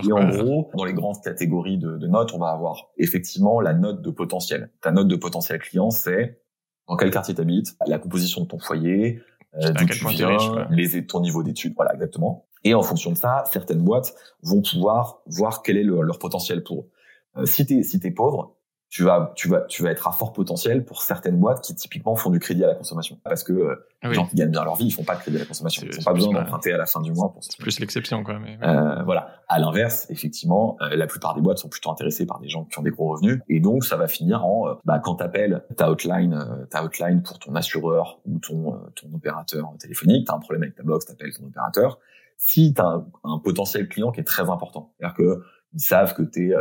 Et 0.07 0.11
en 0.13 0.29
gros, 0.29 0.71
dans 0.75 0.85
les 0.85 0.93
grandes 0.93 1.21
catégories 1.21 1.77
de, 1.77 1.97
de, 1.97 2.07
notes, 2.07 2.33
on 2.33 2.39
va 2.39 2.51
avoir 2.51 2.91
effectivement 2.97 3.59
la 3.59 3.73
note 3.73 4.01
de 4.01 4.09
potentiel. 4.09 4.71
Ta 4.81 4.91
note 4.91 5.09
de 5.09 5.17
potentiel 5.17 5.59
client, 5.59 5.89
c'est 5.89 6.41
dans 6.87 6.95
quel 6.95 7.11
quartier 7.11 7.35
tu 7.35 7.41
habites, 7.41 7.75
la 7.85 7.99
composition 7.99 8.41
de 8.41 8.47
ton 8.47 8.59
foyer, 8.59 9.21
euh, 9.55 9.71
d'où 9.71 9.85
tu 9.85 10.07
viens, 10.07 10.37
les, 10.69 11.05
ton 11.05 11.19
niveau 11.19 11.43
d'études, 11.43 11.73
voilà 11.75 11.93
exactement. 11.93 12.47
Et 12.63 12.73
en 12.73 12.83
fonction 12.83 13.11
de 13.11 13.17
ça, 13.17 13.43
certaines 13.51 13.83
boîtes 13.83 14.13
vont 14.41 14.61
pouvoir 14.61 15.21
voir 15.27 15.61
quel 15.61 15.77
est 15.77 15.83
leur 15.83 16.19
potentiel 16.19 16.63
pour 16.63 16.81
eux. 16.81 16.89
Euh, 17.37 17.45
si 17.45 17.65
t'es 17.65 17.83
si 17.83 17.99
t'es 17.99 18.11
pauvre, 18.11 18.55
tu 18.93 19.01
vas, 19.01 19.33
tu 19.35 19.47
vas, 19.47 19.61
tu 19.61 19.81
vas 19.81 19.89
être 19.89 20.07
à 20.07 20.11
fort 20.11 20.33
potentiel 20.33 20.85
pour 20.85 21.01
certaines 21.01 21.39
boîtes 21.39 21.61
qui 21.61 21.73
typiquement 21.73 22.15
font 22.15 22.29
du 22.29 22.37
crédit 22.37 22.63
à 22.63 22.67
la 22.67 22.75
consommation. 22.75 23.17
Parce 23.23 23.43
que 23.43 23.51
euh, 23.51 23.87
les 24.03 24.13
gens 24.13 24.27
qui 24.27 24.35
gagnent 24.35 24.51
bien 24.51 24.63
leur 24.63 24.75
vie, 24.75 24.85
ils 24.85 24.91
font 24.91 25.03
pas 25.03 25.15
de 25.15 25.21
crédit 25.21 25.37
à 25.37 25.39
la 25.39 25.47
consommation. 25.47 25.81
Ils 25.83 25.97
n'ont 25.97 26.03
pas 26.03 26.13
besoin 26.13 26.31
d'emprunter 26.31 26.73
à 26.73 26.77
la 26.77 26.85
fin 26.85 27.01
du 27.01 27.11
mois. 27.11 27.33
C'est 27.39 27.57
plus 27.57 27.79
l'exception, 27.79 28.23
quoi. 28.23 28.37
Mais... 28.37 28.59
Euh, 28.61 29.01
voilà. 29.01 29.41
À 29.47 29.57
l'inverse, 29.57 30.05
effectivement, 30.11 30.77
euh, 30.83 30.95
la 30.95 31.07
plupart 31.07 31.33
des 31.33 31.41
boîtes 31.41 31.57
sont 31.57 31.69
plutôt 31.69 31.89
intéressées 31.89 32.27
par 32.27 32.39
des 32.39 32.49
gens 32.49 32.65
qui 32.65 32.77
ont 32.77 32.83
des 32.83 32.91
gros 32.91 33.09
revenus, 33.13 33.39
et 33.49 33.59
donc 33.59 33.83
ça 33.83 33.97
va 33.97 34.07
finir 34.07 34.45
en, 34.45 34.67
euh, 34.67 34.73
bah, 34.85 34.99
quand 34.99 35.15
t'appelles 35.15 35.63
ta 35.75 35.89
outline, 35.89 36.67
ta 36.69 36.83
outline 36.83 37.23
pour 37.23 37.39
ton 37.39 37.55
assureur 37.55 38.19
ou 38.27 38.37
ton 38.37 38.79
ton 38.93 39.11
opérateur 39.15 39.73
téléphonique, 39.79 40.27
t'as 40.27 40.35
un 40.35 40.39
problème 40.39 40.61
avec 40.61 40.75
ta 40.75 40.83
box, 40.83 41.07
t'appelles 41.07 41.33
ton 41.35 41.47
opérateur. 41.47 41.97
Si 42.37 42.75
t'as 42.75 42.85
un, 42.85 43.07
un 43.23 43.39
potentiel 43.39 43.89
client 43.89 44.11
qui 44.11 44.19
est 44.19 44.23
très 44.23 44.51
important, 44.51 44.93
c'est-à-dire 44.99 45.15
que 45.15 45.43
ils 45.73 45.79
savent 45.79 46.13
que 46.13 46.21
t'es 46.21 46.51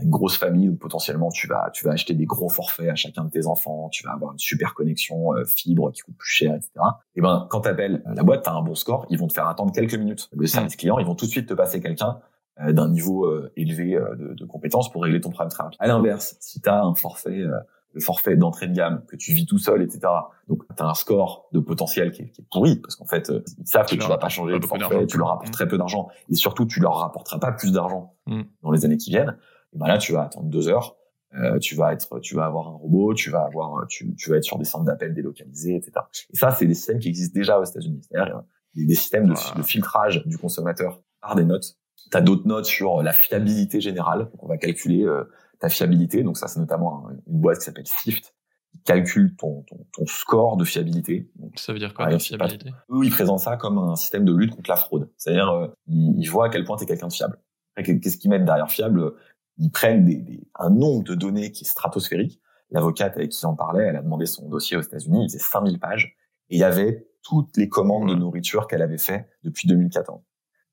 une 0.00 0.10
grosse 0.10 0.36
famille 0.36 0.68
où 0.68 0.76
potentiellement 0.76 1.30
tu 1.30 1.46
vas 1.46 1.70
tu 1.72 1.84
vas 1.84 1.92
acheter 1.92 2.14
des 2.14 2.26
gros 2.26 2.48
forfaits 2.48 2.88
à 2.88 2.94
chacun 2.94 3.24
de 3.24 3.30
tes 3.30 3.46
enfants, 3.46 3.88
tu 3.90 4.04
vas 4.04 4.12
avoir 4.12 4.32
une 4.32 4.38
super 4.38 4.74
connexion 4.74 5.34
euh, 5.34 5.44
fibre 5.44 5.92
qui 5.92 6.02
coûte 6.02 6.16
plus 6.16 6.30
cher, 6.30 6.54
etc. 6.54 6.70
Et 7.14 7.20
ben 7.20 7.46
quand 7.50 7.62
t'appelles 7.62 8.02
la 8.06 8.22
boîte, 8.22 8.44
t'as 8.44 8.52
un 8.52 8.62
bon 8.62 8.74
score, 8.74 9.06
ils 9.10 9.18
vont 9.18 9.28
te 9.28 9.32
faire 9.32 9.48
attendre 9.48 9.72
quelques 9.72 9.94
minutes. 9.94 10.28
Le 10.32 10.46
service 10.46 10.76
client, 10.76 10.98
ils 10.98 11.06
vont 11.06 11.14
tout 11.14 11.26
de 11.26 11.30
suite 11.30 11.48
te 11.48 11.54
passer 11.54 11.80
quelqu'un 11.80 12.18
euh, 12.60 12.72
d'un 12.72 12.88
niveau 12.88 13.26
euh, 13.26 13.52
élevé 13.56 13.98
de, 14.18 14.34
de 14.34 14.44
compétences 14.44 14.90
pour 14.90 15.02
régler 15.02 15.20
ton 15.20 15.30
problème 15.30 15.50
très 15.50 15.62
rapide. 15.62 15.78
À 15.80 15.86
l'inverse, 15.86 16.36
si 16.40 16.60
t'as 16.60 16.82
un 16.82 16.94
forfait 16.94 17.44
le 17.92 18.02
forfait 18.02 18.36
d'entrée 18.36 18.66
de 18.66 18.74
gamme 18.74 19.02
que 19.08 19.16
tu 19.16 19.32
vis 19.32 19.46
tout 19.46 19.56
seul, 19.56 19.80
etc. 19.80 20.00
Donc, 20.48 20.64
tu 20.76 20.82
as 20.82 20.86
un 20.86 20.92
score 20.92 21.48
de 21.52 21.60
potentiel 21.60 22.10
qui 22.10 22.22
est, 22.22 22.28
qui 22.28 22.42
est 22.42 22.46
pourri 22.52 22.76
parce 22.76 22.94
qu'en 22.94 23.06
fait, 23.06 23.32
ils 23.58 23.66
savent 23.66 23.86
que 23.86 23.94
tu 23.94 24.06
vas 24.06 24.18
pas 24.18 24.28
changer 24.28 24.58
de 24.58 24.66
forfait, 24.66 25.06
tu 25.06 25.16
leur 25.16 25.28
rapportes 25.28 25.50
très 25.50 25.66
peu 25.66 25.78
d'argent 25.78 26.08
et 26.28 26.34
surtout, 26.34 26.66
tu 26.66 26.80
leur 26.80 26.98
rapporteras 26.98 27.38
pas 27.38 27.52
plus 27.52 27.72
d'argent 27.72 28.14
mm. 28.26 28.42
dans 28.62 28.70
les 28.70 28.84
années 28.84 28.98
qui 28.98 29.08
viennent 29.08 29.38
et 29.72 29.78
ben 29.78 29.86
là 29.86 29.98
tu 29.98 30.12
vas 30.12 30.24
attendre 30.24 30.46
deux 30.46 30.68
heures. 30.68 30.96
Euh, 31.34 31.58
tu 31.58 31.74
vas 31.74 31.92
être 31.92 32.20
tu 32.20 32.34
vas 32.34 32.46
avoir 32.46 32.68
un 32.68 32.76
robot 32.76 33.12
tu 33.12 33.30
vas 33.30 33.42
avoir 33.42 33.86
tu, 33.88 34.14
tu 34.14 34.30
vas 34.30 34.36
être 34.36 34.44
sur 34.44 34.58
des 34.58 34.64
centres 34.64 34.84
d'appel 34.84 35.12
délocalisés 35.12 35.74
etc 35.74 35.92
et 36.32 36.36
ça 36.36 36.52
c'est 36.52 36.66
des 36.66 36.74
systèmes 36.74 37.00
qui 37.00 37.08
existent 37.08 37.34
déjà 37.34 37.58
aux 37.58 37.64
États-Unis. 37.64 38.00
C'est-à-dire 38.08 38.42
des, 38.74 38.86
des 38.86 38.94
systèmes 38.94 39.26
de, 39.26 39.34
de, 39.56 39.62
filtrage 39.62 40.24
du 40.26 40.38
consommateur 40.38 41.02
par 41.20 41.34
des 41.34 41.44
notes. 41.44 41.76
Tu 42.10 42.16
as 42.16 42.20
d'autres 42.20 42.46
notes 42.46 42.66
sur 42.66 43.02
la 43.02 43.12
fiabilité 43.12 43.80
générale. 43.80 44.30
Donc 44.30 44.42
on 44.44 44.46
va 44.46 44.56
calculer 44.56 45.04
euh, 45.04 45.24
ta 45.58 45.68
fiabilité. 45.68 46.22
Donc 46.22 46.36
ça 46.36 46.46
c'est 46.46 46.60
notamment 46.60 47.08
une 47.10 47.40
boîte 47.40 47.58
qui 47.58 47.64
s'appelle 47.64 47.86
Sift 47.86 48.34
qui 48.72 48.82
calcule 48.82 49.34
ton, 49.36 49.62
ton, 49.62 49.86
ton 49.92 50.06
score 50.06 50.56
de 50.56 50.64
fiabilité. 50.64 51.30
Ça 51.56 51.72
veut 51.72 51.78
dire 51.78 51.94
quoi, 51.94 52.08
la 52.08 52.18
fiabilité? 52.18 52.70
Eux, 52.90 53.04
ils 53.04 53.10
présentent 53.10 53.40
ça 53.40 53.56
comme 53.56 53.78
un 53.78 53.96
système 53.96 54.24
de 54.24 54.32
lutte 54.32 54.54
contre 54.54 54.70
la 54.70 54.76
fraude. 54.76 55.10
C'est-à-dire, 55.16 55.50
euh, 55.50 55.68
ils, 55.86 56.14
ils, 56.18 56.26
voient 56.26 56.46
à 56.46 56.48
quel 56.50 56.64
point 56.64 56.76
tu 56.76 56.84
es 56.84 56.86
quelqu'un 56.86 57.08
de 57.08 57.12
fiable. 57.12 57.38
Qu'est-ce 57.76 58.16
qu'ils 58.16 58.30
mettent 58.30 58.44
derrière 58.44 58.70
fiable? 58.70 59.12
Ils 59.58 59.70
prennent 59.70 60.04
des, 60.04 60.16
des, 60.16 60.48
un 60.54 60.70
nombre 60.70 61.04
de 61.04 61.14
données 61.14 61.52
qui 61.52 61.64
est 61.64 61.68
stratosphérique. 61.68 62.40
L'avocate 62.70 63.16
avec 63.16 63.30
qui 63.30 63.40
j'en 63.40 63.54
parlait, 63.54 63.84
elle 63.84 63.96
a 63.96 64.02
demandé 64.02 64.26
son 64.26 64.48
dossier 64.48 64.76
aux 64.76 64.82
États-Unis, 64.82 65.24
il 65.24 65.28
faisait 65.28 65.38
5000 65.38 65.78
pages, 65.78 66.16
et 66.50 66.56
il 66.56 66.58
y 66.58 66.64
avait 66.64 67.06
toutes 67.22 67.56
les 67.56 67.68
commandes 67.68 68.08
de 68.08 68.14
nourriture 68.14 68.66
qu'elle 68.66 68.82
avait 68.82 68.98
fait 68.98 69.28
depuis 69.42 69.68
2014. 69.68 70.20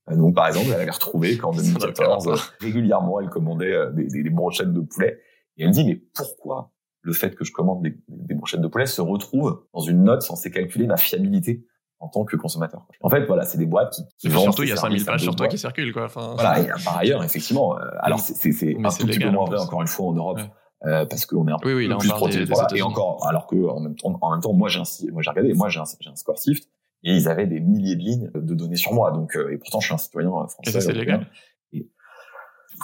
Euh, 0.10 0.16
donc, 0.16 0.36
par 0.36 0.48
exemple, 0.48 0.68
elle 0.70 0.82
avait 0.82 0.92
retrouvé 0.92 1.38
qu'en 1.38 1.52
2014, 1.56 2.30
régulièrement, 2.60 3.20
elle 3.20 3.30
commandait 3.30 3.74
euh, 3.74 3.92
des, 3.92 4.08
des, 4.08 4.30
brochettes 4.30 4.74
de 4.74 4.82
poulet. 4.82 5.20
Et 5.58 5.66
elle 5.66 5.72
dit, 5.72 5.86
mais 5.86 5.96
pourquoi 6.14 6.72
le 7.02 7.14
fait 7.14 7.36
que 7.36 7.44
je 7.44 7.52
commande 7.52 7.84
des, 7.84 7.98
des 8.08 8.34
brochettes 8.34 8.62
de 8.62 8.68
poulet 8.68 8.86
se 8.86 9.02
retrouve 9.02 9.66
dans 9.74 9.82
une 9.82 10.04
note 10.04 10.22
censée 10.22 10.52
calculer 10.52 10.88
ma 10.88 10.98
fiabilité? 10.98 11.66
En 12.04 12.10
tant 12.10 12.26
que 12.26 12.36
consommateur. 12.36 12.86
En 13.02 13.10
fait, 13.10 13.26
voilà, 13.26 13.44
c'est 13.44 13.58
des 13.58 13.66
boîtes 13.66 13.94
qui, 13.94 14.04
qui 14.18 14.28
vendent 14.28 14.44
surtout 14.44 14.64
il 14.64 14.70
y 14.70 14.74
a 14.74 14.76
5000 14.76 15.06
pages 15.06 15.22
sur 15.22 15.36
toi 15.36 15.48
qui 15.48 15.58
circulent 15.58 15.94
quoi. 15.94 16.06
Enfin... 16.06 16.34
Voilà, 16.36 16.60
et 16.60 16.68
par 16.84 16.98
ailleurs, 16.98 17.24
effectivement, 17.24 17.78
euh, 17.78 17.86
alors 18.00 18.20
c'est 18.20 18.52
c'est 18.52 18.76
un 18.78 18.90
tout 18.90 19.08
petit 19.08 19.20
peu 19.20 19.30
moins 19.30 19.46
vrai 19.46 19.60
encore 19.60 19.82
une 19.82 19.88
fois 19.88 20.08
en 20.08 20.14
Europe. 20.14 20.40
Euh, 20.86 21.06
parce 21.06 21.26
qu'on 21.26 21.48
est 21.48 21.52
un 21.52 21.60
peu 21.60 21.74
oui, 21.74 21.88
oui, 21.88 21.98
plus 21.98 22.10
protégé. 22.10 22.46
Et 22.76 22.82
encore, 22.82 23.26
alors 23.26 23.48
que 23.48 23.56
en 23.56 23.80
même 23.80 23.96
temps, 23.96 24.18
en 24.20 24.32
même 24.32 24.42
temps, 24.42 24.52
moi 24.52 24.68
j'ai 24.68 24.82
un, 24.82 25.12
moi 25.14 25.22
j'ai 25.22 25.30
regardé, 25.30 25.54
moi 25.54 25.70
j'ai 25.70 25.80
un, 25.80 25.86
j'ai 26.02 26.10
un 26.10 26.16
score 26.18 26.38
Sift 26.38 26.68
et 27.06 27.14
ils 27.14 27.30
avaient 27.30 27.48
des 27.48 27.62
milliers 27.62 27.96
de 27.96 28.02
lignes 28.02 28.32
de 28.36 28.54
données 28.54 28.76
sur 28.76 28.94
moi. 28.94 29.12
Donc, 29.12 29.38
euh, 29.38 29.54
et 29.54 29.58
pourtant 29.58 29.80
je 29.80 29.86
suis 29.86 29.94
un 29.94 29.98
citoyen 29.98 30.30
français. 30.30 30.78
Et 30.78 30.82
c'est 30.82 30.92
légal. 30.92 31.28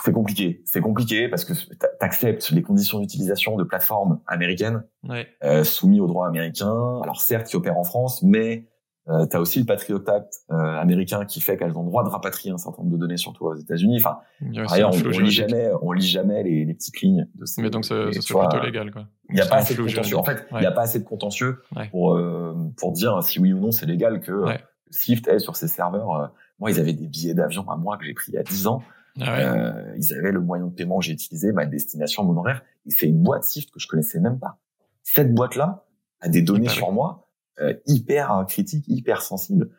C'est 0.04 0.12
compliqué, 0.12 0.62
c'est 0.64 0.80
compliqué 0.80 1.28
parce 1.28 1.44
que 1.44 1.52
t'acceptes 1.98 2.50
les 2.52 2.62
conditions 2.62 3.00
d'utilisation 3.00 3.56
de 3.56 3.64
plateformes 3.64 4.20
américaines 4.26 4.84
ouais. 5.06 5.26
euh, 5.42 5.64
soumises 5.64 6.00
au 6.00 6.06
droit 6.06 6.26
américain. 6.26 7.00
Alors 7.02 7.20
certes, 7.20 7.48
qui 7.48 7.56
opèrent 7.56 7.76
en 7.76 7.84
France, 7.84 8.22
mais 8.22 8.68
euh, 9.10 9.26
tu 9.26 9.36
as 9.36 9.40
aussi 9.40 9.58
le 9.58 9.66
Patriot 9.66 10.02
Act 10.08 10.32
euh, 10.50 10.54
américain 10.54 11.24
qui 11.24 11.40
fait 11.40 11.56
qu'elles 11.56 11.76
ont 11.76 11.82
le 11.82 11.88
droit 11.88 12.04
de 12.04 12.08
rapatrier 12.08 12.52
un 12.52 12.58
certain 12.58 12.82
nombre 12.82 12.94
de 12.94 13.00
données, 13.00 13.16
surtout 13.16 13.46
aux 13.46 13.54
États-Unis. 13.54 13.98
Enfin, 13.98 14.18
on, 14.40 14.90
on 14.90 15.18
lit 15.18 15.30
jamais, 15.30 15.70
on 15.82 15.92
lit 15.92 16.06
jamais 16.06 16.42
les, 16.42 16.64
les 16.64 16.74
petites 16.74 17.00
lignes 17.00 17.26
de 17.34 17.44
ces. 17.44 17.60
Mais 17.60 17.70
donc, 17.70 17.84
c'est 17.84 18.10
plutôt 18.10 18.60
légal, 18.62 18.90
quoi. 18.92 19.06
Il 19.28 19.34
n'y 19.34 19.40
a 19.40 19.46
pas 19.46 19.56
assez 19.56 19.74
de 19.74 19.82
contentieux. 19.82 20.16
En 20.16 20.24
fait, 20.24 20.46
il 20.52 20.60
n'y 20.60 20.66
a 20.66 20.72
pas 20.72 20.82
assez 20.82 20.98
de 20.98 21.04
contentieux 21.04 21.62
pour 21.90 22.16
euh, 22.16 22.54
pour 22.76 22.92
dire 22.92 23.22
si 23.22 23.38
oui 23.38 23.52
ou 23.52 23.60
non 23.60 23.70
c'est 23.70 23.86
légal 23.86 24.20
que 24.20 24.32
ouais. 24.32 24.60
Swift 24.90 25.28
est 25.28 25.38
sur 25.38 25.56
ses 25.56 25.68
serveurs. 25.68 26.10
Euh, 26.12 26.26
moi, 26.58 26.70
ils 26.70 26.78
avaient 26.78 26.92
des 26.92 27.06
billets 27.06 27.34
d'avion 27.34 27.68
à 27.70 27.76
moi 27.76 27.96
que 27.96 28.04
j'ai 28.04 28.14
pris 28.14 28.32
il 28.32 28.34
y 28.34 28.38
a 28.38 28.42
10 28.42 28.66
ans. 28.66 28.82
Ah 29.20 29.38
euh, 29.38 29.94
ils 29.96 30.12
avaient 30.14 30.32
le 30.32 30.40
moyen 30.40 30.66
de 30.66 30.74
paiement 30.74 30.98
que 30.98 31.04
j'ai 31.04 31.12
utilisé, 31.12 31.52
ma 31.52 31.66
destination, 31.66 32.24
mon 32.24 32.36
horaire. 32.36 32.62
Et 32.86 32.90
c'est 32.90 33.06
une 33.06 33.22
boîte 33.22 33.44
Swift 33.44 33.70
que 33.70 33.80
je 33.80 33.88
connaissais 33.88 34.20
même 34.20 34.38
pas. 34.38 34.58
Cette 35.02 35.34
boîte-là 35.34 35.84
a 36.20 36.28
des 36.28 36.42
données 36.42 36.68
sur 36.68 36.92
moi 36.92 37.26
euh, 37.26 37.29
hyper 37.86 38.32
euh, 38.32 38.44
critique, 38.44 38.84
hyper 38.88 39.22
sensible. 39.22 39.70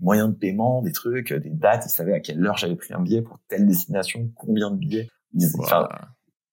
Moyens 0.00 0.30
de 0.30 0.34
paiement, 0.34 0.82
des 0.82 0.92
trucs, 0.92 1.32
des 1.32 1.50
dates, 1.50 1.86
ils 1.86 1.90
savaient 1.90 2.12
à 2.12 2.20
quelle 2.20 2.44
heure 2.46 2.56
j'avais 2.56 2.76
pris 2.76 2.94
un 2.94 3.00
billet 3.00 3.20
pour 3.20 3.38
telle 3.48 3.66
destination, 3.66 4.30
combien 4.36 4.70
de 4.70 4.76
billets. 4.76 5.08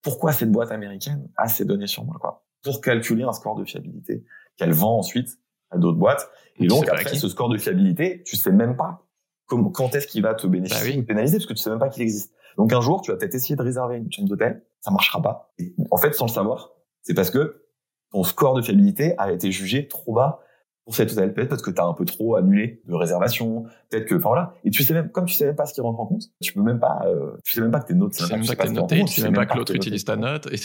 pourquoi 0.01 0.31
cette 0.31 0.51
boîte 0.51 0.71
américaine 0.71 1.29
a 1.37 1.47
ces 1.47 1.63
données 1.63 1.87
sur 1.87 2.05
moi, 2.05 2.17
quoi? 2.19 2.43
Pour 2.63 2.81
calculer 2.81 3.23
un 3.23 3.33
score 3.33 3.55
de 3.55 3.63
fiabilité 3.63 4.25
qu'elle 4.57 4.73
vend 4.73 4.97
ensuite 4.97 5.29
à 5.69 5.77
d'autres 5.77 5.97
boîtes. 5.97 6.27
Et 6.57 6.67
donc 6.67 6.87
après, 6.87 7.15
ce 7.15 7.29
score 7.29 7.49
de 7.49 7.57
fiabilité, 7.57 8.23
tu 8.25 8.35
sais 8.35 8.51
même 8.51 8.75
pas 8.75 9.05
comment, 9.45 9.69
quand 9.69 9.93
est-ce 9.95 10.07
qu'il 10.07 10.23
va 10.23 10.33
te 10.33 10.47
bénéficier 10.47 10.93
bah 10.93 10.99
ou 10.99 11.03
pénaliser 11.03 11.37
parce 11.37 11.45
que 11.45 11.53
tu 11.53 11.59
sais 11.59 11.69
même 11.69 11.79
pas 11.79 11.89
qu'il 11.89 12.03
existe. 12.03 12.33
Donc 12.57 12.73
un 12.73 12.81
jour, 12.81 13.01
tu 13.01 13.11
vas 13.11 13.17
peut-être 13.17 13.35
essayer 13.35 13.55
de 13.55 13.61
réserver 13.61 13.97
une 13.97 14.11
chambre 14.11 14.29
d'hôtel, 14.29 14.63
ça 14.81 14.91
marchera 14.91 15.21
pas. 15.21 15.53
Et 15.57 15.75
en 15.91 15.97
fait, 15.97 16.13
sans 16.13 16.25
le 16.25 16.31
savoir, 16.31 16.71
c'est 17.01 17.13
parce 17.13 17.29
que 17.29 17.65
ton 18.11 18.23
score 18.23 18.55
de 18.55 18.61
fiabilité 18.61 19.13
a 19.17 19.31
été 19.31 19.51
jugé 19.51 19.87
trop 19.87 20.13
bas 20.13 20.39
pour 20.85 20.95
cet 20.95 21.11
hôtel, 21.11 21.33
peut-être 21.33 21.49
parce 21.49 21.61
que 21.63 21.71
tu 21.71 21.81
as 21.81 21.85
un 21.85 21.93
peu 21.93 22.05
trop 22.05 22.35
annulé 22.35 22.81
de 22.87 22.93
réservation, 22.93 23.63
peut-être 23.89 24.05
que, 24.05 24.15
enfin 24.15 24.29
voilà, 24.29 24.53
et 24.63 24.69
tu 24.69 24.83
sais 24.83 24.93
même, 24.93 25.09
comme 25.09 25.25
tu 25.25 25.33
sais 25.33 25.47
même 25.47 25.55
pas 25.55 25.65
ce 25.65 25.73
qui 25.73 25.81
rentre 25.81 25.99
en 25.99 26.05
compte, 26.05 26.29
tu 26.41 26.53
peux 26.53 26.61
même 26.61 26.79
pas, 26.79 27.01
euh, 27.07 27.35
tu 27.43 27.53
sais 27.53 27.61
même 27.61 27.71
pas 27.71 27.79
que 27.79 27.87
tes 27.87 27.95
notes, 27.95 28.13
tu 28.13 28.23
sais 28.23 28.37
même 28.37 28.45
pas 28.45 28.55
que 28.55 28.61
t'es 28.61 28.71
noté, 28.71 29.03
tu 29.05 29.19
sais 29.19 29.23
même 29.23 29.33
pas 29.33 29.45
que 29.47 29.57
l'autre 29.57 29.75
utilise 29.75 30.05
ta 30.05 30.15
note, 30.15 30.47
et, 30.51 30.57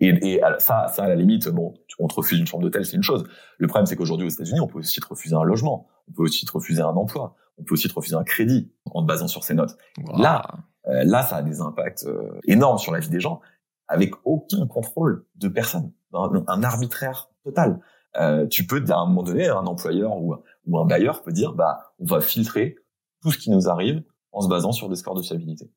et, 0.00 0.34
et 0.34 0.40
ça, 0.58 0.88
ça 0.88 1.04
à 1.04 1.08
la 1.08 1.14
limite, 1.14 1.48
bon, 1.48 1.74
on 1.98 2.08
te 2.08 2.14
refuse 2.14 2.38
une 2.38 2.46
chambre 2.46 2.62
d'hôtel, 2.62 2.84
c'est 2.84 2.96
une 2.96 3.02
chose. 3.02 3.24
Le 3.58 3.66
problème, 3.66 3.86
c'est 3.86 3.96
qu'aujourd'hui 3.96 4.26
aux 4.26 4.30
États-Unis, 4.30 4.60
on 4.60 4.66
peut 4.66 4.78
aussi 4.78 5.00
te 5.00 5.06
refuser 5.06 5.34
un 5.34 5.44
logement, 5.44 5.86
on 6.08 6.12
peut 6.12 6.22
aussi 6.22 6.44
te 6.44 6.52
refuser 6.52 6.82
un 6.82 6.88
emploi, 6.88 7.36
on 7.58 7.64
peut 7.64 7.74
aussi 7.74 7.88
te 7.88 7.94
refuser 7.94 8.16
un 8.16 8.24
crédit 8.24 8.72
en 8.86 9.02
te 9.02 9.06
basant 9.06 9.28
sur 9.28 9.44
ces 9.44 9.54
notes. 9.54 9.76
Là, 10.16 10.42
euh, 10.88 11.04
là, 11.04 11.22
ça 11.22 11.36
a 11.36 11.42
des 11.42 11.60
impacts 11.60 12.04
euh, 12.04 12.40
énormes 12.44 12.78
sur 12.78 12.92
la 12.92 12.98
vie 12.98 13.10
des 13.10 13.20
gens, 13.20 13.40
avec 13.88 14.14
aucun 14.24 14.66
contrôle 14.66 15.26
de 15.36 15.48
personne, 15.48 15.92
un, 16.12 16.42
un 16.46 16.62
arbitraire 16.62 17.30
total. 17.44 17.80
Euh, 18.20 18.46
tu 18.46 18.66
peux 18.66 18.82
à 18.88 18.96
un 18.96 19.06
moment 19.06 19.22
donné 19.22 19.48
un 19.48 19.66
employeur 19.66 20.16
ou, 20.16 20.36
ou 20.66 20.78
un 20.78 20.84
bailleur 20.84 21.22
peut 21.22 21.32
dire 21.32 21.54
bah 21.54 21.94
on 21.98 22.04
va 22.04 22.20
filtrer 22.20 22.76
tout 23.22 23.30
ce 23.30 23.38
qui 23.38 23.50
nous 23.50 23.68
arrive 23.68 24.02
en 24.32 24.40
se 24.40 24.48
basant 24.48 24.72
sur 24.72 24.88
des 24.88 24.96
scores 24.96 25.14
de 25.14 25.22
fiabilité. 25.22 25.70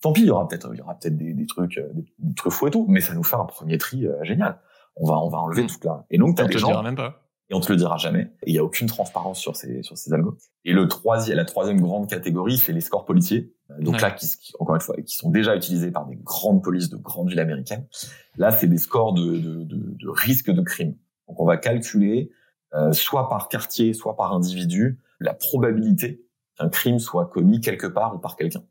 Tant 0.00 0.12
pis, 0.12 0.22
il 0.22 0.26
y 0.26 0.30
aura 0.30 0.48
peut-être 0.48 0.70
il 0.72 0.78
y 0.78 0.82
aura 0.82 0.94
peut-être 0.94 1.16
des, 1.16 1.32
des, 1.32 1.46
trucs 1.46 1.78
euh, 1.78 1.88
des, 1.94 2.34
trucs 2.34 2.52
fous 2.52 2.66
et 2.66 2.70
tout, 2.70 2.86
mais 2.88 3.00
ça 3.00 3.14
nous 3.14 3.22
fait 3.22 3.36
un 3.36 3.44
premier 3.44 3.78
tri 3.78 4.06
euh, 4.06 4.22
génial. 4.24 4.58
On 4.96 5.06
va 5.06 5.18
on 5.18 5.28
va 5.28 5.38
enlever 5.38 5.64
mmh. 5.64 5.68
tout 5.68 5.86
là. 5.86 6.04
Et 6.10 6.18
donc 6.18 6.36
t'as 6.36 6.46
des 6.46 6.58
gens 6.58 6.82
même 6.82 6.96
pas. 6.96 7.18
Et 7.50 7.54
on 7.54 7.60
te 7.60 7.70
le 7.70 7.76
dira 7.76 7.98
jamais. 7.98 8.32
Et 8.42 8.50
il 8.50 8.54
y 8.54 8.58
a 8.58 8.64
aucune 8.64 8.86
transparence 8.86 9.38
sur 9.38 9.56
ces 9.56 9.82
sur 9.82 9.98
ces 9.98 10.12
algos. 10.12 10.36
Et 10.64 10.72
le 10.72 10.88
troisième 10.88 11.36
la 11.36 11.44
troisième 11.44 11.80
grande 11.80 12.08
catégorie 12.08 12.56
c'est 12.56 12.72
les 12.72 12.80
scores 12.80 13.04
policiers. 13.04 13.54
Donc 13.78 14.00
là 14.00 14.10
qui, 14.10 14.26
encore 14.58 14.74
une 14.74 14.80
fois 14.80 14.96
qui 14.96 15.16
sont 15.16 15.30
déjà 15.30 15.54
utilisés 15.54 15.90
par 15.90 16.06
des 16.06 16.16
grandes 16.16 16.62
polices 16.62 16.90
de 16.90 16.96
grandes 16.96 17.28
villes 17.28 17.40
américaines. 17.40 17.86
Là 18.36 18.50
c'est 18.50 18.66
des 18.66 18.78
scores 18.78 19.12
de 19.12 19.38
de, 19.38 19.64
de, 19.64 19.76
de 19.76 20.08
risque 20.08 20.50
de 20.50 20.62
crime. 20.62 20.96
Donc 21.28 21.40
on 21.40 21.46
va 21.46 21.56
calculer 21.56 22.30
euh, 22.74 22.92
soit 22.92 23.28
par 23.28 23.48
quartier, 23.48 23.92
soit 23.92 24.16
par 24.16 24.32
individu, 24.32 24.98
la 25.20 25.34
probabilité 25.34 26.24
qu'un 26.58 26.68
crime 26.68 26.98
soit 26.98 27.26
commis 27.26 27.60
quelque 27.60 27.86
part 27.86 28.14
ou 28.14 28.18
par 28.18 28.36
quelqu'un. 28.36 28.62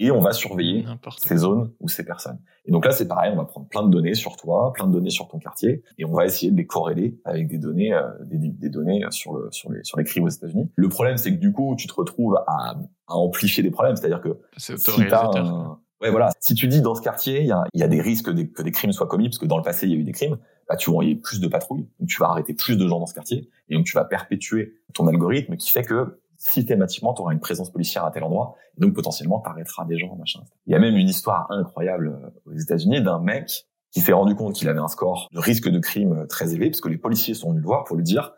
Et 0.00 0.12
on 0.12 0.20
va 0.20 0.32
surveiller 0.32 0.86
ces 1.18 1.38
zones 1.38 1.72
ou 1.80 1.88
ces 1.88 2.04
personnes. 2.04 2.38
Et 2.66 2.70
donc 2.70 2.84
là, 2.84 2.92
c'est 2.92 3.08
pareil, 3.08 3.32
on 3.34 3.36
va 3.36 3.46
prendre 3.46 3.66
plein 3.66 3.82
de 3.82 3.90
données 3.90 4.14
sur 4.14 4.36
toi, 4.36 4.72
plein 4.72 4.86
de 4.86 4.92
données 4.92 5.10
sur 5.10 5.26
ton 5.26 5.40
quartier, 5.40 5.82
et 5.98 6.04
on 6.04 6.12
va 6.12 6.24
essayer 6.24 6.52
de 6.52 6.56
les 6.56 6.66
corréler 6.66 7.18
avec 7.24 7.48
des 7.48 7.58
données, 7.58 7.92
euh, 7.92 8.08
des, 8.24 8.38
des, 8.38 8.68
données 8.68 9.04
sur 9.10 9.34
le 9.34 9.50
sur 9.50 9.72
les 9.72 9.82
sur 9.82 9.98
les 9.98 10.04
crimes 10.04 10.24
aux 10.24 10.28
États-Unis. 10.28 10.70
Le 10.76 10.88
problème, 10.88 11.16
c'est 11.16 11.32
que 11.32 11.40
du 11.40 11.52
coup, 11.52 11.74
tu 11.76 11.88
te 11.88 11.94
retrouves 11.94 12.36
à, 12.46 12.76
à 13.08 13.14
amplifier 13.16 13.64
des 13.64 13.72
problèmes, 13.72 13.96
c'est-à-dire 13.96 14.20
que 14.20 14.38
si 14.56 14.76
t'as 15.08 15.36
un, 15.36 15.80
ouais 16.00 16.10
voilà, 16.10 16.30
si 16.38 16.54
tu 16.54 16.68
dis 16.68 16.80
dans 16.80 16.94
ce 16.94 17.02
quartier, 17.02 17.40
il 17.40 17.46
y 17.46 17.52
a, 17.52 17.64
y 17.74 17.82
a 17.82 17.88
des 17.88 18.00
risques 18.00 18.26
que 18.26 18.62
des 18.62 18.70
crimes 18.70 18.92
soient 18.92 19.08
commis, 19.08 19.28
parce 19.28 19.38
que 19.38 19.46
dans 19.46 19.56
le 19.56 19.64
passé, 19.64 19.86
il 19.86 19.92
y 19.92 19.96
a 19.96 19.98
eu 19.98 20.04
des 20.04 20.12
crimes, 20.12 20.38
bah, 20.68 20.76
tu 20.76 20.90
vas 20.90 20.94
envoyer 20.94 21.14
plus 21.14 21.40
de 21.40 21.48
patrouilles, 21.48 21.88
donc 21.98 22.08
tu 22.08 22.20
vas 22.20 22.28
arrêter 22.28 22.54
plus 22.54 22.76
de 22.76 22.86
gens 22.86 23.00
dans 23.00 23.06
ce 23.06 23.14
quartier, 23.14 23.48
et 23.68 23.74
donc 23.74 23.86
tu 23.86 23.94
vas 23.94 24.04
perpétuer 24.04 24.74
ton 24.94 25.06
algorithme 25.06 25.56
qui 25.56 25.70
fait 25.70 25.82
que 25.82 26.20
systématiquement, 26.36 27.14
tu 27.14 27.22
auras 27.22 27.32
une 27.32 27.40
présence 27.40 27.70
policière 27.70 28.04
à 28.04 28.10
tel 28.10 28.22
endroit, 28.22 28.54
et 28.76 28.80
donc 28.80 28.94
potentiellement, 28.94 29.40
tu 29.40 29.48
arrêteras 29.48 29.84
des 29.86 29.98
gens, 29.98 30.14
machin. 30.16 30.40
Il 30.66 30.72
y 30.72 30.76
a 30.76 30.78
même 30.78 30.96
une 30.96 31.08
histoire 31.08 31.50
incroyable 31.50 32.08
euh, 32.08 32.50
aux 32.50 32.56
États-Unis 32.56 33.02
d'un 33.02 33.20
mec 33.20 33.66
qui 33.90 34.00
s'est 34.00 34.12
rendu 34.12 34.34
compte 34.34 34.54
qu'il 34.54 34.68
avait 34.68 34.78
un 34.78 34.88
score 34.88 35.28
de 35.32 35.38
risque 35.40 35.68
de 35.68 35.78
crime 35.78 36.12
euh, 36.12 36.26
très 36.26 36.52
élevé, 36.52 36.70
parce 36.70 36.80
que 36.80 36.88
les 36.88 36.98
policiers 36.98 37.34
sont 37.34 37.50
venus 37.50 37.62
le 37.62 37.66
voir 37.66 37.84
pour 37.84 37.96
lui 37.96 38.04
dire, 38.04 38.34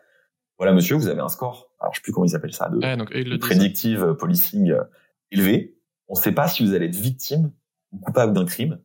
voilà 0.57 0.73
monsieur, 0.73 0.95
vous 0.95 1.07
avez 1.07 1.21
un 1.21 1.29
score, 1.29 1.71
alors 1.79 1.93
je 1.93 1.99
sais 1.99 2.03
plus 2.03 2.11
comment 2.11 2.25
ils 2.25 2.35
appellent 2.35 2.53
ça, 2.53 2.69
de, 2.69 2.77
ouais, 2.77 3.37
predictive 3.37 4.15
policing 4.19 4.71
euh, 4.71 4.83
élevé. 5.31 5.77
On 6.07 6.15
ne 6.15 6.19
sait 6.19 6.33
pas 6.33 6.47
si 6.47 6.65
vous 6.65 6.73
allez 6.73 6.87
être 6.87 6.95
victime 6.95 7.51
ou 7.91 7.99
coupable 7.99 8.33
d'un 8.33 8.45
crime, 8.45 8.79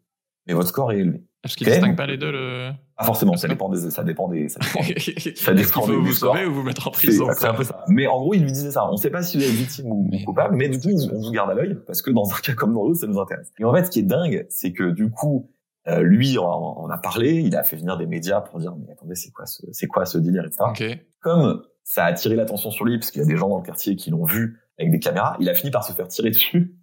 mais 0.46 0.52
votre 0.52 0.68
score 0.68 0.92
est 0.92 0.98
élevé. 0.98 1.24
Est-ce 1.42 1.56
qu'ils 1.56 1.66
distinguent 1.66 1.96
pas 1.96 2.06
les 2.06 2.18
deux 2.18 2.30
le 2.30 2.72
Ah 2.98 3.04
forcément, 3.04 3.36
ça 3.36 3.48
dépend 3.48 3.68
des, 3.68 3.90
ça 3.90 4.04
dépend 4.04 4.28
des, 4.28 4.48
ça 4.48 4.60
dépend, 4.60 4.82
ça 5.36 5.54
dépend 5.54 5.86
des, 5.86 5.96
vous 5.96 6.12
sauver 6.12 6.46
ou 6.46 6.54
vous 6.54 6.62
mettre 6.62 6.88
en 6.88 6.90
prison. 6.90 7.28
C'est 7.36 7.46
un 7.46 7.54
peu 7.54 7.64
ça. 7.64 7.84
Mais 7.88 8.06
en 8.06 8.18
gros, 8.18 8.34
il 8.34 8.42
lui 8.42 8.52
disait 8.52 8.70
ça. 8.70 8.88
On 8.90 8.96
sait 8.96 9.10
pas 9.10 9.22
si 9.22 9.36
vous 9.36 9.44
êtes 9.44 9.50
victime 9.50 9.86
ou 9.90 10.10
coupable, 10.24 10.56
mais 10.56 10.68
du 10.68 10.78
coup, 10.78 10.90
on 11.12 11.20
vous 11.20 11.30
garde 11.30 11.50
à 11.50 11.54
l'œil 11.54 11.78
parce 11.86 12.02
que 12.02 12.10
dans 12.10 12.28
un 12.30 12.38
cas 12.38 12.54
comme 12.54 12.74
dans 12.74 12.84
l'autre, 12.84 13.00
ça 13.00 13.06
nous 13.06 13.20
intéresse. 13.20 13.52
Et 13.58 13.64
en 13.64 13.74
fait, 13.74 13.84
ce 13.84 13.90
qui 13.90 14.00
est 14.00 14.04
dingue, 14.04 14.46
c'est 14.48 14.72
que 14.72 14.90
du 14.90 15.10
coup, 15.10 15.50
euh, 15.88 16.00
lui, 16.00 16.36
on, 16.38 16.90
a 16.90 16.98
parlé, 16.98 17.34
il 17.34 17.54
a 17.54 17.62
fait 17.62 17.76
venir 17.76 17.96
des 17.96 18.06
médias 18.06 18.40
pour 18.40 18.58
dire 18.58 18.74
mais 18.76 18.92
attendez, 18.92 19.14
c'est 19.14 19.30
quoi 19.30 19.46
ce, 19.46 19.62
c'est 19.72 19.86
quoi 19.86 20.04
ce 20.04 20.18
délire, 20.18 20.44
etc. 20.44 20.64
Okay. 20.70 21.06
Comme 21.20 21.62
ça 21.84 22.04
a 22.04 22.08
attiré 22.08 22.34
l'attention 22.34 22.70
sur 22.70 22.84
lui 22.84 22.98
parce 22.98 23.10
qu'il 23.10 23.20
y 23.20 23.24
a 23.24 23.28
des 23.28 23.36
gens 23.36 23.48
dans 23.48 23.58
le 23.58 23.64
quartier 23.64 23.94
qui 23.94 24.10
l'ont 24.10 24.24
vu 24.24 24.58
avec 24.78 24.90
des 24.90 24.98
caméras, 24.98 25.36
il 25.40 25.48
a 25.48 25.54
fini 25.54 25.70
par 25.70 25.84
se 25.84 25.92
faire 25.92 26.08
tirer 26.08 26.30
dessus 26.30 26.74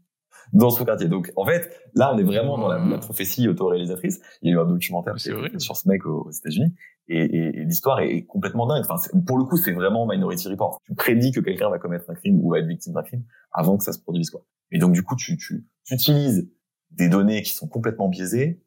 dans 0.52 0.70
son 0.70 0.86
quartier. 0.86 1.08
Donc, 1.08 1.32
en 1.36 1.46
fait, 1.46 1.72
là, 1.96 2.14
on 2.14 2.18
est 2.18 2.24
vraiment 2.24 2.58
dans 2.58 2.68
la, 2.68 2.80
la 2.84 2.98
prophétie 2.98 3.48
autoréalisatrice. 3.48 4.22
Il 4.42 4.50
y 4.50 4.52
a 4.52 4.56
eu 4.56 4.60
un 4.60 4.66
documentaire 4.66 5.20
sur 5.20 5.78
ce 5.78 5.88
mec 5.88 6.06
aux, 6.06 6.30
États-Unis. 6.30 6.74
Et, 7.08 7.18
et, 7.18 7.60
et 7.60 7.66
l'histoire 7.66 8.00
est 8.00 8.24
complètement 8.26 8.66
dingue. 8.66 8.84
Enfin, 8.88 8.96
pour 9.26 9.38
le 9.38 9.46
coup, 9.46 9.58
c'est 9.58 9.74
vraiment 9.74 10.08
Minority 10.08 10.50
Report. 10.50 10.80
Tu 10.86 10.94
prédis 10.96 11.32
que 11.32 11.40
quelqu'un 11.40 11.70
va 11.70 11.80
commettre 11.80 12.10
un 12.10 12.16
crime 12.16 12.40
ou 12.44 12.52
va 12.52 12.60
être 12.60 12.68
victime 12.68 12.94
d'un 12.94 13.04
crime 13.04 13.24
avant 13.52 13.78
que 13.78 13.84
ça 13.84 13.94
se 13.94 14.00
produise, 14.00 14.30
quoi. 14.30 14.46
Et 14.72 14.80
donc, 14.80 14.94
du 14.94 15.04
coup, 15.04 15.16
tu, 15.16 15.38
tu, 15.38 15.66
tu 15.86 15.94
utilises 15.94 16.50
des 16.92 17.10
données 17.10 17.42
qui 17.42 17.54
sont 17.54 17.68
complètement 17.68 18.10
biaisées 18.10 18.62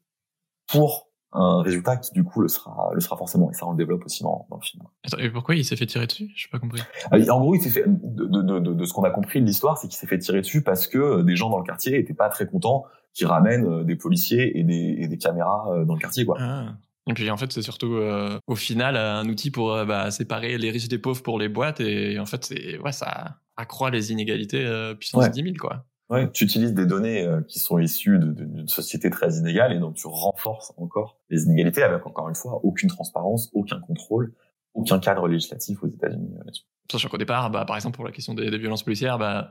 pour 0.68 1.05
un 1.36 1.62
résultat 1.62 1.96
qui 1.96 2.12
du 2.12 2.24
coup 2.24 2.40
le 2.40 2.48
sera 2.48 2.90
le 2.94 3.00
sera 3.00 3.16
forcément 3.16 3.50
et 3.50 3.54
ça 3.54 3.66
on 3.66 3.72
le 3.72 3.76
développe 3.76 4.04
aussi 4.04 4.22
dans, 4.22 4.46
dans 4.50 4.56
le 4.56 4.62
film. 4.62 4.82
Attends, 5.04 5.18
et 5.18 5.30
pourquoi 5.30 5.54
il 5.54 5.64
s'est 5.64 5.76
fait 5.76 5.86
tirer 5.86 6.06
dessus? 6.06 6.30
J'ai 6.34 6.48
pas 6.48 6.58
compris. 6.58 6.80
Ah, 7.10 7.16
en 7.30 7.40
gros, 7.40 7.54
il 7.54 7.60
s'est 7.60 7.70
fait 7.70 7.84
de, 7.86 8.24
de, 8.26 8.58
de, 8.58 8.74
de 8.74 8.84
ce 8.84 8.92
qu'on 8.92 9.04
a 9.04 9.10
compris 9.10 9.40
de 9.40 9.46
l'histoire, 9.46 9.78
c'est 9.78 9.88
qu'il 9.88 9.96
s'est 9.96 10.06
fait 10.06 10.18
tirer 10.18 10.40
dessus 10.40 10.62
parce 10.62 10.86
que 10.86 10.98
euh, 10.98 11.22
des 11.22 11.36
gens 11.36 11.50
dans 11.50 11.58
le 11.58 11.64
quartier 11.64 11.98
étaient 11.98 12.14
pas 12.14 12.28
très 12.28 12.46
contents 12.46 12.84
qu'ils 13.12 13.26
ramènent 13.26 13.66
euh, 13.66 13.84
des 13.84 13.96
policiers 13.96 14.58
et 14.58 14.62
des, 14.62 14.96
et 14.98 15.08
des 15.08 15.18
caméras 15.18 15.66
euh, 15.70 15.84
dans 15.84 15.94
le 15.94 16.00
quartier 16.00 16.24
quoi. 16.24 16.36
Ah. 16.40 16.74
Et 17.08 17.14
puis 17.14 17.30
en 17.30 17.36
fait, 17.36 17.52
c'est 17.52 17.62
surtout 17.62 17.94
euh, 17.94 18.38
au 18.48 18.56
final 18.56 18.96
un 18.96 19.28
outil 19.28 19.52
pour 19.52 19.68
bah, 19.84 20.10
séparer 20.10 20.58
les 20.58 20.70
riches 20.72 20.88
des 20.88 20.98
pauvres 20.98 21.22
pour 21.22 21.38
les 21.38 21.48
boîtes 21.48 21.80
et 21.80 22.18
en 22.18 22.26
fait, 22.26 22.44
c'est 22.44 22.78
ouais, 22.78 22.90
ça 22.90 23.36
accroît 23.56 23.90
les 23.90 24.12
inégalités 24.12 24.64
euh, 24.64 24.94
puissance 24.94 25.24
ouais. 25.24 25.30
10 25.30 25.42
000 25.42 25.54
quoi. 25.58 25.84
Ouais, 26.08 26.30
tu 26.30 26.44
utilises 26.44 26.72
des 26.72 26.86
données 26.86 27.26
euh, 27.26 27.40
qui 27.42 27.58
sont 27.58 27.78
issues 27.78 28.18
d'une 28.20 28.68
société 28.68 29.10
très 29.10 29.38
inégale 29.38 29.72
et 29.72 29.80
donc 29.80 29.94
tu 29.94 30.06
renforces 30.06 30.72
encore 30.76 31.18
les 31.30 31.44
inégalités 31.44 31.82
avec 31.82 32.06
encore 32.06 32.28
une 32.28 32.36
fois 32.36 32.60
aucune 32.62 32.88
transparence, 32.88 33.50
aucun 33.54 33.80
contrôle, 33.80 34.32
aucun 34.74 35.00
cadre 35.00 35.26
législatif 35.26 35.82
aux 35.82 35.88
États-Unis 35.88 36.34
euh, 36.34 36.44
là-dessus. 36.44 36.64
Sachant 36.92 37.08
qu'au 37.08 37.18
départ, 37.18 37.50
bah, 37.50 37.64
par 37.64 37.74
exemple 37.74 37.96
pour 37.96 38.04
la 38.04 38.12
question 38.12 38.34
des, 38.34 38.50
des 38.50 38.58
violences 38.58 38.84
policières, 38.84 39.18
bah, 39.18 39.50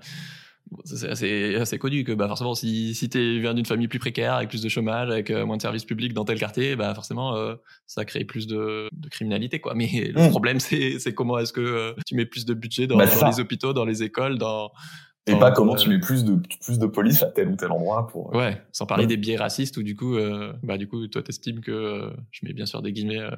c'est 0.84 1.10
assez, 1.10 1.56
assez 1.56 1.78
connu 1.78 2.04
que 2.04 2.12
bah, 2.12 2.28
forcément 2.28 2.56
si, 2.56 2.96
si 2.96 3.10
tu 3.10 3.40
viens 3.40 3.54
d'une 3.54 3.66
famille 3.66 3.88
plus 3.88 4.00
précaire 4.00 4.34
avec 4.36 4.50
plus 4.50 4.62
de 4.62 4.70
chômage 4.70 5.10
avec 5.10 5.30
euh, 5.30 5.46
moins 5.46 5.58
de 5.58 5.62
services 5.62 5.86
publics 5.86 6.14
dans 6.14 6.26
tel 6.26 6.40
quartier 6.40 6.76
bah 6.76 6.94
forcément 6.96 7.36
euh, 7.36 7.56
ça 7.86 8.04
crée 8.06 8.26
plus 8.26 8.48
de, 8.48 8.90
de, 8.92 9.10
criminalité 9.10 9.60
quoi 9.60 9.74
mais 9.76 10.12
le 10.14 10.28
mmh. 10.28 10.30
problème 10.30 10.60
c'est 10.60 11.14
comment 11.14 11.38
est-ce 11.38 11.54
que 11.54 11.62
euh, 11.62 11.94
tu 12.06 12.16
mets 12.16 12.26
plus 12.26 12.46
de 12.46 12.54
budget 12.54 12.88
dans, 12.88 12.98
bah, 12.98 13.06
dans 13.06 13.28
les 13.28 13.40
hôpitaux 13.40 13.74
dans 13.74 13.86
les 13.86 14.04
écoles 14.04 14.38
dans 14.38 14.72
et 15.28 15.40
pas 15.40 15.52
comment 15.52 15.76
tu 15.76 15.90
mets 15.90 16.00
plus 16.00 16.24
de 16.24 16.40
plus 16.64 16.80
de 16.80 16.86
police 16.86 17.24
à 17.24 17.28
tel 17.28 17.50
ou 17.50 17.56
tel 17.56 17.72
endroit 17.72 18.08
pour. 18.08 18.34
Euh, 18.34 18.40
ouais, 18.40 18.62
sans 18.72 18.86
parler 18.86 19.04
ouais. 19.04 19.08
des 19.08 19.18
biais 19.18 19.38
racistes 19.38 19.78
où 19.78 19.84
du 19.84 19.96
coup, 19.96 20.16
euh, 20.16 20.54
bah 20.64 20.78
du 20.78 20.88
coup, 20.88 21.08
toi 21.08 21.24
t'estimes 21.24 21.62
que 21.62 21.72
euh, 21.72 22.10
je 22.32 22.46
mets 22.46 22.54
bien 22.54 22.66
sûr 22.66 22.82
des 22.82 22.92
guillemets, 22.92 23.22
euh, 23.22 23.32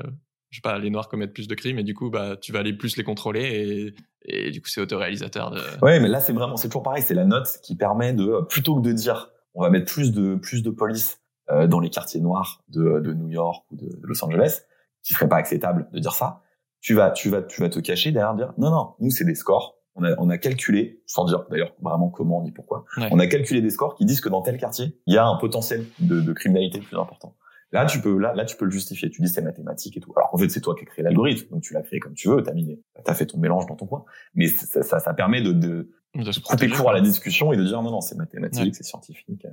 je 0.50 0.58
sais 0.58 0.62
pas, 0.62 0.78
les 0.80 0.90
noirs 0.90 1.08
commettent 1.08 1.34
plus 1.34 1.48
de 1.48 1.56
crimes 1.56 1.80
et 1.80 1.84
du 1.84 1.94
coup, 1.94 2.10
bah 2.10 2.36
tu 2.42 2.52
vas 2.52 2.60
aller 2.60 2.74
plus 2.74 2.98
les 2.98 3.04
contrôler 3.04 3.96
et, 4.26 4.48
et 4.48 4.52
du 4.52 4.62
coup 4.62 4.68
c'est 4.68 4.82
autoréalisateur 4.82 5.52
de. 5.52 5.62
Ouais, 5.82 6.00
mais 6.00 6.10
là 6.10 6.20
c'est 6.20 6.34
vraiment, 6.34 6.58
c'est 6.58 6.68
toujours 6.68 6.84
pareil, 6.84 7.04
c'est 7.04 7.14
la 7.14 7.26
note 7.26 7.60
qui 7.64 7.76
permet 7.76 8.14
de 8.14 8.42
plutôt 8.50 8.76
que 8.76 8.82
de 8.82 8.92
dire 8.92 9.32
on 9.54 9.62
va 9.62 9.70
mettre 9.70 9.92
plus 9.92 10.12
de 10.12 10.36
plus 10.36 10.64
de 10.64 10.70
police 10.70 11.22
euh, 11.50 11.68
dans 11.68 11.80
les 11.80 11.90
quartiers 11.90 12.20
noirs 12.20 12.64
de, 12.68 13.00
de 13.00 13.14
New 13.14 13.30
York 13.30 13.66
ou 13.72 13.78
de, 13.78 13.86
de 13.86 14.02
Los 14.04 14.24
Angeles, 14.26 14.64
qui 15.04 15.14
serait 15.14 15.30
pas 15.30 15.38
acceptable 15.38 15.88
de 15.94 16.00
dire 16.00 16.14
ça. 16.14 16.44
Tu 16.82 16.94
vas 16.94 17.12
tu 17.12 17.30
vas 17.30 17.42
tu 17.42 17.62
vas 17.62 17.70
te 17.70 17.80
cacher 17.80 18.12
derrière 18.12 18.36
dire 18.36 18.54
non 18.58 18.70
non, 18.70 18.96
nous 19.00 19.10
c'est 19.10 19.24
des 19.24 19.34
scores 19.36 19.77
on 19.98 20.04
a, 20.04 20.16
on 20.18 20.30
a 20.30 20.38
calculé, 20.38 21.02
sans 21.06 21.26
dire 21.26 21.46
d'ailleurs 21.50 21.74
vraiment 21.82 22.10
comment 22.10 22.42
ni 22.44 22.52
pourquoi, 22.52 22.86
ouais. 22.98 23.10
on 23.12 23.20
a 23.20 23.28
calculé 23.28 23.62
des 23.62 23.70
scores 23.70 23.96
qui 23.96 24.06
disent 24.06 24.22
que 24.22 24.30
dans 24.30 24.42
tel 24.42 24.58
quartier, 24.58 24.98
il 25.08 25.14
y 25.14 25.18
a 25.18 25.26
un 25.26 25.36
potentiel 25.38 25.86
de, 26.00 26.22
de 26.22 26.34
criminalité 26.34 26.80
plus 26.80 26.98
important. 26.98 27.36
Là, 27.74 27.86
tu 27.86 28.00
peux, 28.00 28.18
là, 28.18 28.34
là, 28.34 28.46
tu 28.46 28.56
peux 28.56 28.64
le 28.64 28.72
justifier. 28.72 29.10
Tu 29.10 29.22
dis 29.22 29.28
c'est 29.28 29.42
mathématique 29.42 29.98
et 29.98 30.00
tout. 30.00 30.14
Alors 30.16 30.30
en 30.34 30.38
fait, 30.38 30.48
c'est 30.48 30.62
toi 30.62 30.74
qui 30.74 30.84
as 30.84 30.86
créé 30.86 31.04
l'algorithme, 31.04 31.50
donc 31.50 31.64
tu 31.64 31.74
l'as 31.74 31.82
créé 31.82 32.00
comme 32.00 32.14
tu 32.14 32.30
veux. 32.30 32.42
T'as 32.42 32.54
mis, 32.54 32.80
t'as 33.04 33.14
fait 33.14 33.26
ton 33.26 33.40
mélange 33.40 33.66
dans 33.66 33.76
ton 33.76 33.86
coin. 33.86 34.06
Mais 34.36 34.48
ça, 34.48 34.84
ça, 34.84 35.00
ça 35.00 35.14
permet 35.14 35.42
de, 35.42 35.52
de, 35.52 35.92
de 36.16 36.40
couper 36.40 36.70
court 36.70 36.90
à 36.90 36.94
la 36.94 37.02
discussion 37.02 37.52
et 37.52 37.58
de 37.58 37.64
dire 37.66 37.82
non, 37.82 37.92
non, 37.92 38.00
c'est 38.00 38.16
mathématique, 38.16 38.64
ouais. 38.64 38.72
c'est 38.72 38.84
scientifique. 38.84 39.46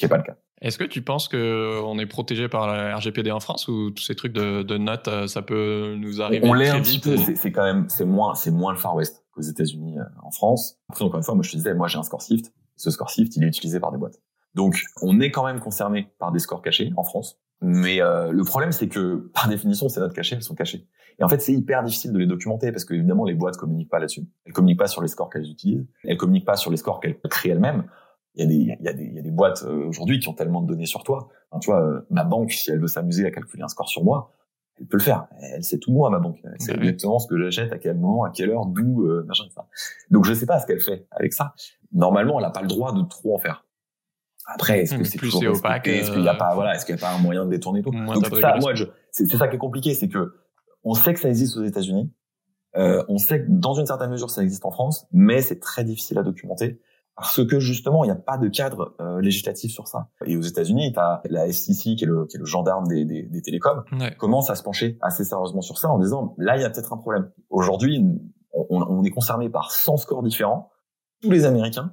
Ce 0.00 0.06
qui 0.06 0.06
est 0.06 0.08
pas 0.08 0.16
le 0.16 0.22
cas. 0.22 0.36
Est-ce 0.62 0.78
que 0.78 0.84
tu 0.84 1.02
penses 1.02 1.28
que 1.28 1.78
on 1.84 1.98
est 1.98 2.06
protégé 2.06 2.48
par 2.48 2.66
la 2.66 2.96
RGPD 2.96 3.30
en 3.30 3.40
France 3.40 3.68
ou 3.68 3.90
tous 3.90 4.02
ces 4.02 4.14
trucs 4.14 4.32
de, 4.32 4.62
de 4.62 4.78
notes, 4.78 5.08
euh, 5.08 5.26
ça 5.26 5.42
peut 5.42 5.94
nous 5.98 6.22
arriver 6.22 6.46
On 6.46 6.54
l'est 6.54 6.70
un 6.70 6.80
petit 6.80 6.98
peu. 6.98 7.18
C'est 7.36 7.52
quand 7.52 7.64
même, 7.64 7.86
c'est 7.90 8.06
moins, 8.06 8.34
c'est 8.34 8.50
moins 8.50 8.72
le 8.72 8.78
Far 8.78 8.94
West 8.94 9.22
qu'aux 9.32 9.42
États-Unis, 9.42 9.98
euh, 9.98 10.04
en 10.22 10.30
France. 10.30 10.78
Après, 10.88 11.04
encore 11.04 11.18
une 11.18 11.22
fois, 11.22 11.34
moi 11.34 11.42
je 11.42 11.50
te 11.50 11.56
disais, 11.56 11.74
moi 11.74 11.86
j'ai 11.86 11.98
un 11.98 12.02
score 12.02 12.22
SIFT. 12.22 12.50
Ce 12.76 12.90
score 12.90 13.10
SIFT, 13.10 13.36
il 13.36 13.44
est 13.44 13.48
utilisé 13.48 13.78
par 13.78 13.92
des 13.92 13.98
boîtes. 13.98 14.20
Donc, 14.54 14.82
on 15.02 15.20
est 15.20 15.30
quand 15.30 15.44
même 15.44 15.60
concerné 15.60 16.08
par 16.18 16.32
des 16.32 16.38
scores 16.38 16.62
cachés 16.62 16.92
en 16.96 17.04
France. 17.04 17.38
Mais 17.60 18.00
euh, 18.00 18.32
le 18.32 18.42
problème, 18.42 18.72
c'est 18.72 18.88
que 18.88 19.30
par 19.34 19.48
définition, 19.48 19.90
ces 19.90 20.00
notes 20.00 20.14
cachées, 20.14 20.36
elles 20.36 20.42
sont 20.42 20.54
cachées. 20.54 20.88
Et 21.18 21.24
en 21.24 21.28
fait, 21.28 21.42
c'est 21.42 21.52
hyper 21.52 21.82
difficile 21.82 22.12
de 22.12 22.18
les 22.18 22.26
documenter 22.26 22.72
parce 22.72 22.86
que 22.86 22.94
évidemment, 22.94 23.26
les 23.26 23.34
boîtes 23.34 23.58
communiquent 23.58 23.90
pas 23.90 23.98
là-dessus. 23.98 24.26
Elles 24.46 24.54
communiquent 24.54 24.78
pas 24.78 24.86
sur 24.86 25.02
les 25.02 25.08
scores 25.08 25.28
qu'elles 25.28 25.50
utilisent. 25.50 25.86
Elles 26.04 26.16
communiquent 26.16 26.46
pas 26.46 26.56
sur 26.56 26.70
les 26.70 26.78
scores 26.78 27.00
qu'elles 27.00 27.18
créent 27.28 27.50
elles-mêmes. 27.50 27.84
Il 28.34 28.42
y 28.42 28.44
a 28.44 28.46
des, 28.46 28.54
il 28.54 28.84
y 28.84 28.88
a 28.88 28.92
des, 28.92 29.04
il 29.04 29.14
y 29.14 29.18
a 29.18 29.22
des 29.22 29.30
boîtes 29.30 29.64
euh, 29.64 29.88
aujourd'hui 29.88 30.20
qui 30.20 30.28
ont 30.28 30.34
tellement 30.34 30.62
de 30.62 30.68
données 30.68 30.86
sur 30.86 31.02
toi. 31.02 31.28
Enfin, 31.50 31.60
tu 31.60 31.70
vois, 31.70 31.82
euh, 31.82 32.06
ma 32.10 32.24
banque, 32.24 32.52
si 32.52 32.70
elle 32.70 32.80
veut 32.80 32.86
s'amuser 32.86 33.26
à 33.26 33.30
calculer 33.30 33.62
un 33.62 33.68
score 33.68 33.88
sur 33.88 34.04
moi, 34.04 34.32
elle 34.78 34.86
peut 34.86 34.96
le 34.96 35.02
faire. 35.02 35.26
Elle 35.40 35.64
sait 35.64 35.78
tout 35.78 35.90
de 35.90 35.96
moi, 35.96 36.10
ma 36.10 36.20
banque. 36.20 36.38
Elle 36.44 36.60
sait 36.60 36.74
exactement 36.74 37.18
ce 37.18 37.26
que 37.26 37.36
j'achète, 37.38 37.72
à 37.72 37.78
quel 37.78 37.96
moment, 37.96 38.24
à 38.24 38.30
quelle 38.30 38.50
heure, 38.50 38.66
d'où, 38.66 39.04
euh, 39.04 39.24
machin, 39.26 39.44
ça. 39.54 39.66
Donc, 40.10 40.24
je 40.24 40.32
sais 40.32 40.46
pas 40.46 40.58
ce 40.60 40.66
qu'elle 40.66 40.80
fait 40.80 41.06
avec 41.10 41.32
ça. 41.32 41.54
Normalement, 41.92 42.38
elle 42.38 42.46
n'a 42.46 42.50
pas 42.50 42.62
le 42.62 42.68
droit 42.68 42.92
de 42.92 43.02
trop 43.02 43.34
en 43.34 43.38
faire. 43.38 43.66
Après, 44.46 44.80
est-ce 44.80 44.94
que 44.96 45.04
c'est 45.04 45.18
plus 45.18 45.30
toujours 45.30 45.56
opaque 45.56 45.86
Est-ce 45.86 46.10
qu'il 46.10 46.22
n'y 46.22 46.28
a 46.28 46.34
pas, 46.34 46.54
voilà, 46.54 46.74
est-ce 46.74 46.86
qu'il 46.86 46.94
n'y 46.94 47.00
a 47.00 47.06
pas 47.06 47.14
un 47.14 47.18
moyen 47.18 47.44
de 47.44 47.50
détourner 47.50 47.82
tout? 47.82 47.90
Donc 47.90 48.26
ça, 48.40 48.56
moi, 48.60 48.72
c'est, 49.10 49.26
c'est 49.26 49.36
ça 49.36 49.48
qui 49.48 49.56
est 49.56 49.58
compliqué, 49.58 49.94
c'est 49.94 50.08
que 50.08 50.34
on 50.82 50.94
sait 50.94 51.12
que 51.12 51.20
ça 51.20 51.28
existe 51.28 51.56
aux 51.56 51.64
États-Unis. 51.64 52.12
Euh, 52.76 53.04
on 53.08 53.18
sait 53.18 53.42
que 53.42 53.46
dans 53.48 53.74
une 53.74 53.86
certaine 53.86 54.10
mesure, 54.10 54.30
ça 54.30 54.42
existe 54.42 54.64
en 54.64 54.70
France, 54.70 55.06
mais 55.12 55.42
c'est 55.42 55.60
très 55.60 55.84
difficile 55.84 56.18
à 56.18 56.22
documenter 56.22 56.80
parce 57.16 57.44
que 57.44 57.60
justement, 57.60 58.04
il 58.04 58.08
n'y 58.08 58.12
a 58.12 58.16
pas 58.16 58.38
de 58.38 58.48
cadre 58.48 58.94
euh, 59.00 59.20
législatif 59.20 59.72
sur 59.72 59.88
ça. 59.88 60.08
Et 60.24 60.36
aux 60.36 60.42
États-Unis, 60.42 60.92
as 60.96 61.20
la 61.28 61.46
FCC, 61.46 61.96
qui 61.96 62.04
est 62.04 62.06
le, 62.06 62.26
qui 62.26 62.36
est 62.36 62.40
le 62.40 62.46
gendarme 62.46 62.86
des, 62.88 63.04
des, 63.04 63.22
des 63.22 63.42
télécoms, 63.42 63.84
ouais. 63.92 64.14
commence 64.16 64.48
à 64.48 64.54
se 64.54 64.62
pencher 64.62 64.98
assez 65.02 65.24
sérieusement 65.24 65.60
sur 65.60 65.78
ça 65.78 65.90
en 65.90 65.98
disant, 65.98 66.34
là, 66.38 66.56
il 66.56 66.62
y 66.62 66.64
a 66.64 66.70
peut-être 66.70 66.92
un 66.92 66.96
problème. 66.96 67.30
Aujourd'hui, 67.50 68.02
on, 68.52 68.66
on, 68.70 69.04
est 69.04 69.10
concerné 69.10 69.50
par 69.50 69.70
100 69.70 69.98
scores 69.98 70.22
différents, 70.22 70.70
tous 71.20 71.30
les 71.30 71.44
Américains, 71.44 71.92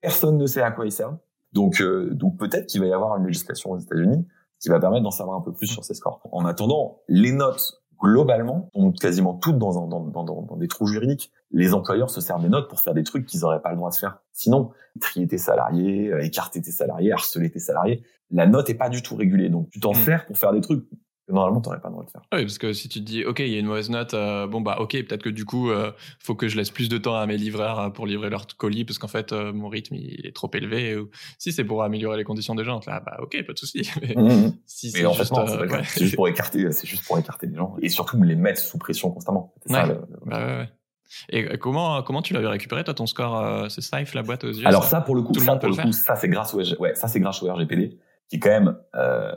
personne 0.00 0.38
ne 0.38 0.46
sait 0.46 0.62
à 0.62 0.70
quoi 0.70 0.86
ils 0.86 0.92
servent. 0.92 1.18
Donc, 1.52 1.80
euh, 1.80 2.10
donc 2.14 2.38
peut-être 2.38 2.66
qu'il 2.66 2.80
va 2.80 2.86
y 2.86 2.92
avoir 2.92 3.16
une 3.18 3.26
législation 3.26 3.72
aux 3.72 3.78
États-Unis 3.78 4.26
qui 4.58 4.68
va 4.68 4.80
permettre 4.80 5.02
d'en 5.02 5.10
savoir 5.10 5.36
un 5.36 5.42
peu 5.42 5.52
plus 5.52 5.66
sur 5.66 5.84
ces 5.84 5.94
scores. 5.94 6.20
En 6.30 6.44
attendant, 6.44 7.02
les 7.08 7.32
notes 7.32 7.81
globalement 8.02 8.68
tombent 8.72 8.98
quasiment 8.98 9.34
toutes 9.34 9.58
dans, 9.58 9.86
dans, 9.86 10.00
dans, 10.00 10.24
dans, 10.24 10.56
des 10.56 10.68
trous 10.68 10.86
juridiques. 10.86 11.30
Les 11.52 11.72
employeurs 11.72 12.10
se 12.10 12.20
servent 12.20 12.42
des 12.42 12.48
notes 12.48 12.68
pour 12.68 12.80
faire 12.80 12.94
des 12.94 13.04
trucs 13.04 13.26
qu'ils 13.26 13.40
n'auraient 13.40 13.62
pas 13.62 13.70
le 13.70 13.76
droit 13.76 13.90
de 13.90 13.94
faire. 13.94 14.18
Sinon, 14.32 14.70
trier 15.00 15.28
tes 15.28 15.38
salariés, 15.38 16.12
euh, 16.12 16.24
écarter 16.24 16.60
tes 16.60 16.72
salariés, 16.72 17.12
harceler 17.12 17.50
tes 17.50 17.60
salariés, 17.60 18.02
la 18.30 18.46
note 18.46 18.68
est 18.70 18.74
pas 18.74 18.88
du 18.88 19.02
tout 19.02 19.14
régulée. 19.14 19.48
Donc 19.48 19.70
tu 19.70 19.78
t'en 19.78 19.94
sers 19.94 20.26
pour 20.26 20.36
faire 20.36 20.52
des 20.52 20.60
trucs 20.60 20.84
que 21.32 21.36
normalement 21.36 21.60
t'aurais 21.60 21.80
pas 21.80 21.88
le 21.88 21.92
droit 21.94 22.04
de 22.04 22.10
faire. 22.10 22.22
Oui, 22.32 22.42
parce 22.42 22.58
que 22.58 22.72
si 22.72 22.88
tu 22.88 23.00
te 23.00 23.04
dis 23.04 23.24
ok, 23.24 23.40
il 23.40 23.48
y 23.48 23.56
a 23.56 23.58
une 23.58 23.66
mauvaise 23.66 23.90
note, 23.90 24.14
euh, 24.14 24.46
bon 24.46 24.60
bah 24.60 24.76
ok, 24.78 24.92
peut-être 24.92 25.22
que 25.22 25.30
du 25.30 25.44
coup, 25.44 25.70
euh, 25.70 25.90
faut 26.18 26.34
que 26.34 26.48
je 26.48 26.56
laisse 26.56 26.70
plus 26.70 26.88
de 26.88 26.98
temps 26.98 27.16
à 27.16 27.26
mes 27.26 27.36
livreurs 27.36 27.80
euh, 27.80 27.90
pour 27.90 28.06
livrer 28.06 28.30
leurs 28.30 28.46
colis 28.56 28.84
parce 28.84 28.98
qu'en 28.98 29.08
fait 29.08 29.32
euh, 29.32 29.52
mon 29.52 29.68
rythme 29.68 29.94
il 29.94 30.26
est 30.26 30.34
trop 30.34 30.50
élevé. 30.54 30.96
Ou 30.96 31.10
si 31.38 31.52
c'est 31.52 31.64
pour 31.64 31.82
améliorer 31.82 32.16
les 32.16 32.24
conditions 32.24 32.54
des 32.54 32.64
gens, 32.64 32.80
là 32.86 33.02
bah 33.04 33.16
ok, 33.20 33.44
pas 33.46 33.52
de 33.52 33.58
souci. 33.58 33.90
Mais, 34.02 34.14
mmh. 34.14 34.52
si 34.66 34.92
Mais 34.94 35.06
en 35.06 35.12
juste, 35.12 35.34
fait, 35.34 35.46
c'est 35.46 35.72
ouais. 35.72 35.82
juste 35.82 36.16
pour 36.16 36.28
écarter, 36.28 36.70
c'est 36.72 36.86
juste 36.86 37.04
pour 37.04 37.18
écarter 37.18 37.46
les 37.46 37.56
gens 37.56 37.76
et 37.80 37.88
surtout 37.88 38.22
les 38.22 38.36
mettre 38.36 38.60
sous 38.60 38.78
pression 38.78 39.10
constamment. 39.10 39.54
Ouais. 39.68 39.74
Ça, 39.74 39.86
le, 39.86 39.94
le... 39.94 40.00
Bah, 40.26 40.46
ouais. 40.46 40.68
Et 41.28 41.58
comment 41.58 42.02
comment 42.02 42.22
tu 42.22 42.32
l'avais 42.32 42.48
récupéré 42.48 42.84
toi 42.84 42.94
ton 42.94 43.06
score 43.06 43.70
C'est 43.70 43.82
Safe 43.82 44.14
la 44.14 44.22
boîte 44.22 44.44
aux 44.44 44.52
yeux 44.52 44.66
Alors 44.66 44.84
ça, 44.84 44.90
ça 44.90 45.00
pour 45.02 45.14
le 45.14 45.22
coup, 45.22 45.34
ça 45.34 45.56
pour 45.56 45.68
le 45.68 45.76
coup, 45.76 45.92
ça 45.92 46.16
c'est 46.16 46.28
grâce 46.28 46.54
au 46.54 46.62
ouais, 46.78 46.94
ça 46.94 47.06
c'est 47.06 47.20
grâce 47.20 47.42
au 47.42 47.52
RGPD 47.52 47.98
qui 48.32 48.36
est 48.36 48.40
quand 48.40 48.48
même 48.48 48.78
euh, 48.94 49.30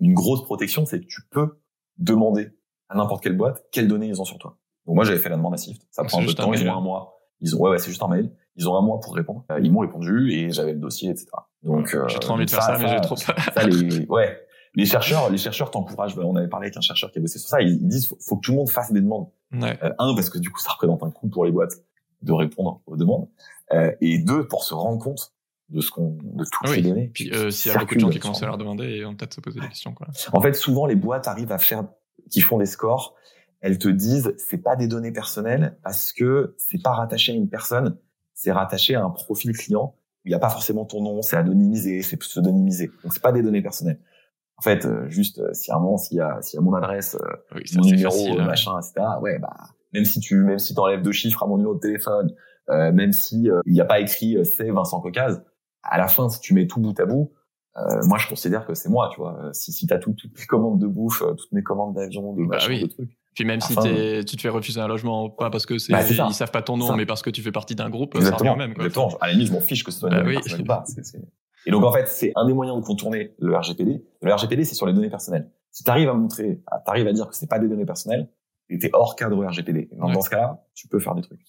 une 0.00 0.14
grosse 0.14 0.42
protection, 0.42 0.86
c'est 0.86 1.00
que 1.00 1.04
tu 1.04 1.20
peux 1.30 1.60
demander 1.98 2.48
à 2.88 2.96
n'importe 2.96 3.22
quelle 3.22 3.36
boîte 3.36 3.62
quelles 3.70 3.88
données 3.88 4.06
ils 4.06 4.22
ont 4.22 4.24
sur 4.24 4.38
toi. 4.38 4.56
Donc 4.86 4.94
moi 4.94 5.04
j'avais 5.04 5.18
fait 5.18 5.28
la 5.28 5.36
demande 5.36 5.52
à 5.52 5.58
Sift, 5.58 5.82
ça 5.90 6.02
prend 6.04 6.22
un 6.22 6.24
peu 6.24 6.28
de 6.28 6.32
temps, 6.32 6.50
ils 6.54 6.66
ont 6.66 6.74
un 6.74 6.80
mois. 6.80 7.18
Ils 7.42 7.54
ont 7.54 7.60
ouais, 7.60 7.72
ouais 7.72 7.78
c'est 7.78 7.90
juste 7.90 8.02
un 8.02 8.08
mail. 8.08 8.32
Ils 8.56 8.66
ont 8.66 8.74
un 8.74 8.80
mois 8.80 9.00
pour 9.00 9.14
répondre. 9.14 9.44
Euh, 9.52 9.60
ils 9.62 9.70
m'ont 9.70 9.80
répondu 9.80 10.32
et 10.32 10.50
j'avais 10.50 10.72
le 10.72 10.78
dossier, 10.78 11.10
etc. 11.10 11.26
Donc 11.62 11.94
euh, 11.94 12.08
j'ai 12.08 12.18
trop 12.20 12.32
envie 12.32 12.46
de 12.46 12.50
faire 12.50 12.62
ça, 12.62 12.78
ça 12.78 12.82
mais 12.82 12.88
j'ai 12.88 13.00
trop 13.02 13.16
peur. 13.16 13.36
ça 13.52 13.66
les 13.66 14.06
ouais 14.08 14.40
les 14.74 14.86
chercheurs 14.86 15.28
les 15.28 15.36
chercheurs 15.36 15.70
t'encouragent. 15.70 16.16
On 16.16 16.34
avait 16.34 16.48
parlé 16.48 16.68
avec 16.68 16.78
un 16.78 16.80
chercheur 16.80 17.12
qui 17.12 17.18
a 17.18 17.20
bossé 17.20 17.38
sur 17.38 17.50
ça. 17.50 17.60
Ils, 17.60 17.74
ils 17.82 17.86
disent 17.86 18.06
faut, 18.06 18.16
faut 18.18 18.36
que 18.36 18.40
tout 18.40 18.52
le 18.52 18.56
monde 18.56 18.70
fasse 18.70 18.90
des 18.90 19.02
demandes. 19.02 19.28
Ouais. 19.52 19.78
Euh, 19.82 19.92
un 19.98 20.14
parce 20.14 20.30
que 20.30 20.38
du 20.38 20.48
coup 20.48 20.60
ça 20.60 20.72
représente 20.72 21.02
un 21.02 21.10
coût 21.10 21.28
pour 21.28 21.44
les 21.44 21.52
boîtes 21.52 21.74
de 22.22 22.32
répondre 22.32 22.80
aux 22.86 22.96
demandes. 22.96 23.28
Euh, 23.74 23.92
et 24.00 24.18
deux 24.18 24.46
pour 24.48 24.64
se 24.64 24.72
rendre 24.72 24.98
compte 24.98 25.34
de 25.68 25.80
ce 25.80 25.90
qu'on 25.90 26.16
de 26.22 26.44
toutes 26.44 26.70
oui. 26.70 26.76
ces 26.76 26.82
données. 26.82 27.10
Puis 27.12 27.30
euh, 27.32 27.50
s'il 27.50 27.72
y 27.72 27.74
a 27.74 27.78
beaucoup 27.78 27.94
de 27.94 28.00
gens 28.00 28.10
qui 28.10 28.18
commencent 28.18 28.42
à 28.42 28.46
leur 28.46 28.58
demander 28.58 28.84
et 28.84 29.04
on 29.04 29.14
peut-être 29.14 29.34
se 29.34 29.40
poser 29.40 29.60
des 29.60 29.68
questions 29.68 29.92
quoi. 29.92 30.08
En 30.32 30.40
fait, 30.40 30.54
souvent 30.54 30.86
les 30.86 30.96
boîtes 30.96 31.28
arrivent 31.28 31.52
à 31.52 31.58
faire 31.58 31.84
qui 32.30 32.40
font 32.40 32.58
des 32.58 32.66
scores, 32.66 33.14
elles 33.60 33.78
te 33.78 33.88
disent 33.88 34.34
c'est 34.38 34.62
pas 34.62 34.76
des 34.76 34.86
données 34.86 35.12
personnelles 35.12 35.78
parce 35.82 36.12
que 36.12 36.54
c'est 36.58 36.82
pas 36.82 36.92
rattaché 36.92 37.32
à 37.32 37.34
une 37.34 37.48
personne, 37.48 37.98
c'est 38.34 38.52
rattaché 38.52 38.94
à 38.94 39.04
un 39.04 39.10
profil 39.10 39.56
client. 39.56 39.94
Il 40.24 40.30
n'y 40.30 40.34
a 40.34 40.38
pas 40.38 40.50
forcément 40.50 40.84
ton 40.84 41.02
nom, 41.02 41.22
c'est 41.22 41.36
anonymisé, 41.36 42.02
c'est 42.02 42.16
pseudonymisé. 42.16 42.90
Donc 43.02 43.12
c'est 43.12 43.22
pas 43.22 43.32
des 43.32 43.42
données 43.42 43.62
personnelles. 43.62 44.00
En 44.58 44.62
fait, 44.62 44.84
euh, 44.86 45.08
juste 45.08 45.38
euh, 45.38 45.52
si 45.52 45.70
à 45.70 45.76
un 45.76 45.80
moment 45.80 45.98
s'il 45.98 46.16
y 46.16 46.20
a 46.20 46.42
s'il 46.42 46.58
y 46.58 46.58
a 46.58 46.62
mon 46.62 46.74
adresse, 46.74 47.16
euh, 47.16 47.60
mon 47.76 47.82
numéro, 47.82 48.38
hein. 48.38 48.44
machin, 48.44 48.72
etc. 48.78 49.06
Ouais, 49.20 49.38
bah 49.38 49.54
même 49.94 50.04
si 50.04 50.20
tu 50.20 50.36
même 50.42 50.58
si 50.58 50.74
t'enlèves 50.74 51.02
deux 51.02 51.12
chiffres 51.12 51.42
à 51.44 51.46
mon 51.46 51.56
numéro 51.56 51.74
de 51.74 51.80
téléphone, 51.80 52.34
même 52.68 53.12
si 53.12 53.48
il 53.64 53.72
n'y 53.72 53.80
a 53.80 53.86
pas 53.86 54.00
écrit 54.00 54.36
c'est 54.44 54.70
Vincent 54.70 55.00
Cocaz, 55.00 55.42
à 55.82 55.98
la 55.98 56.08
fin 56.08 56.28
si 56.28 56.40
tu 56.40 56.54
mets 56.54 56.66
tout 56.66 56.80
bout 56.80 56.98
à 57.00 57.06
bout, 57.06 57.32
moi 58.04 58.18
je 58.18 58.28
considère 58.28 58.66
que 58.66 58.74
c'est 58.74 58.88
moi, 58.88 59.10
tu 59.12 59.20
vois. 59.20 59.50
Si 59.52 59.72
si 59.72 59.86
t'as 59.86 59.98
tout, 59.98 60.12
toutes 60.12 60.38
les 60.38 60.46
commandes 60.46 60.80
de 60.80 60.86
bouffe, 60.86 61.22
toutes 61.36 61.52
mes 61.52 61.62
commandes 61.62 61.94
d'avion, 61.94 62.32
de 62.32 62.44
bah 62.44 62.56
machin, 62.56 62.80
de 62.80 62.86
trucs 62.86 63.18
puis 63.38 63.44
même 63.44 63.60
si 63.60 63.76
tu 64.26 64.36
te 64.36 64.40
fais 64.40 64.48
refuser 64.48 64.80
un 64.80 64.88
logement, 64.88 65.30
pas 65.30 65.48
parce 65.48 65.64
que 65.64 65.78
c'est 65.78 65.92
bah, 65.92 66.00
ils 66.02 66.34
savent 66.34 66.50
pas 66.50 66.60
ton 66.60 66.76
nom, 66.76 66.96
mais 66.96 67.06
parce 67.06 67.22
que 67.22 67.30
tu 67.30 67.40
fais 67.40 67.52
partie 67.52 67.76
d'un 67.76 67.88
groupe, 67.88 68.16
exactement, 68.16 68.54
ça 68.54 68.56
même. 68.56 68.74
Quoi. 68.74 68.86
Exactement. 68.86 69.16
À 69.20 69.28
la 69.28 69.34
limite, 69.34 69.46
je 69.46 69.52
m'en 69.52 69.60
fiche 69.60 69.84
que 69.84 69.92
ce 69.92 70.00
soit 70.00 70.10
bah, 70.10 70.24
oui. 70.26 70.38
ou 70.58 70.64
pas. 70.64 70.82
Et 71.64 71.70
donc 71.70 71.84
en 71.84 71.92
fait, 71.92 72.08
c'est 72.08 72.32
un 72.34 72.48
des 72.48 72.52
moyens 72.52 72.80
de 72.80 72.84
contourner 72.84 73.36
le 73.38 73.56
RGPD. 73.56 74.04
Le 74.22 74.34
RGPD, 74.34 74.64
c'est 74.64 74.74
sur 74.74 74.86
les 74.86 74.92
données 74.92 75.08
personnelles. 75.08 75.52
Si 75.70 75.84
tu 75.84 75.90
arrives 75.90 76.08
à 76.08 76.14
montrer, 76.14 76.60
tu 76.66 76.90
arrives 76.90 77.06
à 77.06 77.12
dire 77.12 77.28
que 77.28 77.36
c'est 77.36 77.48
pas 77.48 77.60
des 77.60 77.68
données 77.68 77.86
personnelles, 77.86 78.28
tu 78.68 78.84
es 78.84 78.90
hors 78.92 79.14
cadre 79.14 79.46
RGPD. 79.46 79.90
dans 79.92 80.20
ce 80.20 80.30
cas-là, 80.30 80.64
tu 80.74 80.88
peux 80.88 80.98
faire 80.98 81.14
des 81.14 81.22
trucs. 81.22 81.44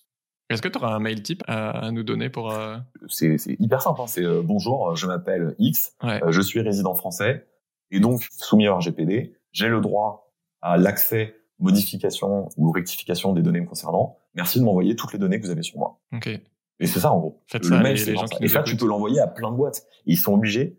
Est-ce 0.50 0.62
que 0.62 0.68
tu 0.68 0.78
auras 0.78 0.95
un 0.95 1.00
mail 1.00 1.22
type 1.22 1.43
à, 1.47 1.91
nous 1.91 2.04
donner 2.04 2.30
pour 2.30 2.52
euh... 2.52 2.78
C'est 3.08 3.38
hyper 3.60 3.82
simple. 3.82 4.02
Hein. 4.02 4.08
C'est 4.08 4.26
euh, 4.26 4.41
bonjour, 4.43 4.95
je 4.95 5.06
m'appelle 5.06 5.56
X, 5.60 5.95
euh, 6.04 6.32
je 6.32 6.41
suis 6.41 6.60
résident 6.62 6.95
français 6.95 7.45
et 7.91 8.00
donc 8.00 8.28
soumis 8.32 8.68
au 8.68 8.76
RGPD, 8.76 9.36
j'ai 9.52 9.68
le 9.68 9.80
droit 9.80 10.34
à 10.62 10.78
l'accès 10.78 11.36
modification 11.60 12.50
ou 12.58 12.72
rectification 12.72 13.34
des 13.34 13.41
données 13.41 13.62
me 13.62 13.68
concernant. 13.68 14.18
Merci 14.34 14.60
de 14.60 14.64
m'envoyer 14.64 14.95
toutes 14.95 15.14
les 15.14 15.20
données 15.20 15.39
que 15.39 15.45
vous 15.45 15.52
avez 15.52 15.64
sur 15.64 15.78
moi. 15.78 16.00
Ok. 16.14 16.28
Et 16.28 16.88
c'est 16.88 17.00
ça 17.00 17.12
en 17.12 17.20
gros. 17.20 17.43
Faites 17.47 17.66
le 17.66 17.76
ça, 17.76 17.84
mail, 17.84 17.97
et 18.39 18.47
ça, 18.47 18.64
tu 18.64 18.78
peux 18.78 18.88
l'envoyer 18.88 19.20
à 19.20 19.28
plein 19.28 19.52
de 19.52 19.56
boîtes. 19.56 19.86
ils 20.06 20.18
sont 20.18 20.34
obligés 20.34 20.78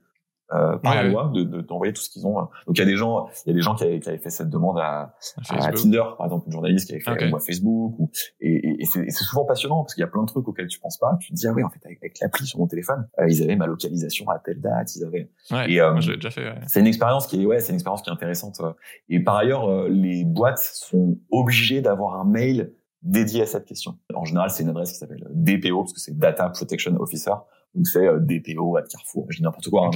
euh, 0.53 0.77
par 0.79 0.95
la 0.95 1.05
loi 1.05 1.31
de, 1.33 1.43
de 1.43 1.61
d'envoyer 1.61 1.93
tout 1.93 2.03
ce 2.03 2.11
qu'ils 2.11 2.27
ont. 2.27 2.35
Donc 2.35 2.51
il 2.75 2.79
y 2.79 2.83
a 2.83 2.87
des 2.87 2.97
gens, 2.97 3.29
il 3.47 3.51
y 3.51 3.53
a 3.53 3.55
des 3.55 3.63
gens 3.63 3.75
qui 3.75 3.85
avaient, 3.85 4.01
qui 4.01 4.09
avaient 4.09 4.19
fait 4.19 4.31
cette 4.31 4.51
demande 4.51 4.79
à, 4.79 5.15
à, 5.51 5.73
Tinder, 5.73 6.03
par 6.17 6.27
exemple, 6.27 6.47
une 6.47 6.53
journaliste 6.53 6.87
qui 6.87 6.93
avait 6.93 7.03
fait 7.03 7.11
okay. 7.11 7.33
à 7.33 7.39
Facebook. 7.39 7.95
Ou, 7.99 8.11
et, 8.41 8.83
et, 8.83 8.85
c'est, 8.85 9.11
souvent 9.11 9.45
passionnant 9.45 9.83
parce 9.83 9.95
qu'il 9.95 10.03
y 10.03 10.05
a 10.05 10.09
plein 10.09 10.23
de 10.23 10.27
trucs 10.27 10.47
auxquels 10.47 10.67
tu 10.67 10.81
penses 10.81 10.99
pas. 10.99 11.17
Tu 11.21 11.31
te 11.31 11.35
dis 11.35 11.47
ah 11.47 11.53
oui 11.53 11.63
en 11.63 11.71
fait 11.71 11.81
avec, 11.85 12.19
l'appli 12.21 12.47
sur 12.47 12.59
mon 12.59 12.67
téléphone, 12.67 13.07
euh, 13.19 13.29
ils 13.29 13.43
avaient 13.43 13.57
ma 13.57 13.67
localisation 13.67 14.29
à 14.31 14.39
telle 14.39 14.61
date, 14.61 14.95
ils 14.97 15.05
avaient. 15.05 15.31
Ouais, 15.51 15.73
et 15.73 15.81
euh, 15.81 15.95
déjà 15.95 16.31
fait. 16.31 16.55
C'est 16.67 16.81
une 16.81 16.87
expérience 16.87 17.27
qui 17.27 17.43
est 17.43 17.47
ouais, 17.47 17.61
c'est 17.61 17.71
une 17.71 17.77
expérience 17.77 18.03
qui 18.03 18.11
est 18.11 18.13
intéressante. 18.13 18.61
Et 19.09 19.21
par 19.21 19.37
ailleurs, 19.37 19.69
euh, 19.69 19.89
les 19.89 20.25
boîtes 20.25 20.59
sont 20.59 21.19
obligées 21.31 21.81
d'avoir 21.81 22.21
un 22.21 22.25
mail 22.25 22.73
dédié 23.03 23.43
à 23.43 23.47
cette 23.47 23.65
question. 23.65 23.97
En 24.15 24.25
général, 24.25 24.51
c'est 24.51 24.63
une 24.63 24.69
adresse 24.69 24.93
qui 24.93 24.99
s'appelle 24.99 25.27
DPO 25.31 25.83
parce 25.83 25.93
que 25.93 26.01
c'est 26.01 26.17
Data 26.17 26.49
Protection 26.51 26.95
Officer. 27.01 27.33
Donc 27.75 27.87
c'est 27.87 28.07
euh, 28.07 28.19
DPO 28.19 28.77
à 28.77 28.83
Carrefour, 28.83 29.27
je 29.29 29.39
dis 29.39 29.43
n'importe 29.43 29.69
quoi. 29.69 29.87
Hein, 29.87 29.91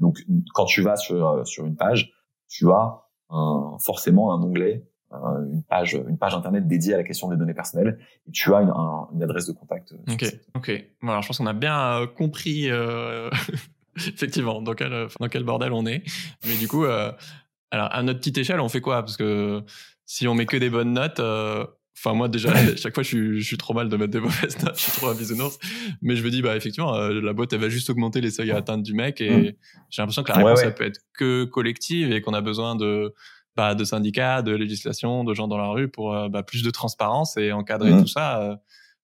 Donc 0.00 0.18
quand 0.54 0.64
tu 0.64 0.82
vas 0.82 0.96
sur 0.96 1.26
euh, 1.26 1.44
sur 1.44 1.66
une 1.66 1.76
page, 1.76 2.12
tu 2.48 2.70
as 2.70 3.02
un, 3.30 3.76
forcément 3.78 4.34
un 4.34 4.42
onglet, 4.42 4.84
euh, 5.12 5.44
une 5.52 5.62
page 5.62 5.94
une 5.94 6.18
page 6.18 6.34
internet 6.34 6.66
dédiée 6.66 6.94
à 6.94 6.96
la 6.96 7.04
question 7.04 7.28
des 7.28 7.36
données 7.36 7.54
personnelles 7.54 7.98
et 8.28 8.32
tu 8.32 8.52
as 8.54 8.62
une, 8.62 8.72
une 9.14 9.22
adresse 9.22 9.46
de 9.46 9.52
contact. 9.52 9.94
Ok, 10.10 10.24
ok. 10.56 10.84
Bon, 11.02 11.10
alors 11.10 11.22
je 11.22 11.28
pense 11.28 11.38
qu'on 11.38 11.46
a 11.46 11.52
bien 11.52 12.08
compris 12.16 12.68
effectivement 13.96 14.60
dans 14.60 14.74
quel 14.74 15.06
dans 15.20 15.28
quel 15.28 15.44
bordel 15.44 15.72
on 15.72 15.86
est. 15.86 16.02
Mais 16.46 16.56
du 16.56 16.66
coup, 16.66 16.84
alors 16.84 17.14
à 17.70 18.02
notre 18.02 18.18
petite 18.18 18.38
échelle, 18.38 18.60
on 18.60 18.68
fait 18.68 18.80
quoi? 18.80 19.02
Parce 19.02 19.16
que 19.16 19.62
si 20.06 20.26
on 20.26 20.34
met 20.34 20.46
que 20.46 20.56
des 20.56 20.70
bonnes 20.70 20.94
notes 20.94 21.20
Enfin, 21.96 22.14
moi, 22.14 22.28
déjà, 22.28 22.52
chaque 22.76 22.94
fois, 22.94 23.02
je 23.02 23.08
suis, 23.08 23.40
je 23.40 23.46
suis 23.46 23.58
trop 23.58 23.74
mal 23.74 23.88
de 23.88 23.96
mettre 23.96 24.10
des 24.10 24.20
mauvaises 24.20 24.62
notes. 24.62 24.76
Je 24.76 24.82
suis 24.82 24.92
trop 24.92 25.08
un 25.08 25.14
bisounours. 25.14 25.58
Mais 26.02 26.16
je 26.16 26.24
me 26.24 26.30
dis, 26.30 26.42
bah, 26.42 26.56
effectivement, 26.56 26.94
euh, 26.94 27.20
la 27.20 27.32
boîte, 27.32 27.52
elle 27.52 27.60
va 27.60 27.68
juste 27.68 27.90
augmenter 27.90 28.20
les 28.20 28.30
seuils 28.30 28.50
à 28.50 28.56
atteindre 28.56 28.82
du 28.82 28.94
mec. 28.94 29.20
Et 29.20 29.30
mm. 29.30 29.52
j'ai 29.90 30.02
l'impression 30.02 30.22
que 30.22 30.30
la 30.30 30.38
réponse, 30.38 30.60
ça 30.60 30.70
peut 30.70 30.84
être 30.84 31.00
que 31.14 31.44
collective 31.44 32.12
et 32.12 32.22
qu'on 32.22 32.34
a 32.34 32.40
besoin 32.40 32.76
de, 32.76 33.14
bah, 33.56 33.74
de 33.74 33.84
syndicats, 33.84 34.42
de 34.42 34.52
législation, 34.52 35.24
de 35.24 35.34
gens 35.34 35.48
dans 35.48 35.58
la 35.58 35.68
rue 35.68 35.88
pour 35.88 36.14
euh, 36.14 36.28
bah, 36.28 36.42
plus 36.42 36.62
de 36.62 36.70
transparence 36.70 37.36
et 37.36 37.52
encadrer 37.52 37.92
mm. 37.92 38.02
tout 38.02 38.08
ça. 38.08 38.60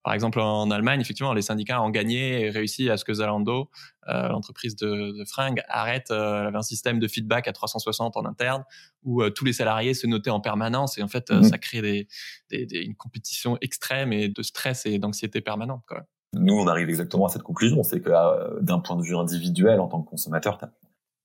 Euh, 0.07 0.09
par 0.09 0.13
exemple, 0.13 0.39
en 0.39 0.71
Allemagne, 0.71 1.01
effectivement, 1.01 1.33
les 1.33 1.41
syndicats 1.41 1.81
ont 1.81 1.89
gagné 1.89 2.45
et 2.45 2.49
réussi 2.49 2.89
à 2.89 2.97
ce 2.97 3.03
que 3.03 3.13
Zalando, 3.13 3.69
euh, 4.07 4.29
l'entreprise 4.29 4.75
de, 4.75 5.11
de, 5.17 5.25
fringues, 5.25 5.61
arrête. 5.67 6.11
Euh, 6.11 6.51
un 6.53 6.61
système 6.61 6.99
de 6.99 7.07
feedback 7.07 7.47
à 7.47 7.53
360 7.53 8.15
en 8.17 8.25
interne 8.25 8.63
où 9.03 9.21
euh, 9.21 9.29
tous 9.29 9.45
les 9.45 9.53
salariés 9.53 9.93
se 9.93 10.07
notaient 10.07 10.29
en 10.29 10.39
permanence 10.39 10.97
et 10.97 11.03
en 11.03 11.07
fait, 11.07 11.29
euh, 11.29 11.37
mhm. 11.37 11.43
ça 11.43 11.57
crée 11.57 11.81
des, 11.81 12.07
des, 12.49 12.65
des, 12.65 12.79
une 12.79 12.95
compétition 12.95 13.57
extrême 13.61 14.13
et 14.13 14.29
de 14.29 14.41
stress 14.41 14.85
et 14.85 14.97
d'anxiété 14.97 15.41
permanente. 15.41 15.83
Quoi. 15.87 16.03
Nous, 16.33 16.53
on 16.53 16.67
arrive 16.67 16.89
exactement 16.89 17.25
à 17.25 17.29
cette 17.29 17.43
conclusion, 17.43 17.83
c'est 17.83 18.01
que 18.01 18.61
d'un 18.61 18.79
point 18.79 18.95
de 18.95 19.01
vue 19.01 19.15
individuel, 19.15 19.79
en 19.79 19.87
tant 19.87 20.01
que 20.01 20.09
consommateur, 20.09 20.59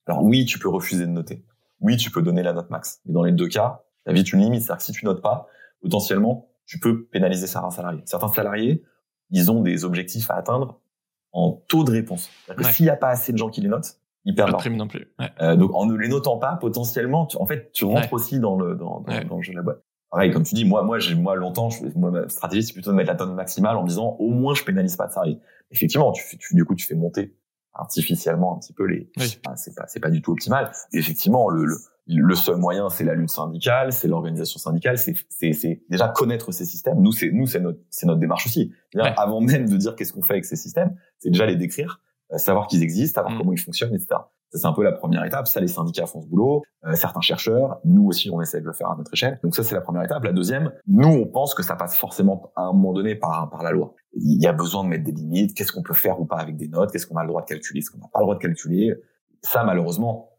alors 0.06 0.22
oui, 0.22 0.44
tu 0.44 0.58
peux 0.58 0.68
refuser 0.68 1.06
de 1.06 1.12
noter. 1.12 1.44
Oui, 1.80 1.96
tu 1.96 2.10
peux 2.10 2.22
donner 2.22 2.42
la 2.42 2.52
note 2.52 2.70
max. 2.70 3.00
Mais 3.06 3.12
dans 3.12 3.22
les 3.22 3.32
deux 3.32 3.48
cas, 3.48 3.84
la 4.06 4.12
vie, 4.12 4.24
tu 4.24 4.36
une 4.36 4.42
limite. 4.42 4.62
C'est-à-dire 4.62 4.78
que 4.78 4.84
si 4.84 4.92
tu 4.92 5.04
notes 5.04 5.22
pas, 5.22 5.48
potentiellement, 5.80 6.51
tu 6.66 6.78
peux 6.78 7.04
pénaliser 7.06 7.46
certains 7.46 7.70
salariés. 7.70 8.02
Certains 8.04 8.28
salariés, 8.28 8.82
ils 9.30 9.50
ont 9.50 9.60
des 9.62 9.84
objectifs 9.84 10.30
à 10.30 10.34
atteindre 10.34 10.80
en 11.32 11.52
taux 11.68 11.84
de 11.84 11.90
réponse. 11.90 12.30
Ouais. 12.48 12.64
S'il 12.72 12.86
n'y 12.86 12.90
a 12.90 12.96
pas 12.96 13.08
assez 13.08 13.32
de 13.32 13.38
gens 13.38 13.48
qui 13.48 13.60
les 13.60 13.68
notent, 13.68 13.98
ils 14.24 14.34
perdent. 14.34 14.50
Pas 14.50 14.56
de 14.58 14.62
prime 14.62 14.76
non 14.76 14.88
plus. 14.88 15.12
Ouais. 15.18 15.30
Euh, 15.40 15.56
donc 15.56 15.74
en 15.74 15.86
ne 15.86 15.96
les 15.96 16.08
notant 16.08 16.38
pas, 16.38 16.56
potentiellement, 16.56 17.26
tu, 17.26 17.36
en 17.38 17.46
fait, 17.46 17.72
tu 17.72 17.84
rentres 17.84 18.12
aussi 18.12 18.38
dans 18.38 18.56
le 18.56 18.76
dans, 18.76 19.00
dans, 19.00 19.24
dans, 19.24 19.36
le 19.36 19.42
jeu 19.42 19.52
de 19.52 19.56
la 19.56 19.62
boîte. 19.62 19.82
Pareil, 20.10 20.30
comme 20.30 20.42
tu 20.42 20.54
dis, 20.54 20.66
moi, 20.66 20.82
moi, 20.82 20.98
j'ai 20.98 21.14
moi 21.14 21.34
longtemps, 21.36 21.70
je, 21.70 21.84
moi, 21.96 22.10
ma 22.10 22.28
stratégie 22.28 22.62
c'est 22.62 22.74
plutôt 22.74 22.90
de 22.90 22.96
mettre 22.96 23.10
la 23.10 23.16
tonne 23.16 23.34
maximale 23.34 23.76
en 23.76 23.84
disant 23.84 24.16
au 24.18 24.28
moins 24.28 24.54
je 24.54 24.62
pénalise 24.62 24.96
pas 24.96 25.06
de 25.06 25.12
salariés. 25.12 25.40
Effectivement, 25.70 26.12
tu, 26.12 26.38
tu 26.38 26.54
du 26.54 26.64
coup 26.64 26.74
tu 26.74 26.86
fais 26.86 26.94
monter 26.94 27.34
artificiellement 27.72 28.56
un 28.56 28.58
petit 28.58 28.74
peu 28.74 28.84
les. 28.84 29.10
Oui. 29.16 29.38
c'est 29.56 29.74
pas 29.74 29.86
c'est 29.86 30.00
pas 30.00 30.10
du 30.10 30.20
tout 30.20 30.32
optimal. 30.32 30.70
Et 30.92 30.98
effectivement, 30.98 31.48
le, 31.48 31.64
le 31.64 31.76
le 32.06 32.34
seul 32.34 32.56
moyen, 32.56 32.88
c'est 32.88 33.04
la 33.04 33.14
lutte 33.14 33.30
syndicale, 33.30 33.92
c'est 33.92 34.08
l'organisation 34.08 34.58
syndicale, 34.58 34.98
c'est, 34.98 35.14
déjà 35.88 36.08
connaître 36.08 36.50
ces 36.52 36.64
systèmes. 36.64 37.00
Nous, 37.00 37.12
c'est 37.12 37.30
nous, 37.30 37.46
c'est 37.46 37.60
notre, 37.60 37.78
notre 38.04 38.20
démarche 38.20 38.46
aussi. 38.46 38.72
Avant 38.98 39.40
même 39.40 39.68
de 39.68 39.76
dire 39.76 39.94
qu'est-ce 39.94 40.12
qu'on 40.12 40.22
fait 40.22 40.34
avec 40.34 40.44
ces 40.44 40.56
systèmes, 40.56 40.96
c'est 41.18 41.30
déjà 41.30 41.46
les 41.46 41.56
décrire, 41.56 42.00
euh, 42.32 42.38
savoir 42.38 42.66
qu'ils 42.66 42.82
existent, 42.82 43.20
savoir 43.20 43.34
mm. 43.34 43.38
comment 43.38 43.52
ils 43.52 43.60
fonctionnent, 43.60 43.94
etc. 43.94 44.16
Ça, 44.50 44.58
c'est 44.58 44.66
un 44.66 44.72
peu 44.72 44.82
la 44.82 44.92
première 44.92 45.24
étape. 45.24 45.48
Ça, 45.48 45.60
les 45.60 45.68
syndicats 45.68 46.04
font 46.04 46.20
ce 46.20 46.26
boulot. 46.26 46.62
Euh, 46.84 46.94
certains 46.94 47.22
chercheurs, 47.22 47.78
nous 47.84 48.06
aussi, 48.06 48.28
on 48.30 48.40
essaie 48.42 48.60
de 48.60 48.66
le 48.66 48.74
faire 48.74 48.90
à 48.90 48.96
notre 48.96 49.12
échelle. 49.14 49.40
Donc 49.42 49.54
ça, 49.54 49.62
c'est 49.62 49.74
la 49.74 49.80
première 49.80 50.02
étape. 50.02 50.24
La 50.24 50.32
deuxième, 50.32 50.72
nous, 50.86 51.08
on 51.08 51.26
pense 51.26 51.54
que 51.54 51.62
ça 51.62 51.74
passe 51.74 51.96
forcément 51.96 52.52
à 52.54 52.64
un 52.64 52.72
moment 52.72 52.92
donné 52.92 53.14
par, 53.14 53.48
par 53.48 53.62
la 53.62 53.70
loi. 53.70 53.94
Il 54.12 54.42
y 54.42 54.46
a 54.46 54.52
besoin 54.52 54.84
de 54.84 54.90
mettre 54.90 55.04
des 55.04 55.12
limites. 55.12 55.54
Qu'est-ce 55.54 55.72
qu'on 55.72 55.82
peut 55.82 55.94
faire 55.94 56.20
ou 56.20 56.26
pas 56.26 56.36
avec 56.36 56.56
des 56.56 56.68
notes? 56.68 56.92
Qu'est-ce 56.92 57.06
qu'on 57.06 57.16
a 57.16 57.22
le 57.22 57.28
droit 57.28 57.40
de 57.40 57.46
calculer? 57.46 57.80
Ce 57.80 57.90
qu'on 57.90 57.98
n'a 57.98 58.08
pas 58.12 58.18
le 58.18 58.24
droit 58.24 58.34
de 58.34 58.40
calculer? 58.40 58.92
Ça, 59.40 59.64
malheureusement, 59.64 60.32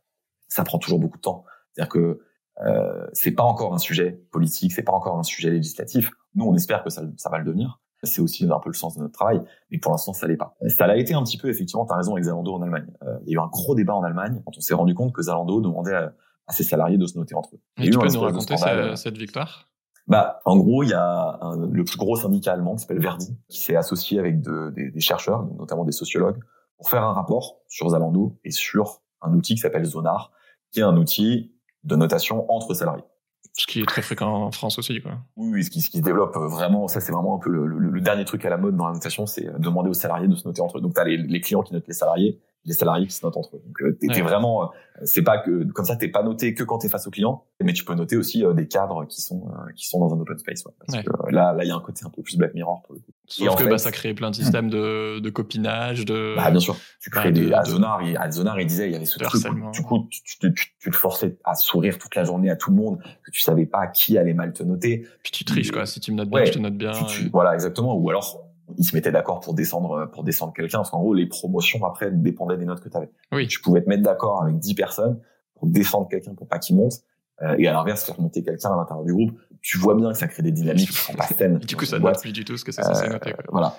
ça 0.48 0.64
prend 0.64 0.78
toujours 0.78 1.00
beaucoup 1.00 1.18
de 1.18 1.24
temps. 1.24 1.44
C'est-à-dire 1.74 1.92
que 1.92 2.20
euh, 2.66 3.08
c'est 3.14 3.32
pas 3.32 3.44
encore 3.44 3.74
un 3.74 3.80
sujet 3.80 4.24
politique, 4.32 4.72
c'est 4.74 4.84
pas 4.84 4.92
encore 4.92 5.18
un 5.18 5.24
sujet 5.24 5.50
législatif. 5.50 6.12
Nous, 6.36 6.46
on 6.46 6.56
espère 6.56 6.84
que 6.84 6.90
ça, 6.90 7.04
ça 7.18 7.30
va 7.30 7.40
le 7.40 7.46
devenir. 7.46 7.80
C'est 8.04 8.22
aussi 8.22 8.44
un 8.44 8.60
peu 8.60 8.70
le 8.70 8.74
sens 8.74 8.98
de 8.98 9.02
notre 9.02 9.14
travail, 9.14 9.42
mais 9.72 9.78
pour 9.78 9.94
l'instant, 9.94 10.12
ça 10.12 10.28
l'est 10.28 10.36
pas. 10.36 10.58
Ça 10.68 10.88
l'a 10.88 10.98
été 10.98 11.14
un 11.14 11.24
petit 11.24 11.38
peu, 11.38 11.50
effectivement, 11.50 11.86
tu 11.86 11.94
as 11.94 11.98
raison, 11.98 12.12
avec 12.14 12.26
Zalando 12.26 12.54
en 12.54 12.62
Allemagne. 12.62 12.92
Euh, 13.04 13.18
il 13.26 13.30
y 13.30 13.36
a 13.36 13.40
eu 13.40 13.42
un 13.42 13.48
gros 13.48 13.76
débat 13.76 13.96
en 13.96 14.04
Allemagne 14.04 14.42
quand 14.46 14.58
on 14.58 14.60
s'est 14.60 14.74
rendu 14.74 14.94
compte 14.94 15.14
que 15.14 15.22
Zalando 15.22 15.62
demandait 15.62 15.96
à, 15.96 16.14
ses 16.50 16.66
salariés 16.66 16.98
de 16.98 17.06
se 17.06 17.18
noter 17.18 17.34
entre 17.34 17.56
eux. 17.56 17.62
Et 17.78 17.90
tu 17.90 17.98
peux 17.98 18.10
nous 18.10 18.20
raconter 18.20 18.56
cette 18.96 19.18
victoire? 19.18 19.70
Bah, 20.08 20.42
en 20.44 20.58
gros, 20.58 20.84
il 20.84 20.90
y 20.90 20.94
a 20.94 21.40
un, 21.40 21.66
le 21.66 21.86
plus 21.86 21.98
gros 21.98 22.18
syndicat 22.18 22.52
allemand 22.52 22.76
qui 22.76 22.82
s'appelle 22.82 23.00
Verdi, 23.00 23.38
qui 23.48 23.62
s'est 23.62 23.78
associé 23.78 24.20
avec 24.20 24.42
de, 24.42 24.70
des, 24.72 24.92
des, 24.92 25.00
chercheurs, 25.00 25.46
notamment 25.58 25.86
des 25.86 25.94
sociologues, 25.94 26.44
pour 26.76 26.90
faire 26.90 27.04
un 27.04 27.14
rapport 27.14 27.62
sur 27.70 27.88
Zalando 27.88 28.38
et 28.44 28.52
sur 28.52 29.02
un 29.22 29.34
outil 29.34 29.56
qui 29.56 29.62
s'appelle 29.62 29.86
Zonar, 29.86 30.34
qui 30.72 30.82
est 30.82 30.84
un 30.84 30.98
outil 30.98 31.53
de 31.84 31.96
notation 31.96 32.52
entre 32.52 32.74
salariés. 32.74 33.04
Ce 33.54 33.68
qui 33.68 33.82
est 33.82 33.86
très 33.86 34.02
fréquent 34.02 34.46
en 34.46 34.52
France 34.52 34.80
aussi, 34.80 35.00
quoi. 35.02 35.20
Oui, 35.36 35.64
ce 35.64 35.70
qui, 35.70 35.82
ce 35.82 35.90
qui 35.90 35.98
se 36.00 36.04
développe 36.04 36.36
vraiment, 36.36 36.88
ça 36.88 37.00
c'est 37.02 37.12
vraiment 37.12 37.36
un 37.36 37.40
peu 37.40 37.52
le, 37.52 37.68
le, 37.68 38.02
dernier 38.02 38.26
truc 38.26 38.46
à 38.46 38.50
la 38.50 38.58
mode 38.58 38.76
dans 38.76 38.88
la 38.88 38.94
notation, 38.94 39.28
c'est 39.28 39.48
demander 39.60 39.90
aux 39.90 39.94
salariés 39.94 40.28
de 40.28 40.36
se 40.36 40.48
noter 40.48 40.62
entre 40.62 40.80
eux. 40.80 40.82
Donc 40.82 40.96
tu 40.96 41.00
as 41.00 41.04
les, 41.04 41.18
les 41.18 41.42
clients 41.42 41.62
qui 41.62 41.74
notent 41.74 41.88
les 41.88 41.94
salariés, 41.94 42.42
les 42.66 42.74
salariés 42.74 43.08
qui 43.08 43.14
se 43.14 43.26
notent 43.26 43.38
entre 43.38 43.56
eux. 43.56 43.62
Donc 43.66 43.82
euh, 43.82 43.98
t'es 44.00 44.22
vraiment, 44.22 44.64
euh, 44.64 44.68
c'est 45.04 45.22
pas 45.22 45.38
que 45.38 45.64
comme 45.72 45.86
ça 45.86 45.96
t'es 45.96 46.08
pas 46.08 46.24
noté 46.24 46.54
que 46.54 46.64
quand 46.64 46.78
t'es 46.78 46.90
face 46.90 47.08
aux 47.08 47.12
clients, 47.12 47.44
mais 47.62 47.74
tu 47.74 47.84
peux 47.84 47.94
noter 47.94 48.16
aussi 48.16 48.46
euh, 48.46 48.54
des 48.54 48.68
cadres 48.68 49.06
qui 49.06 49.22
sont 49.22 49.52
qui 49.76 49.88
sont 49.88 50.00
dans 50.00 50.14
un 50.14 50.20
open 50.20 50.38
space. 50.38 50.64
Ouais, 50.66 50.72
parce 50.80 51.04
que 51.04 51.32
là 51.32 51.54
là 51.54 51.64
il 51.64 51.68
y 51.68 51.72
a 51.72 51.76
un 51.76 51.82
côté 51.82 52.06
un 52.06 52.10
peu 52.10 52.22
plus 52.22 52.38
Black 52.38 52.54
Mirror 52.54 52.82
pour 52.84 52.96
le 52.96 53.02
coup. 53.02 53.12
Sauf 53.28 53.56
que 53.56 53.70
bah, 53.70 53.78
ça 53.78 53.92
crée 53.92 54.14
plein 54.14 54.30
de 54.32 54.36
systèmes 54.36 54.70
de, 54.70 55.20
de 55.20 55.30
copinage, 55.30 56.06
de. 56.06 56.36
Bah 56.38 56.52
bien 56.52 56.60
sûr. 56.60 56.78
Tu 57.02 57.10
crées 57.10 57.32
des. 57.32 57.50
De, 57.50 57.56
Zonar, 57.66 58.02
il, 58.02 58.18
il 58.60 58.68
disait 58.68 58.88
il 58.88 58.94
y 58.94 58.96
avait 58.96 59.06
ce 59.06 59.20
truc. 59.20 59.44
du 59.74 59.82
coup 59.82 60.08
tu, 60.10 60.22
tu, 60.24 60.54
tu, 60.54 60.74
tu, 60.80 60.92
te 60.92 60.96
forçais 60.96 61.38
à 61.44 61.56
sourire 61.56 61.98
toute 61.98 62.16
la 62.16 62.24
journée 62.24 62.50
à 62.50 62.56
tout 62.56 62.72
le 62.72 62.78
monde, 62.78 63.00
que 63.24 63.32
tu 63.32 63.42
savais 63.42 63.66
pas 63.66 63.88
qui 63.88 64.18
allait 64.18 64.34
mal 64.34 64.54
te 64.54 64.64
noter. 64.64 65.06
Puis 65.24 65.32
tu 65.32 65.44
triches 65.44 65.72
quoi. 65.72 65.86
Si 65.86 66.00
tu 66.00 66.12
me 66.12 66.18
notes 66.18 66.30
bien, 66.30 66.46
je 66.46 66.52
te 66.52 66.60
note 66.60 66.78
bien. 66.78 66.94
Voilà 67.32 67.54
exactement. 67.54 67.96
Ou 67.98 68.10
alors 68.10 68.53
ils 68.78 68.84
se 68.84 68.96
mettaient 68.96 69.12
d'accord 69.12 69.40
pour 69.40 69.54
descendre 69.54 70.10
pour 70.12 70.24
descendre 70.24 70.54
quelqu'un 70.54 70.80
parce 70.80 70.90
qu'en 70.90 71.00
gros 71.00 71.14
les 71.14 71.28
promotions 71.28 71.86
après 71.86 72.12
dépendaient 72.12 72.58
des 72.58 72.66
notes 72.66 72.82
que 72.82 72.90
tu 72.90 72.98
avais. 72.98 73.12
Oui. 73.32 73.48
Tu 73.48 73.62
pouvais 73.62 73.82
te 73.82 73.90
mettre 73.90 74.04
d'accord 74.04 74.44
avec 74.44 74.58
10 74.58 74.76
personnes 74.76 75.20
pour 75.56 75.68
descendre 75.68 76.08
quelqu'un 76.08 76.34
pour 76.34 76.48
pas 76.48 76.60
qu'il 76.60 76.76
monte 76.76 76.94
Euh, 77.42 77.56
et 77.58 77.68
à 77.68 77.74
l'inverse, 77.74 78.04
faire 78.04 78.20
monter 78.22 78.44
quelqu'un 78.44 78.72
à 78.72 78.76
l'intérieur 78.78 79.04
du 79.04 79.14
groupe, 79.14 79.32
tu 79.62 79.78
vois 79.78 79.96
bien 79.96 80.12
que 80.12 80.18
ça 80.18 80.28
crée 80.28 80.44
des 80.44 80.52
dynamiques 80.52 80.90
qui 80.90 80.98
sont 80.98 81.14
pas 81.14 81.26
saines. 81.26 81.58
du 81.58 81.76
coup, 81.76 81.86
ça 81.86 81.98
ne 81.98 82.04
note 82.04 82.22
plus 82.22 82.32
du 82.32 82.46
tout 82.46 82.58
ce 82.58 82.64
que 82.64 82.72
c'est 82.72 82.84
censé 82.84 83.10
noter. 83.10 83.34
Voilà. 83.52 83.76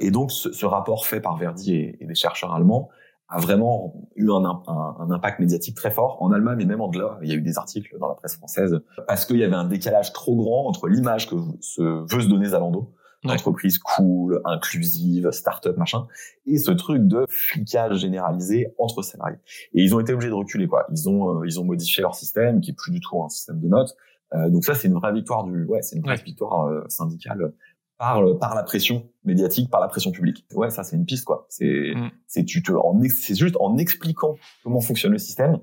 Et 0.00 0.10
donc, 0.10 0.32
ce, 0.32 0.52
ce, 0.52 0.66
rapport 0.66 1.06
fait 1.06 1.20
par 1.20 1.36
Verdi 1.36 1.74
et, 1.74 1.96
et, 2.00 2.06
des 2.06 2.14
chercheurs 2.14 2.52
allemands 2.52 2.88
a 3.28 3.38
vraiment 3.38 3.94
eu 4.16 4.30
un, 4.30 4.44
un, 4.44 4.96
un, 4.98 5.10
impact 5.10 5.40
médiatique 5.40 5.76
très 5.76 5.90
fort 5.90 6.18
en 6.20 6.32
Allemagne 6.32 6.60
et 6.60 6.66
même 6.66 6.80
en 6.80 6.88
delà. 6.88 7.18
Il 7.22 7.28
y 7.28 7.32
a 7.32 7.36
eu 7.36 7.40
des 7.42 7.58
articles 7.58 7.96
dans 7.98 8.08
la 8.08 8.14
presse 8.14 8.36
française 8.36 8.80
parce 9.06 9.24
qu'il 9.24 9.38
y 9.38 9.44
avait 9.44 9.54
un 9.54 9.64
décalage 9.64 10.12
trop 10.12 10.36
grand 10.36 10.66
entre 10.66 10.88
l'image 10.88 11.28
que 11.30 11.36
se 11.60 11.82
veut 11.82 12.22
se 12.22 12.28
donner 12.28 12.48
Zalando, 12.48 12.92
entreprise 13.30 13.78
cool, 13.78 14.40
inclusive, 14.44 15.30
start-up, 15.30 15.76
machin, 15.76 16.06
et 16.46 16.58
ce 16.58 16.70
truc 16.70 17.06
de 17.06 17.24
flicage 17.28 17.98
généralisé 17.98 18.74
entre 18.78 19.02
salariés. 19.02 19.38
Et 19.74 19.82
ils 19.82 19.94
ont 19.94 20.00
été 20.00 20.12
obligés 20.12 20.30
de 20.30 20.34
reculer, 20.34 20.66
quoi. 20.66 20.86
Ils 20.90 21.08
ont, 21.08 21.40
euh, 21.40 21.46
ils 21.46 21.60
ont 21.60 21.64
modifié 21.64 22.02
leur 22.02 22.14
système, 22.14 22.60
qui 22.60 22.70
est 22.70 22.74
plus 22.74 22.92
du 22.92 23.00
tout 23.00 23.22
un 23.22 23.28
système 23.28 23.60
de 23.60 23.68
notes. 23.68 23.96
Euh, 24.34 24.50
donc 24.50 24.64
ça, 24.64 24.74
c'est 24.74 24.88
une 24.88 24.94
vraie 24.94 25.12
victoire 25.12 25.44
du, 25.44 25.64
ouais, 25.64 25.82
c'est 25.82 25.96
une 25.96 26.02
vraie 26.02 26.16
victoire 26.16 26.66
euh, 26.66 26.84
syndicale 26.88 27.52
par 27.98 28.22
par 28.38 28.54
la 28.54 28.62
pression 28.62 29.08
médiatique, 29.24 29.70
par 29.70 29.80
la 29.80 29.88
pression 29.88 30.10
publique. 30.10 30.44
Ouais, 30.54 30.68
ça 30.68 30.84
c'est 30.84 30.96
une 30.96 31.06
piste 31.06 31.24
quoi. 31.24 31.46
C'est 31.48 31.92
mm. 31.94 32.10
c'est 32.26 32.44
tu 32.44 32.62
te 32.62 32.72
en 32.72 33.00
c'est 33.08 33.34
juste 33.34 33.56
en 33.58 33.78
expliquant 33.78 34.34
comment 34.62 34.80
fonctionne 34.80 35.12
le 35.12 35.18
système 35.18 35.60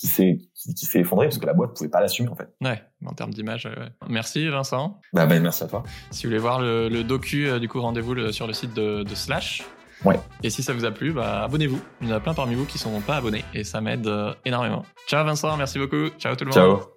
qui 0.00 0.06
s'est 0.06 0.38
qui, 0.54 0.86
s'est 0.86 1.00
effondré 1.00 1.26
parce 1.26 1.36
que 1.36 1.44
la 1.44 1.52
boîte 1.52 1.74
pouvait 1.76 1.90
pas 1.90 2.00
l'assumer 2.00 2.30
en 2.30 2.34
fait. 2.34 2.48
Ouais, 2.62 2.82
en 3.04 3.12
termes 3.12 3.34
d'image. 3.34 3.68
Merci 4.08 4.48
Vincent. 4.48 4.98
Bah, 5.12 5.26
bah, 5.26 5.38
merci 5.38 5.62
à 5.62 5.66
toi. 5.66 5.82
Si 6.10 6.24
vous 6.24 6.30
voulez 6.30 6.40
voir 6.40 6.60
le, 6.60 6.88
le 6.88 7.04
docu, 7.04 7.46
euh, 7.46 7.58
du 7.58 7.68
coup 7.68 7.82
rendez-vous 7.82 8.32
sur 8.32 8.46
le 8.46 8.54
site 8.54 8.72
de, 8.72 9.02
de 9.02 9.14
Slash. 9.14 9.62
Ouais. 10.06 10.18
Et 10.42 10.48
si 10.48 10.62
ça 10.62 10.72
vous 10.72 10.86
a 10.86 10.90
plu, 10.90 11.12
bah 11.12 11.44
abonnez-vous. 11.44 11.78
Il 12.00 12.08
y 12.08 12.12
en 12.12 12.16
a 12.16 12.20
plein 12.20 12.32
parmi 12.32 12.54
vous 12.54 12.64
qui 12.64 12.78
sont 12.78 12.98
pas 13.02 13.16
abonnés 13.16 13.44
et 13.52 13.62
ça 13.62 13.82
m'aide 13.82 14.06
euh, 14.06 14.32
énormément. 14.46 14.86
Ciao 15.06 15.22
Vincent, 15.26 15.54
merci 15.58 15.78
beaucoup. 15.78 16.08
Ciao 16.18 16.34
tout 16.34 16.44
le 16.44 16.50
monde. 16.50 16.54
Ciao. 16.54 16.94